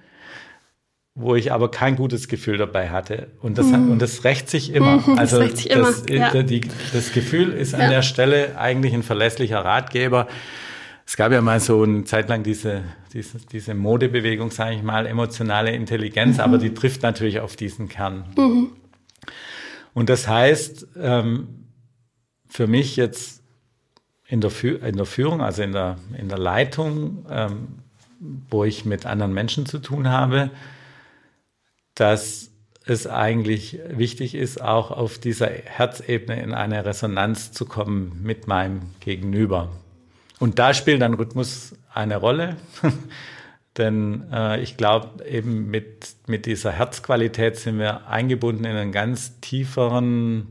wo 1.18 1.34
ich 1.34 1.52
aber 1.52 1.70
kein 1.70 1.96
gutes 1.96 2.28
Gefühl 2.28 2.58
dabei 2.58 2.90
hatte. 2.90 3.28
Und 3.42 3.58
das, 3.58 3.66
mhm. 3.66 3.90
und 3.90 4.00
das 4.00 4.22
rächt 4.22 4.48
sich 4.48 4.72
immer. 4.72 4.98
Mhm, 4.98 5.18
also 5.18 5.40
das, 5.40 5.58
sich 5.58 5.68
das, 5.68 6.02
immer. 6.02 6.34
Ja. 6.34 6.42
Die, 6.44 6.60
das 6.92 7.12
Gefühl 7.12 7.50
ist 7.52 7.74
an 7.74 7.82
ja. 7.82 7.90
der 7.90 8.02
Stelle 8.02 8.56
eigentlich 8.56 8.94
ein 8.94 9.02
verlässlicher 9.02 9.64
Ratgeber. 9.64 10.28
Es 11.04 11.16
gab 11.16 11.32
ja 11.32 11.40
mal 11.40 11.58
so 11.58 11.82
eine 11.82 12.04
Zeit 12.04 12.28
lang 12.28 12.44
diese, 12.44 12.84
diese, 13.12 13.38
diese 13.50 13.74
Modebewegung, 13.74 14.52
sage 14.52 14.76
ich 14.76 14.82
mal, 14.82 15.06
emotionale 15.06 15.72
Intelligenz, 15.72 16.36
mhm. 16.36 16.42
aber 16.44 16.58
die 16.58 16.72
trifft 16.72 17.02
natürlich 17.02 17.40
auf 17.40 17.56
diesen 17.56 17.88
Kern. 17.88 18.24
Mhm. 18.36 18.72
Und 19.94 20.10
das 20.10 20.28
heißt, 20.28 20.86
ähm, 21.00 21.64
für 22.48 22.68
mich 22.68 22.94
jetzt 22.94 23.42
in 24.28 24.40
der, 24.40 24.52
in 24.82 24.96
der 24.96 25.06
Führung, 25.06 25.40
also 25.40 25.62
in 25.62 25.72
der, 25.72 25.96
in 26.16 26.28
der 26.28 26.38
Leitung, 26.38 27.26
ähm, 27.28 27.68
wo 28.50 28.62
ich 28.62 28.84
mit 28.84 29.04
anderen 29.04 29.32
Menschen 29.32 29.66
zu 29.66 29.80
tun 29.80 30.08
habe, 30.08 30.50
dass 31.98 32.52
es 32.86 33.06
eigentlich 33.06 33.78
wichtig 33.90 34.34
ist, 34.34 34.62
auch 34.62 34.90
auf 34.92 35.18
dieser 35.18 35.48
Herzebene 35.48 36.40
in 36.40 36.54
eine 36.54 36.84
Resonanz 36.84 37.52
zu 37.52 37.66
kommen 37.66 38.20
mit 38.22 38.46
meinem 38.46 38.80
Gegenüber. 39.00 39.68
Und 40.38 40.60
da 40.60 40.72
spielt 40.72 41.02
dann 41.02 41.14
Rhythmus 41.14 41.74
eine 41.92 42.16
Rolle. 42.16 42.56
Denn 43.76 44.26
äh, 44.32 44.60
ich 44.60 44.76
glaube, 44.76 45.24
eben 45.28 45.70
mit, 45.70 46.14
mit 46.28 46.46
dieser 46.46 46.70
Herzqualität 46.70 47.56
sind 47.56 47.78
wir 47.78 48.06
eingebunden 48.06 48.64
in 48.64 48.76
einen 48.76 48.92
ganz 48.92 49.40
tieferen, 49.40 50.48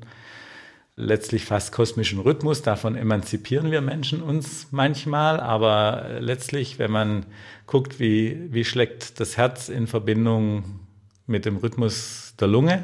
letztlich 0.98 1.46
fast 1.46 1.72
kosmischen 1.72 2.20
Rhythmus. 2.20 2.62
Davon 2.62 2.96
emanzipieren 2.96 3.72
wir 3.72 3.80
Menschen 3.80 4.22
uns 4.22 4.68
manchmal. 4.72 5.40
Aber 5.40 6.18
letztlich, 6.20 6.78
wenn 6.78 6.92
man 6.92 7.26
guckt, 7.68 8.00
wie, 8.00 8.48
wie 8.52 8.66
schlägt 8.66 9.20
das 9.22 9.38
Herz 9.38 9.70
in 9.70 9.88
Verbindung 9.88 10.82
mit 11.28 11.46
dem 11.46 11.58
Rhythmus 11.58 12.34
der 12.40 12.48
Lunge, 12.48 12.84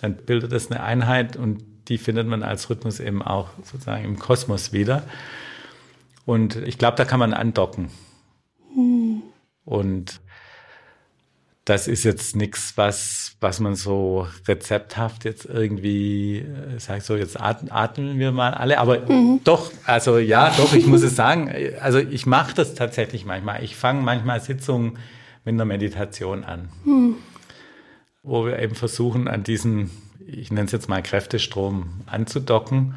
dann 0.00 0.16
bildet 0.16 0.52
das 0.52 0.70
eine 0.70 0.82
Einheit 0.82 1.36
und 1.36 1.62
die 1.88 1.98
findet 1.98 2.26
man 2.26 2.42
als 2.42 2.68
Rhythmus 2.70 3.00
eben 3.00 3.22
auch 3.22 3.50
sozusagen 3.62 4.04
im 4.04 4.18
Kosmos 4.18 4.72
wieder. 4.72 5.04
Und 6.26 6.56
ich 6.56 6.78
glaube, 6.78 6.96
da 6.96 7.04
kann 7.04 7.18
man 7.18 7.32
andocken. 7.32 7.90
Hm. 8.74 9.22
Und 9.64 10.20
das 11.64 11.88
ist 11.88 12.04
jetzt 12.04 12.34
nichts, 12.36 12.74
was, 12.76 13.36
was 13.40 13.60
man 13.60 13.74
so 13.74 14.26
rezepthaft 14.46 15.24
jetzt 15.24 15.44
irgendwie, 15.44 16.38
äh, 16.38 16.78
sag 16.78 16.98
ich 16.98 17.04
so, 17.04 17.16
jetzt 17.16 17.38
atmen, 17.38 17.70
atmen 17.70 18.18
wir 18.18 18.32
mal 18.32 18.54
alle. 18.54 18.78
Aber 18.78 19.00
mhm. 19.00 19.40
doch, 19.44 19.70
also 19.84 20.18
ja, 20.18 20.50
doch, 20.56 20.72
ich 20.72 20.86
muss 20.86 21.02
es 21.02 21.16
sagen, 21.16 21.52
also 21.80 21.98
ich 21.98 22.24
mache 22.24 22.54
das 22.54 22.74
tatsächlich 22.74 23.26
manchmal. 23.26 23.62
Ich 23.62 23.76
fange 23.76 24.02
manchmal 24.02 24.40
Sitzungen 24.40 24.98
mit 25.44 25.54
einer 25.54 25.66
Meditation 25.66 26.44
an. 26.44 26.70
Mhm 26.84 27.16
wo 28.22 28.46
wir 28.46 28.58
eben 28.58 28.74
versuchen, 28.74 29.28
an 29.28 29.42
diesen, 29.42 29.90
ich 30.26 30.50
nenne 30.50 30.66
es 30.66 30.72
jetzt 30.72 30.88
mal 30.88 31.02
Kräftestrom 31.02 32.02
anzudocken. 32.06 32.94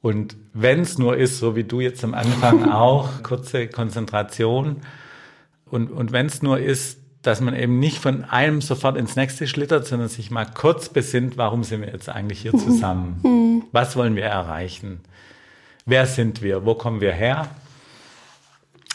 Und 0.00 0.36
wenn 0.52 0.80
es 0.80 0.98
nur 0.98 1.16
ist, 1.16 1.38
so 1.38 1.54
wie 1.56 1.64
du 1.64 1.80
jetzt 1.80 2.04
am 2.04 2.14
Anfang 2.14 2.68
auch, 2.70 3.22
kurze 3.22 3.68
Konzentration. 3.68 4.78
Und, 5.64 5.90
und 5.90 6.12
wenn 6.12 6.26
es 6.26 6.42
nur 6.42 6.58
ist, 6.58 6.98
dass 7.22 7.40
man 7.40 7.54
eben 7.54 7.78
nicht 7.78 7.98
von 7.98 8.24
einem 8.24 8.60
sofort 8.60 8.96
ins 8.96 9.14
nächste 9.14 9.46
schlittert, 9.46 9.86
sondern 9.86 10.08
sich 10.08 10.30
mal 10.30 10.44
kurz 10.44 10.88
besinnt, 10.88 11.36
warum 11.36 11.62
sind 11.62 11.82
wir 11.82 11.92
jetzt 11.92 12.08
eigentlich 12.08 12.40
hier 12.42 12.52
zusammen? 12.58 13.64
Was 13.70 13.96
wollen 13.96 14.16
wir 14.16 14.24
erreichen? 14.24 15.00
Wer 15.86 16.06
sind 16.06 16.42
wir? 16.42 16.64
Wo 16.64 16.74
kommen 16.74 17.00
wir 17.00 17.12
her? 17.12 17.48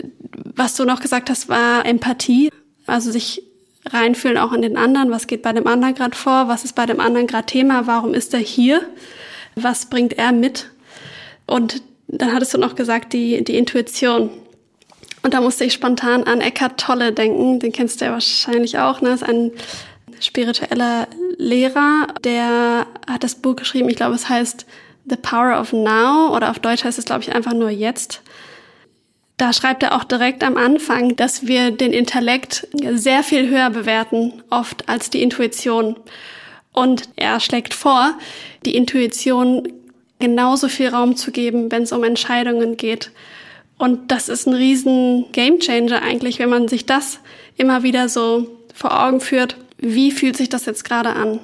was 0.55 0.75
du 0.75 0.83
noch 0.83 0.99
gesagt 0.99 1.29
hast, 1.29 1.47
war 1.47 1.85
Empathie. 1.85 2.49
Also 2.85 3.11
sich 3.11 3.43
reinfühlen 3.85 4.37
auch 4.37 4.51
in 4.51 4.61
den 4.61 4.77
anderen. 4.77 5.11
Was 5.11 5.27
geht 5.27 5.41
bei 5.41 5.53
dem 5.53 5.67
anderen 5.67 5.95
gerade 5.95 6.17
vor? 6.17 6.47
Was 6.47 6.65
ist 6.65 6.73
bei 6.73 6.85
dem 6.85 6.99
anderen 6.99 7.27
gerade 7.27 7.45
Thema? 7.45 7.87
Warum 7.87 8.13
ist 8.13 8.33
er 8.33 8.39
hier? 8.39 8.81
Was 9.55 9.85
bringt 9.85 10.17
er 10.17 10.31
mit? 10.31 10.69
Und 11.45 11.81
dann 12.07 12.33
hattest 12.33 12.53
du 12.53 12.57
noch 12.57 12.75
gesagt, 12.75 13.13
die, 13.13 13.43
die 13.43 13.57
Intuition. 13.57 14.29
Und 15.21 15.33
da 15.33 15.41
musste 15.41 15.63
ich 15.63 15.73
spontan 15.73 16.23
an 16.23 16.41
Eckhart 16.41 16.79
Tolle 16.79 17.13
denken. 17.13 17.59
Den 17.59 17.71
kennst 17.71 18.01
du 18.01 18.05
ja 18.05 18.11
wahrscheinlich 18.11 18.79
auch. 18.79 19.01
Ne? 19.01 19.11
Ist 19.11 19.23
ein 19.23 19.51
spiritueller 20.23 21.07
Lehrer, 21.37 22.07
der 22.23 22.87
hat 23.07 23.23
das 23.23 23.35
Buch 23.35 23.55
geschrieben, 23.55 23.89
ich 23.89 23.95
glaube, 23.95 24.15
es 24.15 24.29
heißt 24.29 24.65
The 25.05 25.17
Power 25.17 25.59
of 25.59 25.73
Now 25.73 26.33
oder 26.35 26.49
auf 26.49 26.59
Deutsch 26.59 26.83
heißt 26.83 26.97
es, 26.97 27.05
glaube 27.05 27.21
ich, 27.21 27.35
einfach 27.35 27.53
nur 27.53 27.69
jetzt. 27.69 28.21
Da 29.37 29.51
schreibt 29.51 29.83
er 29.83 29.95
auch 29.95 30.03
direkt 30.03 30.43
am 30.43 30.57
Anfang, 30.57 31.15
dass 31.15 31.47
wir 31.47 31.71
den 31.71 31.91
Intellekt 31.91 32.67
sehr 32.93 33.23
viel 33.23 33.49
höher 33.49 33.69
bewerten, 33.71 34.43
oft 34.49 34.87
als 34.87 35.09
die 35.09 35.21
Intuition. 35.21 35.97
Und 36.71 37.09
er 37.15 37.39
schlägt 37.39 37.73
vor, 37.73 38.17
die 38.65 38.75
Intuition 38.75 39.67
genauso 40.19 40.69
viel 40.69 40.89
Raum 40.89 41.15
zu 41.15 41.31
geben, 41.31 41.71
wenn 41.71 41.83
es 41.83 41.91
um 41.91 42.03
Entscheidungen 42.03 42.77
geht. 42.77 43.11
Und 43.77 44.11
das 44.11 44.29
ist 44.29 44.47
ein 44.47 44.53
riesen 44.53 45.25
Gamechanger 45.31 46.01
eigentlich, 46.01 46.39
wenn 46.39 46.49
man 46.49 46.67
sich 46.67 46.85
das 46.85 47.19
immer 47.57 47.83
wieder 47.83 48.07
so 48.07 48.47
vor 48.73 49.03
Augen 49.03 49.19
führt, 49.19 49.57
wie 49.83 50.11
fühlt 50.11 50.37
sich 50.37 50.49
das 50.49 50.65
jetzt 50.65 50.85
gerade 50.85 51.09
an? 51.09 51.39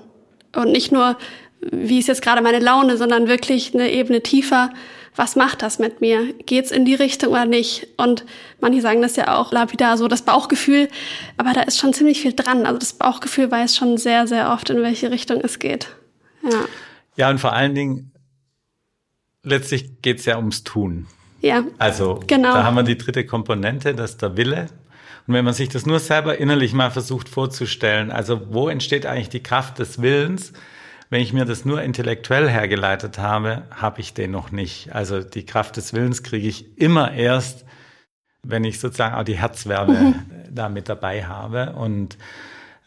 Und 0.56 0.72
nicht 0.72 0.92
nur, 0.92 1.18
wie 1.62 2.00
ist 2.00 2.08
jetzt 2.08 2.22
gerade 2.22 2.42
meine 2.42 2.60
Laune, 2.60 2.98
sondern 2.98 3.28
wirklich 3.28 3.74
eine 3.74 3.92
Ebene 3.92 4.22
tiefer, 4.22 4.72
was 5.16 5.36
macht 5.36 5.62
das 5.62 5.80
mit 5.80 6.00
mir? 6.00 6.34
Geht's 6.46 6.72
in 6.72 6.86
die 6.86 6.96
Richtung 6.96 7.32
oder 7.32 7.46
nicht? 7.46 7.88
Und 7.98 8.24
manche 8.62 8.80
sagen 8.80 9.02
das 9.02 9.18
ja 9.18 9.38
auch 9.38 9.52
lapidar 9.52 9.98
so, 9.98 10.08
das 10.08 10.22
Bauchgefühl, 10.22 10.88
aber 11.36 11.52
da 11.52 11.62
ist 11.62 11.78
schon 11.78 11.94
ziemlich 11.94 12.22
viel 12.22 12.34
dran. 12.34 12.66
Also 12.66 12.80
das 12.80 12.94
Bauchgefühl 12.94 13.52
weiß 13.52 13.76
schon 13.76 13.98
sehr, 13.98 14.28
sehr 14.28 14.52
oft, 14.52 14.70
in 14.70 14.82
welche 14.82 15.12
Richtung 15.12 15.42
es 15.42 15.60
geht. 15.60 15.90
Ja, 16.44 16.66
ja 17.18 17.30
und 17.30 17.40
vor 17.40 17.52
allen 17.52 17.76
Dingen, 17.76 18.14
letztlich 19.44 20.02
geht's 20.02 20.26
ja 20.26 20.38
ums 20.38 20.64
Tun. 20.64 21.08
Ja. 21.42 21.66
Also 21.78 22.22
genau. 22.26 22.54
da 22.54 22.64
haben 22.64 22.76
wir 22.76 22.84
die 22.84 22.98
dritte 22.98 23.26
Komponente, 23.26 23.94
das 23.94 24.12
ist 24.12 24.22
der 24.22 24.38
Wille. 24.38 24.68
Und 25.30 25.36
wenn 25.36 25.46
man 25.46 25.54
sich 25.54 25.70
das 25.70 25.86
nur 25.86 26.00
selber 26.00 26.40
innerlich 26.40 26.74
mal 26.74 26.90
versucht 26.90 27.30
vorzustellen, 27.30 28.10
also 28.10 28.52
wo 28.52 28.68
entsteht 28.68 29.06
eigentlich 29.06 29.30
die 29.30 29.44
Kraft 29.44 29.78
des 29.78 30.02
Willens? 30.02 30.54
Wenn 31.12 31.22
ich 31.22 31.34
mir 31.34 31.46
das 31.46 31.66
nur 31.66 31.84
intellektuell 31.84 32.50
hergeleitet 32.50 33.20
habe, 33.20 33.62
habe 33.70 34.02
ich 34.02 34.16
den 34.16 34.32
noch 34.32 34.52
nicht. 34.52 34.92
Also 34.96 35.22
die 35.22 35.46
Kraft 35.46 35.78
des 35.78 35.94
Willens 35.94 36.24
kriege 36.24 36.48
ich 36.48 36.80
immer 36.80 37.12
erst, 37.12 37.64
wenn 38.42 38.64
ich 38.64 38.80
sozusagen 38.80 39.14
auch 39.14 39.24
die 39.24 39.38
Herzwerbe 39.38 39.92
mhm. 39.92 40.16
da 40.50 40.68
mit 40.68 40.90
dabei 40.90 41.24
habe. 41.24 41.74
Und 41.74 42.18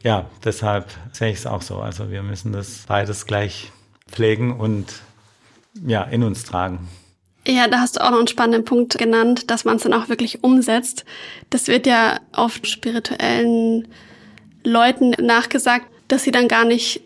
ja, 0.03 0.27
deshalb 0.45 0.91
sehe 1.13 1.31
ich 1.31 1.39
es 1.39 1.47
auch 1.47 1.63
so. 1.63 1.79
Also 1.79 2.11
wir 2.11 2.25
müssen 2.25 2.51
das 2.51 2.87
beides 2.89 3.27
gleich 3.27 3.71
pflegen 4.11 4.59
und 4.59 4.93
ja, 5.87 6.03
in 6.03 6.25
uns 6.25 6.43
tragen. 6.43 6.89
Ja, 7.47 7.67
da 7.67 7.81
hast 7.81 7.97
du 7.97 8.05
auch 8.05 8.11
noch 8.11 8.19
einen 8.19 8.29
spannenden 8.29 8.65
Punkt 8.65 8.97
genannt, 8.99 9.51
dass 9.51 9.65
man 9.65 9.77
es 9.77 9.83
dann 9.83 9.93
auch 9.95 10.09
wirklich 10.09 10.45
umsetzt. 10.45 11.05
Das 11.51 11.67
wird 11.67 11.87
ja 11.87 12.21
oft 12.37 12.67
spirituellen 12.69 13.89
Leuten 14.65 15.11
nachgesagt, 15.21 15.87
dass 16.07 16.23
sie 16.23 16.31
dann 16.31 16.47
gar 16.47 16.65
nicht 16.65 17.01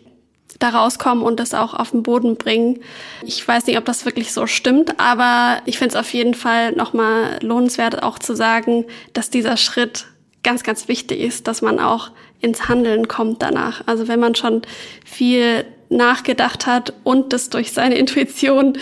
da 0.59 0.69
rauskommen 0.69 1.23
und 1.23 1.39
das 1.39 1.53
auch 1.53 1.73
auf 1.73 1.91
den 1.91 2.03
Boden 2.03 2.35
bringen. 2.35 2.79
Ich 3.23 3.47
weiß 3.47 3.65
nicht, 3.67 3.77
ob 3.77 3.85
das 3.85 4.05
wirklich 4.05 4.31
so 4.31 4.47
stimmt, 4.47 4.99
aber 4.99 5.61
ich 5.65 5.77
finde 5.77 5.95
es 5.95 5.99
auf 5.99 6.13
jeden 6.13 6.33
Fall 6.33 6.71
nochmal 6.71 7.39
lohnenswert 7.41 8.01
auch 8.01 8.19
zu 8.19 8.35
sagen, 8.35 8.85
dass 9.13 9.29
dieser 9.29 9.57
Schritt 9.57 10.05
ganz, 10.43 10.63
ganz 10.63 10.87
wichtig 10.87 11.19
ist, 11.19 11.47
dass 11.47 11.61
man 11.61 11.79
auch 11.79 12.11
ins 12.39 12.69
Handeln 12.69 13.07
kommt 13.07 13.41
danach. 13.41 13.81
Also 13.87 14.07
wenn 14.07 14.19
man 14.19 14.35
schon 14.35 14.61
viel 15.05 15.65
nachgedacht 15.89 16.65
hat 16.67 16.93
und 17.03 17.33
das 17.33 17.49
durch 17.49 17.71
seine 17.71 17.95
Intuition, 17.99 18.77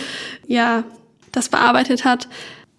ja, 0.46 0.84
das 1.36 1.48
bearbeitet 1.48 2.04
hat, 2.04 2.28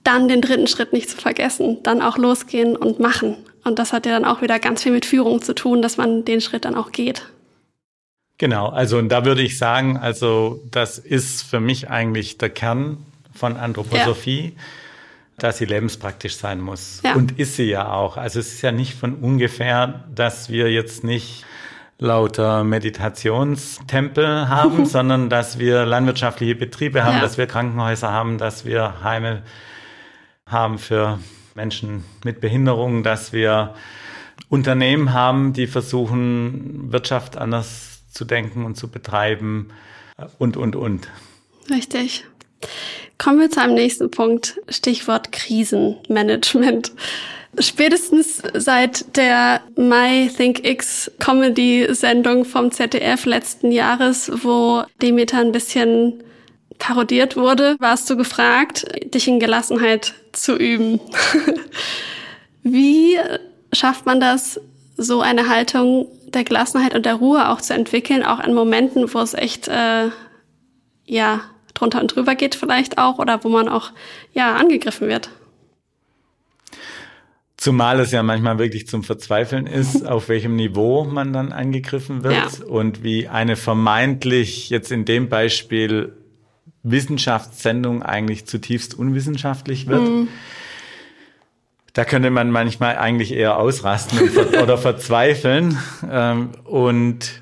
dann 0.04 0.28
den 0.28 0.42
dritten 0.42 0.68
Schritt 0.68 0.94
nicht 0.94 1.10
zu 1.10 1.18
vergessen, 1.18 1.80
dann 1.84 2.02
auch 2.02 2.18
losgehen 2.18 2.76
und 2.76 3.00
machen. 3.00 3.38
Und 3.64 3.80
das 3.80 3.92
hat 3.94 4.06
ja 4.06 4.14
dann 4.14 4.26
auch 4.26 4.42
wieder 4.42 4.60
ganz 4.60 4.84
viel 4.84 4.94
mit 4.94 5.06
Führung 5.06 5.42
zu 5.42 5.54
tun, 5.54 5.82
dass 5.82 5.98
man 5.98 6.24
den 6.24 6.42
Schritt 6.42 6.66
dann 6.66 6.76
auch 6.76 6.92
geht. 6.92 7.24
Genau, 8.38 8.68
also 8.68 8.98
und 8.98 9.10
da 9.10 9.26
würde 9.26 9.42
ich 9.42 9.58
sagen, 9.58 9.98
also 9.98 10.62
das 10.72 11.00
ist 11.00 11.42
für 11.44 11.60
mich 11.60 11.90
eigentlich 11.90 12.38
der 12.38 12.50
Kern 12.50 12.98
von 13.34 13.58
Anthroposophie, 13.58 14.54
ja. 14.56 14.62
dass 15.40 15.58
sie 15.58 15.66
lebenspraktisch 15.66 16.38
sein 16.38 16.62
muss. 16.62 17.02
Ja. 17.04 17.16
Und 17.16 17.40
ist 17.40 17.56
sie 17.56 17.66
ja 17.66 17.92
auch. 17.92 18.16
Also 18.18 18.40
es 18.40 18.54
ist 18.54 18.62
ja 18.62 18.72
nicht 18.72 18.94
von 18.94 19.16
ungefähr, 19.16 20.06
dass 20.14 20.50
wir 20.50 20.72
jetzt 20.72 21.04
nicht 21.04 21.46
lauter 22.00 22.64
Meditationstempel 22.64 24.50
haben, 24.50 24.86
sondern 24.88 25.30
dass 25.30 25.60
wir 25.60 25.86
landwirtschaftliche 25.86 26.56
Betriebe 26.56 27.04
haben, 27.04 27.16
ja. 27.16 27.22
dass 27.22 27.38
wir 27.38 27.48
Krankenhäuser 27.48 28.12
haben, 28.12 28.38
dass 28.38 28.66
wir 28.66 29.04
Heime 29.04 29.44
haben 30.46 30.78
für 30.78 31.20
Menschen 31.56 32.04
mit 32.24 32.40
Behinderungen, 32.40 33.04
dass 33.04 33.34
wir 33.34 33.74
Unternehmen 34.50 35.12
haben, 35.14 35.54
die 35.54 35.68
versuchen, 35.68 36.92
Wirtschaft 36.92 37.38
anders 37.38 38.04
zu 38.12 38.24
denken 38.26 38.66
und 38.66 38.76
zu 38.76 38.90
betreiben 38.90 39.70
und, 40.38 40.56
und, 40.56 40.76
und. 40.76 41.08
Richtig. 41.70 42.26
Kommen 43.18 43.40
wir 43.40 43.50
zu 43.50 43.62
einem 43.62 43.74
nächsten 43.74 44.12
Punkt. 44.12 44.60
Stichwort 44.70 45.32
Krisenmanagement. 45.32 46.92
Spätestens 47.60 48.42
seit 48.54 49.18
der 49.18 49.62
My 49.76 50.30
Think 50.36 50.64
X 50.66 51.12
Comedy 51.20 51.88
Sendung 51.90 52.46
vom 52.46 52.72
ZDF 52.72 53.26
letzten 53.26 53.72
Jahres, 53.72 54.32
wo 54.44 54.84
Demeter 55.02 55.40
ein 55.40 55.52
bisschen 55.52 56.24
parodiert 56.78 57.36
wurde, 57.36 57.76
warst 57.80 58.10
du 58.10 58.16
gefragt, 58.16 58.86
dich 59.14 59.28
in 59.28 59.40
Gelassenheit 59.40 60.14
zu 60.34 60.56
üben. 60.56 61.00
Wie 62.64 63.18
schafft 63.74 64.06
man 64.06 64.20
das, 64.20 64.62
so 64.96 65.22
eine 65.22 65.50
Haltung 65.50 66.08
der 66.28 66.44
Gelassenheit 66.44 66.94
und 66.94 67.06
der 67.06 67.16
Ruhe 67.16 67.50
auch 67.50 67.62
zu 67.62 67.74
entwickeln, 67.74 68.24
auch 68.24 68.40
in 68.40 68.54
Momenten, 68.54 69.14
wo 69.14 69.20
es 69.20 69.34
echt 69.34 69.68
äh, 69.68 70.10
ja 71.06 71.42
drunter 71.74 72.02
und 72.02 72.16
drüber 72.16 72.36
geht 72.36 72.56
vielleicht 72.56 72.98
auch 72.98 73.20
oder 73.20 73.44
wo 73.44 73.50
man 73.50 73.70
auch 73.70 73.92
ja 74.34 74.56
angegriffen 74.56 75.08
wird. 75.08 75.30
Zumal 77.58 78.00
es 78.00 78.12
ja 78.12 78.22
manchmal 78.24 78.60
wirklich 78.60 78.88
zum 78.88 79.04
Verzweifeln 79.04 79.66
ist, 79.66 80.06
auf 80.08 80.30
welchem 80.30 80.56
Niveau 80.56 81.04
man 81.06 81.34
dann 81.34 81.52
angegriffen 81.52 82.24
wird 82.24 82.60
ja. 82.60 82.66
und 82.66 83.04
wie 83.04 83.28
eine 83.28 83.56
vermeintlich 83.56 84.70
jetzt 84.70 84.92
in 84.92 85.06
dem 85.06 85.28
Beispiel 85.28 86.14
Wissenschaftssendung 86.84 88.04
eigentlich 88.04 88.46
zutiefst 88.46 88.98
unwissenschaftlich 88.98 89.88
wird. 89.88 90.02
Mhm 90.02 90.28
da 91.98 92.06
könnte 92.06 92.30
man 92.30 92.52
manchmal 92.52 92.96
eigentlich 92.96 93.34
eher 93.34 93.58
ausrasten 93.58 94.20
oder 94.62 94.78
verzweifeln. 94.78 95.80
Ähm, 96.08 96.52
und 96.64 97.42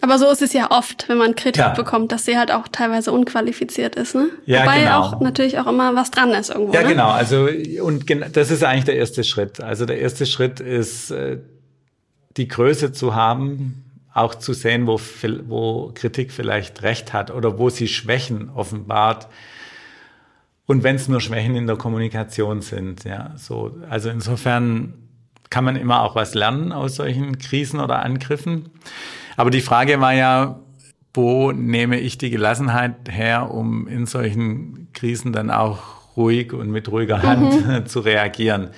aber 0.00 0.18
so 0.18 0.30
ist 0.30 0.42
es 0.42 0.52
ja 0.52 0.70
oft, 0.70 1.08
wenn 1.08 1.18
man 1.18 1.34
Kritik 1.34 1.62
ja. 1.62 1.68
bekommt, 1.70 2.12
dass 2.12 2.24
sie 2.24 2.38
halt 2.38 2.52
auch 2.52 2.68
teilweise 2.68 3.12
unqualifiziert 3.12 3.96
ist, 3.96 4.14
ne? 4.14 4.30
Ja, 4.46 4.62
Wobei 4.62 4.80
genau. 4.80 5.00
auch 5.00 5.20
natürlich 5.20 5.58
auch 5.58 5.66
immer 5.66 5.94
was 5.94 6.10
dran 6.10 6.30
ist 6.30 6.50
irgendwo. 6.50 6.72
Ja, 6.72 6.82
ne? 6.82 6.88
genau. 6.88 7.10
Also 7.10 7.48
und 7.82 8.04
das 8.36 8.50
ist 8.50 8.64
eigentlich 8.64 8.84
der 8.84 8.96
erste 8.96 9.24
Schritt. 9.24 9.60
Also 9.60 9.86
der 9.86 9.98
erste 9.98 10.26
Schritt 10.26 10.60
ist 10.60 11.10
äh, 11.10 11.38
die 12.36 12.48
Größe 12.48 12.92
zu 12.92 13.14
haben, 13.14 13.84
auch 14.14 14.34
zu 14.34 14.52
sehen, 14.54 14.86
wo, 14.86 15.00
wo 15.48 15.92
Kritik 15.94 16.32
vielleicht 16.32 16.82
recht 16.82 17.12
hat 17.12 17.30
oder 17.30 17.58
wo 17.58 17.68
sie 17.70 17.88
Schwächen 17.88 18.50
offenbart 18.50 19.28
und 20.70 20.84
wenn 20.84 20.94
es 20.94 21.08
nur 21.08 21.20
Schwächen 21.20 21.56
in 21.56 21.66
der 21.66 21.74
Kommunikation 21.74 22.62
sind, 22.62 23.02
ja, 23.02 23.32
so. 23.34 23.74
Also 23.88 24.08
insofern 24.08 24.94
kann 25.50 25.64
man 25.64 25.74
immer 25.74 26.02
auch 26.02 26.14
was 26.14 26.34
lernen 26.34 26.70
aus 26.70 26.94
solchen 26.94 27.38
Krisen 27.38 27.80
oder 27.80 28.04
Angriffen. 28.04 28.70
Aber 29.40 29.48
die 29.48 29.62
Frage 29.62 30.02
war 30.02 30.12
ja, 30.12 30.60
wo 31.14 31.50
nehme 31.50 31.98
ich 31.98 32.18
die 32.18 32.28
Gelassenheit 32.28 33.08
her, 33.08 33.50
um 33.50 33.88
in 33.88 34.04
solchen 34.04 34.88
Krisen 34.92 35.32
dann 35.32 35.50
auch 35.50 36.14
ruhig 36.14 36.52
und 36.52 36.70
mit 36.70 36.90
ruhiger 36.90 37.22
Hand 37.22 37.66
mhm. 37.66 37.86
zu 37.86 38.00
reagieren? 38.00 38.68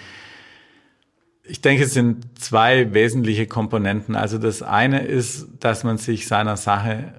Ich 1.43 1.63
denke, 1.63 1.83
es 1.83 1.95
sind 1.95 2.39
zwei 2.39 2.95
wesentliche 2.95 3.49
Komponenten. 3.49 4.15
Also 4.15 4.39
das 4.39 4.63
eine 4.63 5.01
ist, 5.01 5.49
dass 5.59 5.83
man 5.83 5.99
sich 5.99 6.29
seiner 6.29 6.57
Sache 6.57 7.15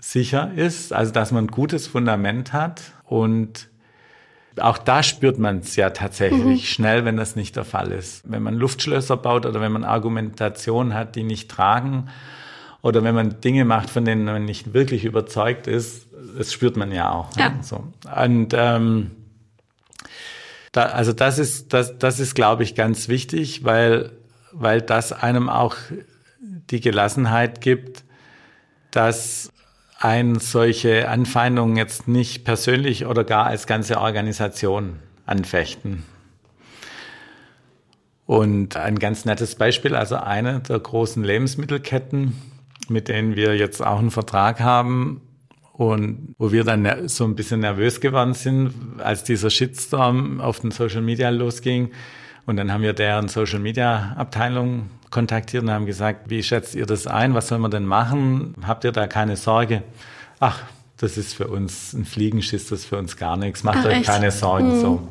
sicher 0.00 0.52
ist, 0.56 0.94
also 0.94 1.12
dass 1.12 1.30
man 1.30 1.44
ein 1.44 1.48
gutes 1.48 1.86
Fundament 1.86 2.54
hat 2.54 2.80
und 3.04 3.68
auch 4.58 4.78
da 4.78 5.02
spürt 5.02 5.38
man 5.38 5.58
es 5.58 5.76
ja 5.76 5.90
tatsächlich 5.90 6.42
mhm. 6.42 6.56
schnell, 6.56 7.04
wenn 7.04 7.18
das 7.18 7.36
nicht 7.36 7.54
der 7.54 7.66
Fall 7.66 7.92
ist. 7.92 8.22
Wenn 8.24 8.42
man 8.42 8.54
Luftschlösser 8.54 9.18
baut 9.18 9.44
oder 9.44 9.60
wenn 9.60 9.72
man 9.72 9.84
Argumentationen 9.84 10.94
hat, 10.94 11.16
die 11.16 11.22
nicht 11.22 11.50
tragen 11.50 12.08
oder 12.82 13.02
wenn 13.02 13.14
man 13.14 13.40
Dinge 13.40 13.64
macht, 13.64 13.90
von 13.90 14.04
denen 14.04 14.24
man 14.24 14.44
nicht 14.44 14.72
wirklich 14.72 15.04
überzeugt 15.04 15.66
ist, 15.66 16.06
das 16.36 16.52
spürt 16.52 16.76
man 16.76 16.92
ja 16.92 17.10
auch. 17.10 17.36
Ja. 17.36 17.54
So. 17.62 17.84
Und 18.14 18.54
ähm, 18.54 19.10
da, 20.72 20.84
also 20.86 21.12
das 21.12 21.38
ist, 21.38 21.72
das, 21.72 21.98
das 21.98 22.20
ist, 22.20 22.34
glaube 22.34 22.62
ich, 22.62 22.74
ganz 22.74 23.08
wichtig, 23.08 23.64
weil, 23.64 24.12
weil 24.52 24.80
das 24.80 25.12
einem 25.12 25.48
auch 25.48 25.76
die 26.70 26.80
Gelassenheit 26.80 27.60
gibt, 27.60 28.04
dass 28.90 29.50
ein 29.98 30.38
solche 30.38 31.08
Anfeindungen 31.08 31.76
jetzt 31.76 32.06
nicht 32.06 32.44
persönlich 32.44 33.06
oder 33.06 33.24
gar 33.24 33.46
als 33.46 33.66
ganze 33.66 33.98
Organisation 33.98 35.00
anfechten. 35.26 36.04
Und 38.26 38.76
ein 38.76 38.98
ganz 38.98 39.24
nettes 39.24 39.54
Beispiel, 39.54 39.94
also 39.94 40.16
eine 40.16 40.60
der 40.60 40.78
großen 40.78 41.24
Lebensmittelketten, 41.24 42.34
mit 42.90 43.08
denen 43.08 43.36
wir 43.36 43.56
jetzt 43.56 43.84
auch 43.84 43.98
einen 43.98 44.10
Vertrag 44.10 44.60
haben 44.60 45.20
und 45.72 46.34
wo 46.38 46.50
wir 46.52 46.64
dann 46.64 47.08
so 47.08 47.24
ein 47.24 47.36
bisschen 47.36 47.60
nervös 47.60 48.00
geworden 48.00 48.34
sind, 48.34 48.74
als 48.98 49.24
dieser 49.24 49.50
Shitstorm 49.50 50.40
auf 50.40 50.60
den 50.60 50.70
Social 50.70 51.02
Media 51.02 51.30
losging 51.30 51.90
Und 52.46 52.56
dann 52.56 52.72
haben 52.72 52.82
wir 52.82 52.94
deren 52.94 53.28
Social 53.28 53.58
Media 53.60 54.14
Abteilung 54.16 54.88
kontaktiert 55.10 55.62
und 55.62 55.70
haben 55.70 55.86
gesagt, 55.86 56.30
wie 56.30 56.42
schätzt 56.42 56.74
ihr 56.74 56.86
das 56.86 57.06
ein? 57.06 57.34
Was 57.34 57.48
soll 57.48 57.58
man 57.58 57.70
denn 57.70 57.84
machen? 57.84 58.54
Habt 58.66 58.84
ihr 58.84 58.92
da 58.92 59.06
keine 59.06 59.36
Sorge? 59.36 59.82
Ach, 60.40 60.62
das 60.96 61.16
ist 61.16 61.34
für 61.34 61.46
uns 61.46 61.92
ein 61.92 62.04
Fliegenschiss, 62.04 62.68
das 62.68 62.80
ist 62.80 62.86
für 62.86 62.98
uns 62.98 63.16
gar 63.16 63.36
nichts. 63.36 63.64
Macht 63.64 63.78
Ach, 63.82 63.86
euch 63.86 63.98
echt? 63.98 64.06
keine 64.06 64.30
Sorgen. 64.30 64.76
Mhm. 64.76 64.80
So. 64.80 65.08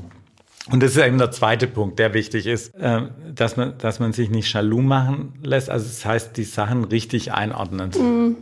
Und 0.70 0.84
das 0.84 0.96
ist 0.96 1.04
eben 1.04 1.18
der 1.18 1.32
zweite 1.32 1.68
Punkt, 1.68 1.98
der 1.98 2.14
wichtig 2.14 2.46
ist, 2.46 2.76
äh, 2.76 3.04
dass 3.34 3.56
man, 3.56 3.78
dass 3.78 4.00
man 4.00 4.14
sich 4.14 4.30
nicht 4.30 4.52
jaloux 4.54 4.82
machen 4.82 5.34
lässt. 5.42 5.70
Also 5.70 5.86
das 5.86 6.06
heißt, 6.06 6.38
die 6.38 6.44
Sachen 6.44 6.84
richtig 6.84 7.32
einordnen. 7.34 7.92
Mhm. 7.98 8.36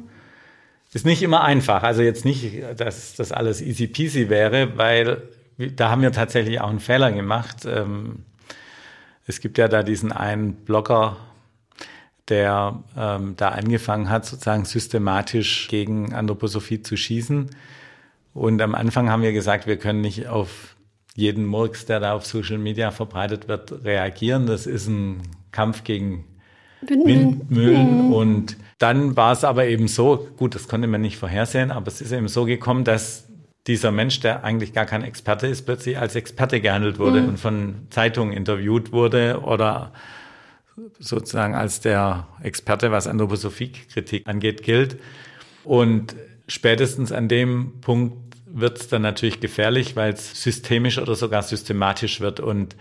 Ist 0.94 1.06
nicht 1.06 1.22
immer 1.22 1.44
einfach. 1.44 1.84
Also 1.84 2.02
jetzt 2.02 2.24
nicht, 2.24 2.64
dass 2.78 3.16
das 3.16 3.34
alles 3.34 3.62
easy 3.62 3.88
peasy 3.88 4.30
wäre, 4.30 4.78
weil 4.78 5.24
da 5.58 5.90
haben 5.90 6.02
wir 6.02 6.14
tatsächlich 6.14 6.62
auch 6.62 6.70
einen 6.70 6.80
Fehler 6.80 7.12
gemacht. 7.12 7.66
Ähm, 7.66 8.24
es 9.28 9.42
gibt 9.42 9.58
ja 9.58 9.68
da 9.68 9.84
diesen 9.84 10.12
einen 10.12 10.54
Blogger, 10.54 11.18
der 12.30 12.82
ähm, 12.98 13.36
da 13.36 13.50
angefangen 13.50 14.10
hat, 14.10 14.26
sozusagen 14.26 14.66
systematisch 14.66 15.68
gegen 15.68 16.14
Anthroposophie 16.14 16.82
zu 16.82 16.96
schießen. 16.96 17.50
Und 18.34 18.62
am 18.62 18.74
Anfang 18.74 19.10
haben 19.10 19.22
wir 19.22 19.34
gesagt, 19.34 19.68
wir 19.68 19.78
können 19.78 20.02
nicht 20.02 20.28
auf 20.28 20.75
jeden 21.16 21.46
Murks, 21.46 21.86
der 21.86 22.00
da 22.00 22.14
auf 22.14 22.26
Social 22.26 22.58
Media 22.58 22.92
verbreitet 22.92 23.48
wird, 23.48 23.86
reagieren. 23.86 24.46
Das 24.46 24.68
ist 24.68 24.88
ein 24.88 25.22
Kampf 25.52 25.84
gegen 25.84 26.26
Windmühlen. 26.82 28.08
Mhm. 28.08 28.14
Und 28.14 28.58
dann 28.78 29.16
war 29.16 29.32
es 29.32 29.44
aber 29.44 29.66
eben 29.66 29.88
so, 29.88 30.28
gut, 30.38 30.56
das 30.56 30.68
konnte 30.68 30.88
man 30.88 31.02
nicht 31.02 31.18
vorhersehen, 31.18 31.72
aber 31.72 31.88
es 31.88 32.02
ist 32.02 32.12
eben 32.12 32.28
so 32.28 32.46
gekommen, 32.46 32.84
dass 32.84 33.28
dieser 33.68 33.92
Mensch, 33.92 34.20
der 34.20 34.44
eigentlich 34.44 34.74
gar 34.74 34.86
kein 34.86 35.04
Experte 35.04 35.48
ist, 35.48 35.64
plötzlich 35.64 35.98
als 35.98 36.16
Experte 36.16 36.62
gehandelt 36.62 37.00
wurde 37.00 37.22
mhm. 37.22 37.30
und 37.30 37.40
von 37.40 37.76
Zeitungen 37.90 38.34
interviewt 38.34 38.92
wurde 38.92 39.42
oder 39.44 39.94
sozusagen 41.00 41.56
als 41.56 41.80
der 41.80 42.28
Experte, 42.44 42.92
was 42.92 43.08
Anthroposophie-Kritik 43.08 44.28
angeht, 44.28 44.62
gilt. 44.62 44.98
Und 45.64 46.16
spätestens 46.48 47.12
an 47.12 47.28
dem 47.28 47.80
Punkt 47.82 48.25
wird 48.56 48.80
es 48.80 48.88
dann 48.88 49.02
natürlich 49.02 49.42
gefährlich, 49.42 49.96
weil 49.96 50.14
es 50.14 50.42
systemisch 50.42 50.98
oder 50.98 51.16
sogar 51.16 51.44
systematisch 51.44 52.22
wird. 52.22 52.40
Und 52.40 52.76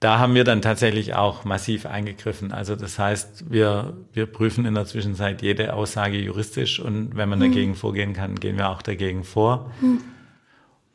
da 0.00 0.18
haben 0.18 0.34
wir 0.34 0.44
dann 0.44 0.62
tatsächlich 0.62 1.14
auch 1.14 1.44
massiv 1.44 1.86
eingegriffen. 1.86 2.50
Also 2.50 2.74
das 2.74 2.98
heißt, 2.98 3.50
wir, 3.50 3.96
wir 4.12 4.26
prüfen 4.26 4.64
in 4.64 4.74
der 4.74 4.86
Zwischenzeit 4.86 5.42
jede 5.42 5.74
Aussage 5.74 6.18
juristisch 6.18 6.80
und 6.80 7.14
wenn 7.14 7.28
man 7.28 7.38
mhm. 7.38 7.44
dagegen 7.44 7.74
vorgehen 7.74 8.14
kann, 8.14 8.36
gehen 8.36 8.56
wir 8.56 8.70
auch 8.70 8.82
dagegen 8.82 9.22
vor. 9.22 9.70
Mhm. 9.80 10.00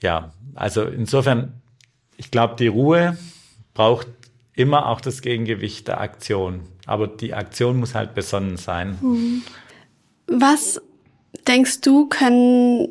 Ja, 0.02 0.34
also 0.56 0.84
insofern, 0.84 1.54
ich 2.18 2.32
glaube, 2.32 2.56
die 2.58 2.68
Ruhe 2.68 3.18
braucht 3.74 4.08
immer 4.56 4.88
auch 4.88 5.00
das 5.00 5.22
Gegengewicht 5.22 5.88
der 5.88 6.02
Aktion. 6.02 6.62
Aber 6.88 7.08
die 7.08 7.34
Aktion 7.36 7.78
muss 7.78 7.94
halt 7.94 8.16
besonnen 8.16 8.58
sein. 8.58 8.98
Mhm. 9.02 9.44
Was 10.28 10.82
denkst 11.48 11.82
du, 11.82 12.08
können 12.08 12.88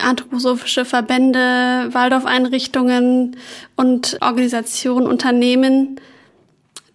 anthroposophische 0.00 0.84
Verbände, 0.84 1.88
Waldorfeinrichtungen 1.92 3.36
und 3.76 4.18
Organisationen, 4.20 5.06
Unternehmen 5.06 6.00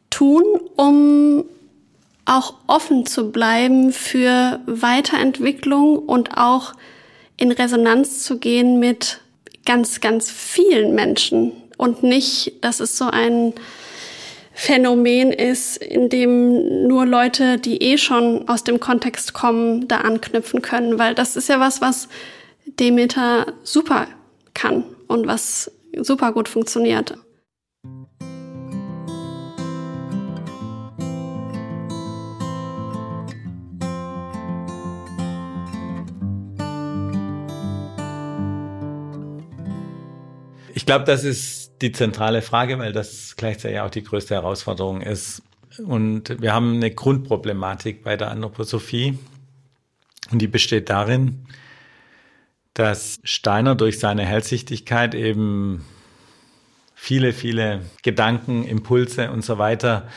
tun, 0.10 0.44
um 0.76 1.46
auch 2.26 2.56
offen 2.68 3.06
zu 3.06 3.32
bleiben 3.32 3.92
für 3.92 4.60
Weiterentwicklung 4.66 6.00
und 6.00 6.38
auch 6.38 6.74
in 7.38 7.52
Resonanz 7.52 8.24
zu 8.24 8.38
gehen 8.40 8.80
mit 8.80 9.20
ganz, 9.66 10.02
ganz 10.02 10.30
vielen 10.30 10.96
Menschen. 10.96 11.52
Und 11.78 12.04
nicht, 12.04 12.54
dass 12.62 12.80
es 12.80 12.98
so 12.98 13.06
ein 13.06 13.54
Phänomen 14.54 15.32
ist, 15.32 15.78
in 15.78 16.10
dem 16.10 16.88
nur 16.88 17.06
Leute, 17.06 17.58
die 17.58 17.82
eh 17.82 17.98
schon 17.98 18.48
aus 18.48 18.64
dem 18.64 18.80
Kontext 18.80 19.34
kommen, 19.34 19.88
da 19.88 19.98
anknüpfen 19.98 20.62
können, 20.62 21.00
weil 21.00 21.16
das 21.16 21.36
ist 21.36 21.50
ja 21.50 21.60
was, 21.60 21.82
was 21.82 22.08
Demeter 22.80 23.54
super 23.64 24.08
kann 24.54 24.84
und 25.08 25.28
was 25.28 25.72
super 26.02 26.32
gut 26.32 26.50
funktioniert. 26.50 27.18
Ich 40.76 40.86
glaube, 40.86 41.06
das 41.06 41.24
ist 41.24 41.82
die 41.82 41.92
zentrale 41.92 42.42
Frage, 42.42 42.78
weil 42.80 42.92
das 42.92 43.36
gleichzeitig 43.38 43.80
auch 43.80 43.90
die 43.90 44.04
größte 44.04 44.34
Herausforderung 44.36 45.02
ist. 45.02 45.42
Und 45.86 46.42
wir 46.42 46.54
haben 46.54 46.76
eine 46.76 46.92
Grundproblematik 46.92 48.04
bei 48.04 48.18
der 48.18 48.32
Anthroposophie. 48.32 49.18
Und 50.32 50.42
die 50.42 50.48
besteht 50.48 50.90
darin, 50.90 51.46
dass 52.74 53.20
Steiner 53.24 53.76
durch 53.76 54.00
seine 54.00 54.26
Hellsichtigkeit 54.26 55.14
eben 55.14 55.86
viele, 56.96 57.34
viele 57.34 57.82
Gedanken, 58.02 58.64
Impulse 58.64 59.32
und 59.32 59.44
so 59.44 59.58
weiter 59.58 60.08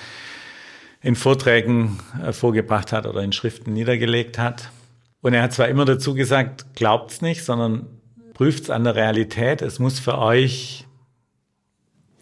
in 1.03 1.15
Vorträgen 1.15 1.99
äh, 2.23 2.33
vorgebracht 2.33 2.93
hat 2.93 3.07
oder 3.07 3.23
in 3.23 3.33
Schriften 3.33 3.73
niedergelegt 3.73 4.39
hat. 4.39 4.71
Und 5.21 5.35
er 5.35 5.43
hat 5.43 5.53
zwar 5.53 5.69
immer 5.69 5.85
dazu 5.85 6.15
gesagt, 6.15 6.75
glaubt's 6.75 7.21
nicht, 7.21 7.45
sondern 7.45 7.87
prüft's 8.35 8.71
an 8.71 8.85
der 8.85 8.95
Realität. 8.95 9.63
Es 9.63 9.79
muss 9.79 9.99
für 9.99 10.19
euch 10.19 10.87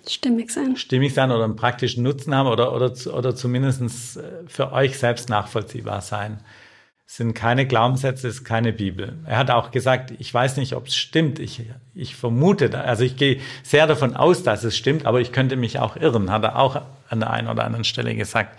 stimmig 0.09 0.51
sein. 0.51 0.77
Stimmig 0.77 1.15
sein 1.15 1.31
oder 1.31 1.45
einen 1.45 1.57
praktischen 1.57 2.03
Nutzen 2.03 2.35
haben 2.35 2.49
oder, 2.49 2.75
oder, 2.75 2.93
oder 3.13 3.35
zumindest 3.35 4.17
äh, 4.17 4.23
für 4.47 4.73
euch 4.73 4.99
selbst 4.99 5.29
nachvollziehbar 5.29 6.01
sein. 6.01 6.41
Sind 7.07 7.35
keine 7.35 7.67
Glaubenssätze, 7.67 8.29
ist 8.29 8.45
keine 8.45 8.73
Bibel. 8.73 9.19
Er 9.27 9.37
hat 9.37 9.51
auch 9.51 9.71
gesagt, 9.71 10.15
ich 10.19 10.33
weiß 10.33 10.57
nicht, 10.57 10.75
ob 10.75 10.87
es 10.87 10.97
stimmt. 10.97 11.39
Ich, 11.39 11.63
ich 11.95 12.17
vermute, 12.17 12.79
also 12.79 13.05
ich 13.05 13.17
gehe 13.17 13.41
sehr 13.63 13.87
davon 13.87 14.17
aus, 14.17 14.43
dass 14.43 14.65
es 14.65 14.77
stimmt, 14.77 15.05
aber 15.05 15.21
ich 15.21 15.31
könnte 15.31 15.57
mich 15.57 15.79
auch 15.79 15.97
irren, 15.97 16.31
hat 16.31 16.45
er 16.45 16.59
auch 16.59 16.81
an 17.09 17.21
der 17.21 17.31
einen 17.31 17.49
oder 17.49 17.65
anderen 17.65 17.85
Stelle 17.85 18.15
gesagt. 18.15 18.59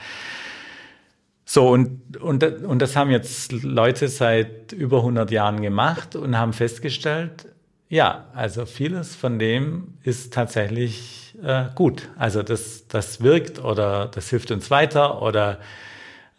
So, 1.44 1.70
und, 1.70 2.18
und, 2.18 2.44
und 2.44 2.82
das 2.82 2.96
haben 2.96 3.12
jetzt 3.12 3.52
Leute 3.52 4.08
seit 4.08 4.72
über 4.72 4.98
100 4.98 5.30
Jahren 5.32 5.62
gemacht 5.62 6.16
und 6.16 6.38
haben 6.38 6.54
festgestellt, 6.54 7.48
ja, 7.88 8.26
also 8.34 8.66
vieles 8.66 9.16
von 9.16 9.38
dem 9.38 9.94
ist 10.04 10.34
tatsächlich 10.34 11.36
äh, 11.44 11.66
gut. 11.76 12.10
Also 12.18 12.42
das, 12.42 12.88
das 12.88 13.22
wirkt 13.22 13.64
oder 13.64 14.08
das 14.08 14.30
hilft 14.30 14.50
uns 14.52 14.72
weiter 14.72 15.22
oder 15.22 15.60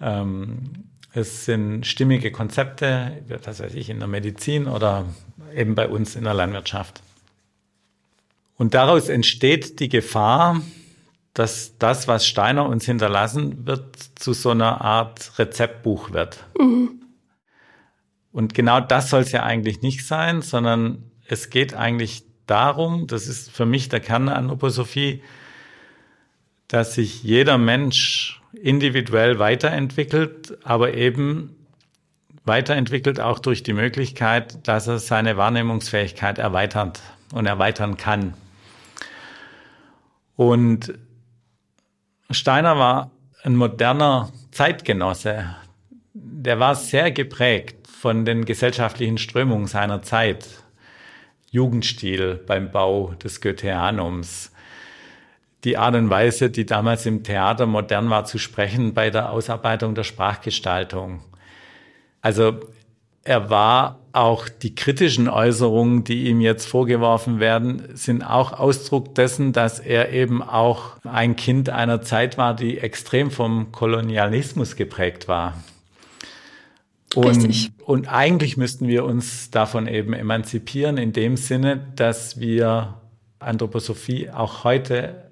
ähm, 0.00 0.86
es 1.16 1.46
sind 1.46 1.86
stimmige 1.86 2.30
Konzepte, 2.30 3.22
was 3.44 3.60
weiß 3.60 3.74
ich, 3.74 3.88
in 3.88 3.98
der 3.98 4.08
Medizin 4.08 4.66
oder 4.66 5.06
eben 5.54 5.74
bei 5.74 5.88
uns 5.88 6.14
in 6.14 6.24
der 6.24 6.34
Landwirtschaft. 6.34 7.02
Und 8.58 8.74
daraus 8.74 9.08
entsteht 9.08 9.80
die 9.80 9.88
Gefahr, 9.88 10.60
dass 11.32 11.76
das, 11.78 12.08
was 12.08 12.26
Steiner 12.26 12.66
uns 12.66 12.84
hinterlassen 12.84 13.66
wird, 13.66 13.96
zu 14.14 14.32
so 14.32 14.50
einer 14.50 14.80
Art 14.82 15.38
Rezeptbuch 15.38 16.12
wird. 16.12 16.44
Mhm. 16.58 17.02
Und 18.32 18.52
genau 18.52 18.80
das 18.80 19.10
soll 19.10 19.22
es 19.22 19.32
ja 19.32 19.42
eigentlich 19.42 19.80
nicht 19.80 20.06
sein, 20.06 20.42
sondern 20.42 21.10
es 21.26 21.48
geht 21.48 21.74
eigentlich 21.74 22.24
darum, 22.46 23.06
das 23.06 23.26
ist 23.26 23.50
für 23.50 23.66
mich 23.66 23.88
der 23.88 24.00
Kern 24.00 24.26
der 24.26 24.36
Anthroposophie, 24.36 25.22
dass 26.68 26.94
sich 26.94 27.22
jeder 27.22 27.58
Mensch 27.58 28.42
individuell 28.62 29.38
weiterentwickelt, 29.38 30.58
aber 30.64 30.94
eben 30.94 31.54
weiterentwickelt 32.44 33.20
auch 33.20 33.38
durch 33.38 33.62
die 33.62 33.72
Möglichkeit, 33.72 34.66
dass 34.66 34.86
er 34.86 34.98
seine 34.98 35.36
Wahrnehmungsfähigkeit 35.36 36.38
erweitert 36.38 37.02
und 37.32 37.46
erweitern 37.46 37.96
kann. 37.96 38.34
Und 40.36 40.94
Steiner 42.30 42.78
war 42.78 43.10
ein 43.42 43.56
moderner 43.56 44.32
Zeitgenosse. 44.52 45.56
Der 46.12 46.60
war 46.60 46.74
sehr 46.74 47.10
geprägt 47.10 47.86
von 47.86 48.24
den 48.24 48.44
gesellschaftlichen 48.44 49.18
Strömungen 49.18 49.66
seiner 49.66 50.02
Zeit. 50.02 50.46
Jugendstil 51.50 52.40
beim 52.46 52.70
Bau 52.70 53.14
des 53.22 53.40
Goetheanums. 53.40 54.52
Die 55.66 55.76
Art 55.76 55.96
und 55.96 56.10
Weise, 56.10 56.48
die 56.48 56.64
damals 56.64 57.06
im 57.06 57.24
Theater 57.24 57.66
modern 57.66 58.08
war 58.08 58.24
zu 58.24 58.38
sprechen 58.38 58.94
bei 58.94 59.10
der 59.10 59.32
Ausarbeitung 59.32 59.96
der 59.96 60.04
Sprachgestaltung. 60.04 61.24
Also 62.20 62.60
er 63.24 63.50
war 63.50 63.98
auch 64.12 64.48
die 64.48 64.76
kritischen 64.76 65.28
Äußerungen, 65.28 66.04
die 66.04 66.28
ihm 66.28 66.40
jetzt 66.40 66.68
vorgeworfen 66.68 67.40
werden, 67.40 67.82
sind 67.94 68.22
auch 68.22 68.52
Ausdruck 68.52 69.16
dessen, 69.16 69.52
dass 69.52 69.80
er 69.80 70.12
eben 70.12 70.40
auch 70.40 70.98
ein 71.02 71.34
Kind 71.34 71.68
einer 71.68 72.00
Zeit 72.00 72.38
war, 72.38 72.54
die 72.54 72.78
extrem 72.78 73.32
vom 73.32 73.72
Kolonialismus 73.72 74.76
geprägt 74.76 75.26
war. 75.26 75.54
Und, 77.16 77.72
und 77.84 78.06
eigentlich 78.06 78.56
müssten 78.56 78.86
wir 78.86 79.04
uns 79.04 79.50
davon 79.50 79.88
eben 79.88 80.12
emanzipieren 80.12 80.96
in 80.96 81.12
dem 81.12 81.36
Sinne, 81.36 81.88
dass 81.96 82.38
wir 82.38 83.00
Anthroposophie 83.40 84.30
auch 84.30 84.62
heute 84.62 85.25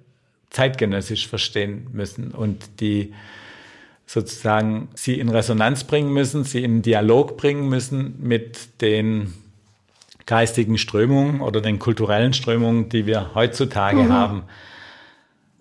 zeitgenössisch 0.55 1.27
verstehen 1.27 1.89
müssen 1.93 2.31
und 2.31 2.81
die 2.81 3.13
sozusagen 4.07 4.89
sie 4.95 5.19
in 5.19 5.29
Resonanz 5.29 5.85
bringen 5.85 6.13
müssen, 6.13 6.45
sie 6.45 6.63
in 6.63 6.83
Dialog 6.83 7.37
bringen 7.37 7.69
müssen 7.69 8.15
mit 8.21 8.81
den 8.81 9.35
geistigen 10.27 10.79
Strömungen 10.79 11.41
oder 11.41 11.61
den 11.61 11.79
kulturellen 11.79 12.33
Strömungen, 12.33 12.89
die 12.89 13.07
wir 13.07 13.35
heutzutage 13.35 14.05
mhm. 14.05 14.13
haben. 14.13 14.43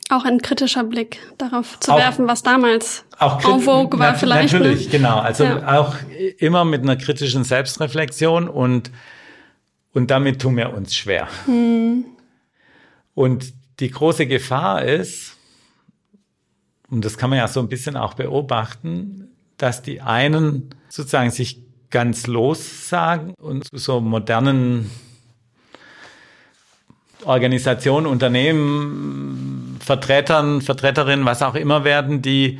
Auch 0.09 0.25
ein 0.25 0.41
kritischer 0.41 0.83
Blick 0.83 1.19
darauf 1.37 1.79
zu 1.79 1.91
auch, 1.91 1.97
werfen, 1.97 2.27
was 2.27 2.43
damals 2.43 3.03
auch 3.17 3.43
en 3.43 3.61
vogue 3.61 3.99
war 3.99 4.13
vielleicht. 4.13 4.53
Ne? 4.53 4.59
Natürlich, 4.59 4.85
ne? 4.85 4.91
genau. 4.91 5.17
Also 5.17 5.45
ja. 5.45 5.79
auch 5.79 5.95
immer 6.37 6.65
mit 6.65 6.83
einer 6.83 6.97
kritischen 6.97 7.43
Selbstreflexion 7.43 8.47
und, 8.47 8.91
und 9.93 10.11
damit 10.11 10.41
tun 10.41 10.57
wir 10.57 10.73
uns 10.73 10.93
schwer. 10.93 11.27
Mhm. 11.47 12.05
Und 13.15 13.53
die 13.79 13.89
große 13.89 14.27
Gefahr 14.27 14.83
ist, 14.83 15.37
und 16.89 17.03
das 17.03 17.17
kann 17.17 17.29
man 17.29 17.39
ja 17.39 17.47
so 17.47 17.59
ein 17.59 17.69
bisschen 17.69 17.97
auch 17.97 18.13
beobachten, 18.13 19.29
dass 19.57 19.81
die 19.81 20.01
einen 20.01 20.69
sozusagen 20.89 21.31
sich 21.31 21.59
ganz 21.89 22.27
lossagen 22.27 23.33
und 23.39 23.65
zu 23.65 23.77
so 23.77 23.99
modernen 23.99 24.91
Organisationen, 27.23 28.05
Unternehmen, 28.05 29.77
Vertretern, 29.79 30.61
Vertreterinnen, 30.61 31.25
was 31.25 31.41
auch 31.41 31.55
immer 31.55 31.83
werden, 31.83 32.21
die, 32.21 32.59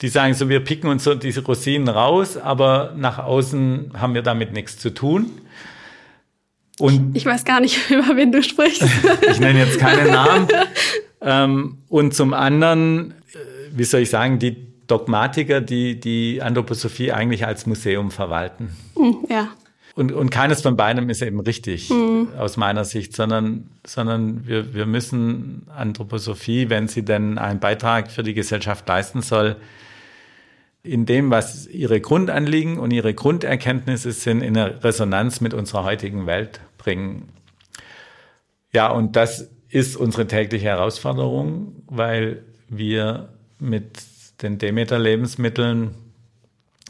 die 0.00 0.08
sagen 0.08 0.34
so, 0.34 0.48
wir 0.48 0.60
picken 0.60 0.90
uns 0.90 1.04
so 1.04 1.14
diese 1.14 1.44
Rosinen 1.44 1.88
raus, 1.88 2.36
aber 2.36 2.92
nach 2.96 3.18
außen 3.18 3.92
haben 3.98 4.14
wir 4.14 4.22
damit 4.22 4.52
nichts 4.52 4.78
zu 4.78 4.90
tun. 4.90 5.30
Und 6.78 7.16
ich 7.16 7.26
weiß 7.26 7.44
gar 7.44 7.60
nicht, 7.60 7.78
über 7.90 8.16
wen 8.16 8.32
du 8.32 8.42
sprichst. 8.42 8.84
ich 9.30 9.40
nenne 9.40 9.60
jetzt 9.60 9.78
keinen 9.78 10.10
Namen. 10.10 10.48
Ähm, 11.24 11.78
und 11.88 12.14
zum 12.14 12.34
anderen, 12.34 13.12
äh, 13.32 13.36
wie 13.70 13.84
soll 13.84 14.00
ich 14.00 14.10
sagen, 14.10 14.40
die 14.40 14.56
Dogmatiker, 14.88 15.60
die 15.60 16.00
die 16.00 16.42
Anthroposophie 16.42 17.12
eigentlich 17.12 17.46
als 17.46 17.64
Museum 17.64 18.10
verwalten. 18.10 18.70
Hm, 18.96 19.18
ja. 19.30 19.48
Und, 19.94 20.10
und 20.12 20.30
keines 20.30 20.62
von 20.62 20.76
beidem 20.76 21.10
ist 21.10 21.22
eben 21.22 21.40
richtig 21.40 21.90
mhm. 21.90 22.28
aus 22.38 22.56
meiner 22.56 22.84
Sicht, 22.84 23.14
sondern, 23.14 23.68
sondern 23.86 24.46
wir, 24.46 24.74
wir 24.74 24.86
müssen 24.86 25.66
Anthroposophie, 25.76 26.70
wenn 26.70 26.88
sie 26.88 27.04
denn 27.04 27.38
einen 27.38 27.60
Beitrag 27.60 28.10
für 28.10 28.22
die 28.22 28.34
Gesellschaft 28.34 28.88
leisten 28.88 29.20
soll, 29.20 29.56
in 30.82 31.06
dem, 31.06 31.30
was 31.30 31.66
ihre 31.66 32.00
Grundanliegen 32.00 32.78
und 32.78 32.90
ihre 32.90 33.14
Grunderkenntnisse 33.14 34.12
sind, 34.12 34.42
in 34.42 34.56
eine 34.56 34.82
Resonanz 34.82 35.40
mit 35.40 35.54
unserer 35.54 35.84
heutigen 35.84 36.26
Welt 36.26 36.60
bringen. 36.76 37.28
Ja, 38.72 38.90
und 38.90 39.16
das 39.16 39.50
ist 39.68 39.96
unsere 39.96 40.26
tägliche 40.26 40.66
Herausforderung, 40.66 41.82
weil 41.86 42.42
wir 42.68 43.28
mit 43.58 44.02
den 44.42 44.58
Demeter-Lebensmitteln 44.58 45.94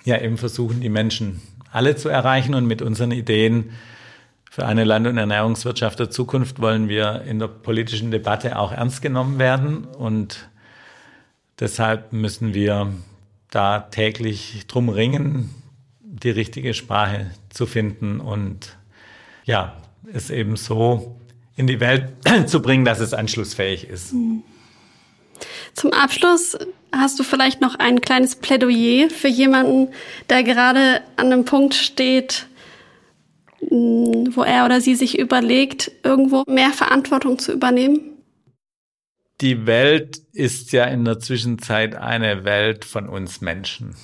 ja 0.04 0.20
eben 0.20 0.38
versuchen, 0.38 0.80
die 0.80 0.88
Menschen 0.88 1.42
alle 1.70 1.96
zu 1.96 2.08
erreichen 2.08 2.54
und 2.54 2.66
mit 2.66 2.82
unseren 2.82 3.12
Ideen 3.12 3.70
für 4.50 4.66
eine 4.66 4.84
Land- 4.84 5.06
und 5.06 5.16
Ernährungswirtschaft 5.16 5.98
der 5.98 6.10
Zukunft 6.10 6.60
wollen 6.60 6.88
wir 6.88 7.22
in 7.22 7.38
der 7.38 7.48
politischen 7.48 8.10
Debatte 8.10 8.58
auch 8.58 8.72
ernst 8.72 9.00
genommen 9.00 9.38
werden 9.38 9.84
und 9.84 10.50
deshalb 11.58 12.12
müssen 12.12 12.52
wir 12.52 12.92
da 13.52 13.80
täglich 13.80 14.64
drum 14.66 14.88
ringen, 14.88 15.50
die 16.00 16.30
richtige 16.30 16.74
Sprache 16.74 17.30
zu 17.50 17.66
finden 17.66 18.18
und 18.18 18.76
ja, 19.44 19.76
es 20.12 20.30
eben 20.30 20.56
so 20.56 21.16
in 21.54 21.66
die 21.66 21.78
Welt 21.78 22.12
zu 22.46 22.62
bringen, 22.62 22.84
dass 22.84 22.98
es 22.98 23.12
anschlussfähig 23.12 23.88
ist. 23.88 24.14
Zum 25.74 25.92
Abschluss 25.92 26.56
hast 26.92 27.18
du 27.18 27.24
vielleicht 27.24 27.60
noch 27.60 27.74
ein 27.74 28.00
kleines 28.00 28.36
Plädoyer 28.36 29.10
für 29.10 29.28
jemanden, 29.28 29.88
der 30.30 30.44
gerade 30.44 31.02
an 31.16 31.26
einem 31.26 31.44
Punkt 31.44 31.74
steht, 31.74 32.46
hm, 33.68 34.34
wo 34.34 34.42
er 34.42 34.64
oder 34.64 34.80
sie 34.80 34.94
sich 34.94 35.18
überlegt, 35.18 35.92
irgendwo 36.02 36.44
mehr 36.46 36.70
Verantwortung 36.70 37.38
zu 37.38 37.52
übernehmen? 37.52 38.11
Die 39.42 39.66
Welt 39.66 40.18
ist 40.32 40.70
ja 40.70 40.84
in 40.84 41.04
der 41.04 41.18
Zwischenzeit 41.18 41.96
eine 41.96 42.44
Welt 42.44 42.84
von 42.84 43.08
uns 43.08 43.40
Menschen. 43.40 43.96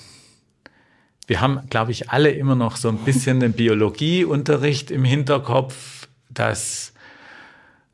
Wir 1.27 1.39
haben, 1.39 1.61
glaube 1.69 1.91
ich, 1.91 2.09
alle 2.09 2.31
immer 2.31 2.55
noch 2.55 2.75
so 2.75 2.89
ein 2.89 2.97
bisschen 2.97 3.39
den 3.39 3.53
Biologieunterricht 3.53 4.91
im 4.91 5.05
Hinterkopf, 5.05 6.09
dass 6.29 6.91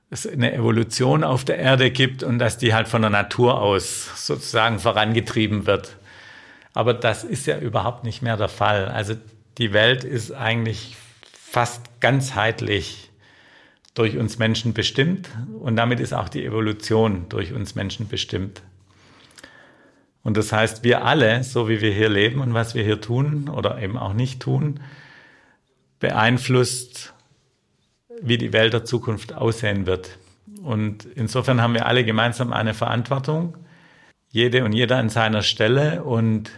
es 0.09 0.25
eine 0.25 0.53
Evolution 0.55 1.23
auf 1.23 1.45
der 1.45 1.59
Erde 1.59 1.91
gibt 1.91 2.23
und 2.23 2.39
dass 2.39 2.57
die 2.57 2.73
halt 2.73 2.87
von 2.87 3.03
der 3.03 3.11
Natur 3.11 3.61
aus 3.61 4.25
sozusagen 4.25 4.79
vorangetrieben 4.79 5.67
wird. 5.67 5.97
Aber 6.73 6.95
das 6.95 7.23
ist 7.23 7.45
ja 7.45 7.59
überhaupt 7.59 8.05
nicht 8.05 8.23
mehr 8.23 8.37
der 8.37 8.49
Fall. 8.49 8.87
Also 8.87 9.13
die 9.59 9.71
Welt 9.71 10.03
ist 10.03 10.31
eigentlich 10.31 10.97
fast 11.31 12.01
ganzheitlich 12.01 13.04
durch 13.95 14.17
uns 14.17 14.37
Menschen 14.37 14.73
bestimmt 14.73 15.29
und 15.59 15.75
damit 15.75 15.99
ist 15.99 16.13
auch 16.13 16.29
die 16.29 16.45
Evolution 16.45 17.25
durch 17.29 17.53
uns 17.53 17.73
Menschen 17.73 18.07
bestimmt. 18.07 18.61
Und 20.21 20.37
das 20.37 20.51
heißt, 20.51 20.83
wir 20.83 21.05
alle, 21.05 21.43
so 21.43 21.69
wie 21.69 21.81
wir 21.81 21.91
hier 21.91 22.09
leben 22.09 22.41
und 22.41 22.53
was 22.53 22.75
wir 22.75 22.83
hier 22.83 22.99
tun 22.99 23.49
oder 23.49 23.81
eben 23.81 23.97
auch 23.97 24.13
nicht 24.13 24.41
tun, 24.41 24.79
beeinflusst 25.99 27.13
wie 28.21 28.37
die 28.37 28.53
Welt 28.53 28.73
der 28.73 28.85
Zukunft 28.85 29.33
aussehen 29.33 29.85
wird. 29.85 30.17
Und 30.63 31.05
insofern 31.05 31.61
haben 31.61 31.73
wir 31.73 31.85
alle 31.85 32.03
gemeinsam 32.03 32.53
eine 32.53 32.73
Verantwortung, 32.73 33.57
jede 34.29 34.63
und 34.65 34.73
jeder 34.73 34.97
an 34.97 35.09
seiner 35.09 35.43
Stelle. 35.43 36.03
Und 36.03 36.51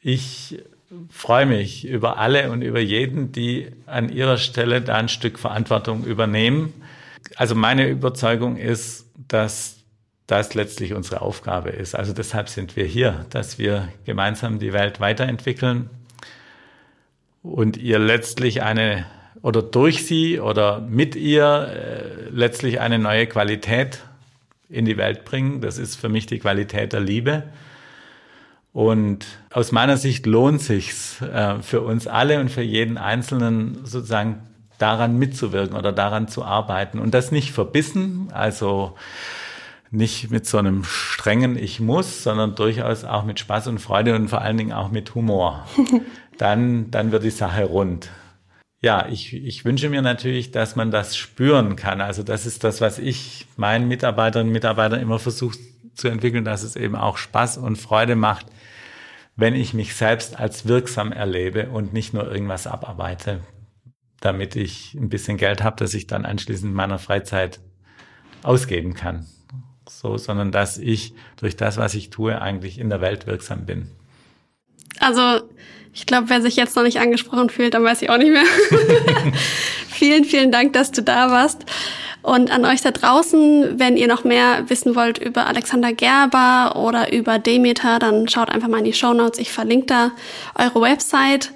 ich 0.00 0.62
freue 1.10 1.46
mich 1.46 1.86
über 1.86 2.18
alle 2.18 2.50
und 2.50 2.62
über 2.62 2.80
jeden, 2.80 3.32
die 3.32 3.72
an 3.86 4.08
ihrer 4.08 4.38
Stelle 4.38 4.80
da 4.82 4.94
ein 4.94 5.08
Stück 5.08 5.38
Verantwortung 5.38 6.04
übernehmen. 6.04 6.72
Also 7.36 7.54
meine 7.54 7.88
Überzeugung 7.88 8.56
ist, 8.56 9.06
dass 9.28 9.78
das 10.26 10.54
letztlich 10.54 10.94
unsere 10.94 11.20
Aufgabe 11.20 11.70
ist. 11.70 11.94
Also 11.94 12.12
deshalb 12.12 12.48
sind 12.48 12.76
wir 12.76 12.84
hier, 12.84 13.26
dass 13.30 13.58
wir 13.58 13.88
gemeinsam 14.04 14.58
die 14.58 14.72
Welt 14.72 15.00
weiterentwickeln 15.00 15.90
und 17.42 17.76
ihr 17.76 17.98
letztlich 17.98 18.62
eine 18.62 19.06
oder 19.42 19.62
durch 19.62 20.06
sie 20.06 20.40
oder 20.40 20.80
mit 20.80 21.14
ihr 21.14 21.68
äh, 21.68 22.28
letztlich 22.30 22.80
eine 22.80 22.98
neue 22.98 23.26
Qualität 23.26 24.02
in 24.68 24.84
die 24.84 24.96
Welt 24.96 25.24
bringen. 25.24 25.60
Das 25.60 25.78
ist 25.78 25.94
für 25.96 26.08
mich 26.08 26.26
die 26.26 26.40
Qualität 26.40 26.92
der 26.92 27.00
Liebe. 27.00 27.44
Und 28.76 29.24
aus 29.50 29.72
meiner 29.72 29.96
Sicht 29.96 30.26
lohnt 30.26 30.60
sich's 30.60 31.22
äh, 31.22 31.62
für 31.62 31.80
uns 31.80 32.06
alle 32.06 32.38
und 32.40 32.50
für 32.50 32.60
jeden 32.60 32.98
Einzelnen 32.98 33.86
sozusagen 33.86 34.42
daran 34.76 35.16
mitzuwirken 35.16 35.74
oder 35.74 35.92
daran 35.92 36.28
zu 36.28 36.44
arbeiten 36.44 36.98
und 36.98 37.14
das 37.14 37.32
nicht 37.32 37.52
verbissen, 37.52 38.28
also 38.34 38.94
nicht 39.90 40.30
mit 40.30 40.44
so 40.44 40.58
einem 40.58 40.84
strengen 40.84 41.56
Ich 41.56 41.80
muss, 41.80 42.22
sondern 42.22 42.54
durchaus 42.54 43.04
auch 43.04 43.24
mit 43.24 43.40
Spaß 43.40 43.68
und 43.68 43.78
Freude 43.78 44.14
und 44.14 44.28
vor 44.28 44.42
allen 44.42 44.58
Dingen 44.58 44.74
auch 44.74 44.90
mit 44.90 45.14
Humor. 45.14 45.66
Dann, 46.36 46.90
dann 46.90 47.12
wird 47.12 47.24
die 47.24 47.30
Sache 47.30 47.64
rund 47.64 48.10
ja, 48.82 49.08
ich, 49.10 49.32
ich 49.34 49.64
wünsche 49.64 49.88
mir 49.88 50.02
natürlich, 50.02 50.52
dass 50.52 50.76
man 50.76 50.90
das 50.90 51.16
spüren 51.16 51.76
kann. 51.76 52.00
Also 52.00 52.22
das 52.22 52.46
ist 52.46 52.62
das, 52.62 52.80
was 52.80 52.98
ich 52.98 53.46
meinen 53.56 53.88
Mitarbeiterinnen 53.88 54.50
und 54.50 54.52
Mitarbeitern 54.52 55.00
immer 55.00 55.18
versuche 55.18 55.58
zu 55.96 56.08
entwickeln, 56.08 56.44
dass 56.44 56.62
es 56.62 56.76
eben 56.76 56.94
auch 56.94 57.16
Spaß 57.16 57.58
und 57.58 57.76
Freude 57.76 58.14
macht, 58.14 58.46
wenn 59.34 59.54
ich 59.54 59.74
mich 59.74 59.94
selbst 59.94 60.38
als 60.38 60.66
wirksam 60.66 61.12
erlebe 61.12 61.68
und 61.70 61.92
nicht 61.92 62.14
nur 62.14 62.30
irgendwas 62.30 62.66
abarbeite, 62.66 63.40
damit 64.20 64.56
ich 64.56 64.94
ein 64.94 65.08
bisschen 65.08 65.36
Geld 65.36 65.62
habe, 65.62 65.76
das 65.78 65.94
ich 65.94 66.06
dann 66.06 66.24
anschließend 66.24 66.70
in 66.70 66.76
meiner 66.76 66.98
Freizeit 66.98 67.60
ausgeben 68.42 68.94
kann. 68.94 69.26
So, 69.88 70.16
sondern 70.16 70.52
dass 70.52 70.78
ich 70.78 71.14
durch 71.36 71.56
das, 71.56 71.76
was 71.76 71.94
ich 71.94 72.10
tue, 72.10 72.40
eigentlich 72.40 72.78
in 72.78 72.88
der 72.88 73.00
Welt 73.00 73.26
wirksam 73.26 73.66
bin. 73.66 73.90
Also 74.98 75.42
ich 75.92 76.06
glaube, 76.06 76.28
wer 76.28 76.42
sich 76.42 76.56
jetzt 76.56 76.76
noch 76.76 76.82
nicht 76.82 76.98
angesprochen 76.98 77.50
fühlt, 77.50 77.74
dann 77.74 77.84
weiß 77.84 78.02
ich 78.02 78.10
auch 78.10 78.18
nicht 78.18 78.32
mehr. 78.32 78.44
vielen, 79.88 80.24
vielen 80.24 80.50
Dank, 80.50 80.72
dass 80.72 80.90
du 80.90 81.02
da 81.02 81.30
warst. 81.30 81.64
Und 82.26 82.50
an 82.50 82.64
euch 82.64 82.80
da 82.80 82.90
draußen, 82.90 83.78
wenn 83.78 83.96
ihr 83.96 84.08
noch 84.08 84.24
mehr 84.24 84.68
wissen 84.68 84.96
wollt 84.96 85.18
über 85.18 85.46
Alexander 85.46 85.92
Gerber 85.92 86.74
oder 86.74 87.12
über 87.12 87.38
Demeter, 87.38 88.00
dann 88.00 88.26
schaut 88.26 88.50
einfach 88.50 88.66
mal 88.66 88.78
in 88.78 88.84
die 88.84 88.92
Show 88.92 89.12
Notes. 89.12 89.38
Ich 89.38 89.52
verlinke 89.52 89.86
da 89.86 90.10
eure 90.56 90.80
Website. 90.80 91.52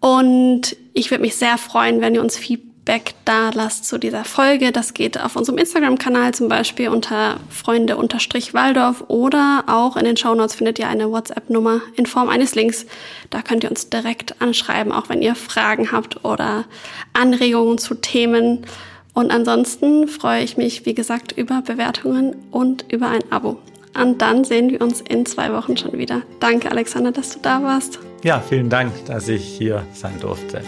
Und 0.00 0.76
ich 0.92 1.10
würde 1.10 1.22
mich 1.22 1.36
sehr 1.36 1.56
freuen, 1.56 2.02
wenn 2.02 2.14
ihr 2.14 2.20
uns 2.20 2.36
Feedback 2.36 3.14
da 3.24 3.48
lasst 3.54 3.86
zu 3.86 3.96
dieser 3.96 4.24
Folge. 4.24 4.72
Das 4.72 4.92
geht 4.92 5.18
auf 5.18 5.36
unserem 5.36 5.56
Instagram-Kanal 5.56 6.34
zum 6.34 6.50
Beispiel 6.50 6.90
unter 6.90 7.40
Freunde-Waldorf 7.48 9.04
oder 9.08 9.64
auch 9.68 9.96
in 9.96 10.04
den 10.04 10.18
Shownotes 10.18 10.56
findet 10.56 10.78
ihr 10.78 10.88
eine 10.88 11.10
WhatsApp-Nummer 11.10 11.80
in 11.96 12.04
Form 12.04 12.28
eines 12.28 12.54
Links. 12.54 12.84
Da 13.30 13.40
könnt 13.40 13.64
ihr 13.64 13.70
uns 13.70 13.88
direkt 13.88 14.42
anschreiben, 14.42 14.92
auch 14.92 15.08
wenn 15.08 15.22
ihr 15.22 15.34
Fragen 15.34 15.92
habt 15.92 16.26
oder 16.26 16.66
Anregungen 17.14 17.78
zu 17.78 17.94
Themen. 17.94 18.66
Und 19.14 19.30
ansonsten 19.30 20.08
freue 20.08 20.42
ich 20.42 20.56
mich, 20.56 20.84
wie 20.86 20.94
gesagt, 20.94 21.32
über 21.32 21.62
Bewertungen 21.62 22.34
und 22.50 22.92
über 22.92 23.08
ein 23.08 23.22
Abo. 23.30 23.58
Und 23.96 24.20
dann 24.20 24.44
sehen 24.44 24.70
wir 24.70 24.80
uns 24.80 25.00
in 25.00 25.24
zwei 25.24 25.52
Wochen 25.52 25.76
schon 25.76 25.92
wieder. 25.96 26.22
Danke, 26.40 26.70
Alexander, 26.70 27.12
dass 27.12 27.30
du 27.30 27.38
da 27.40 27.62
warst. 27.62 28.00
Ja, 28.24 28.40
vielen 28.40 28.68
Dank, 28.68 28.92
dass 29.06 29.28
ich 29.28 29.44
hier 29.44 29.86
sein 29.92 30.18
durfte. 30.20 30.62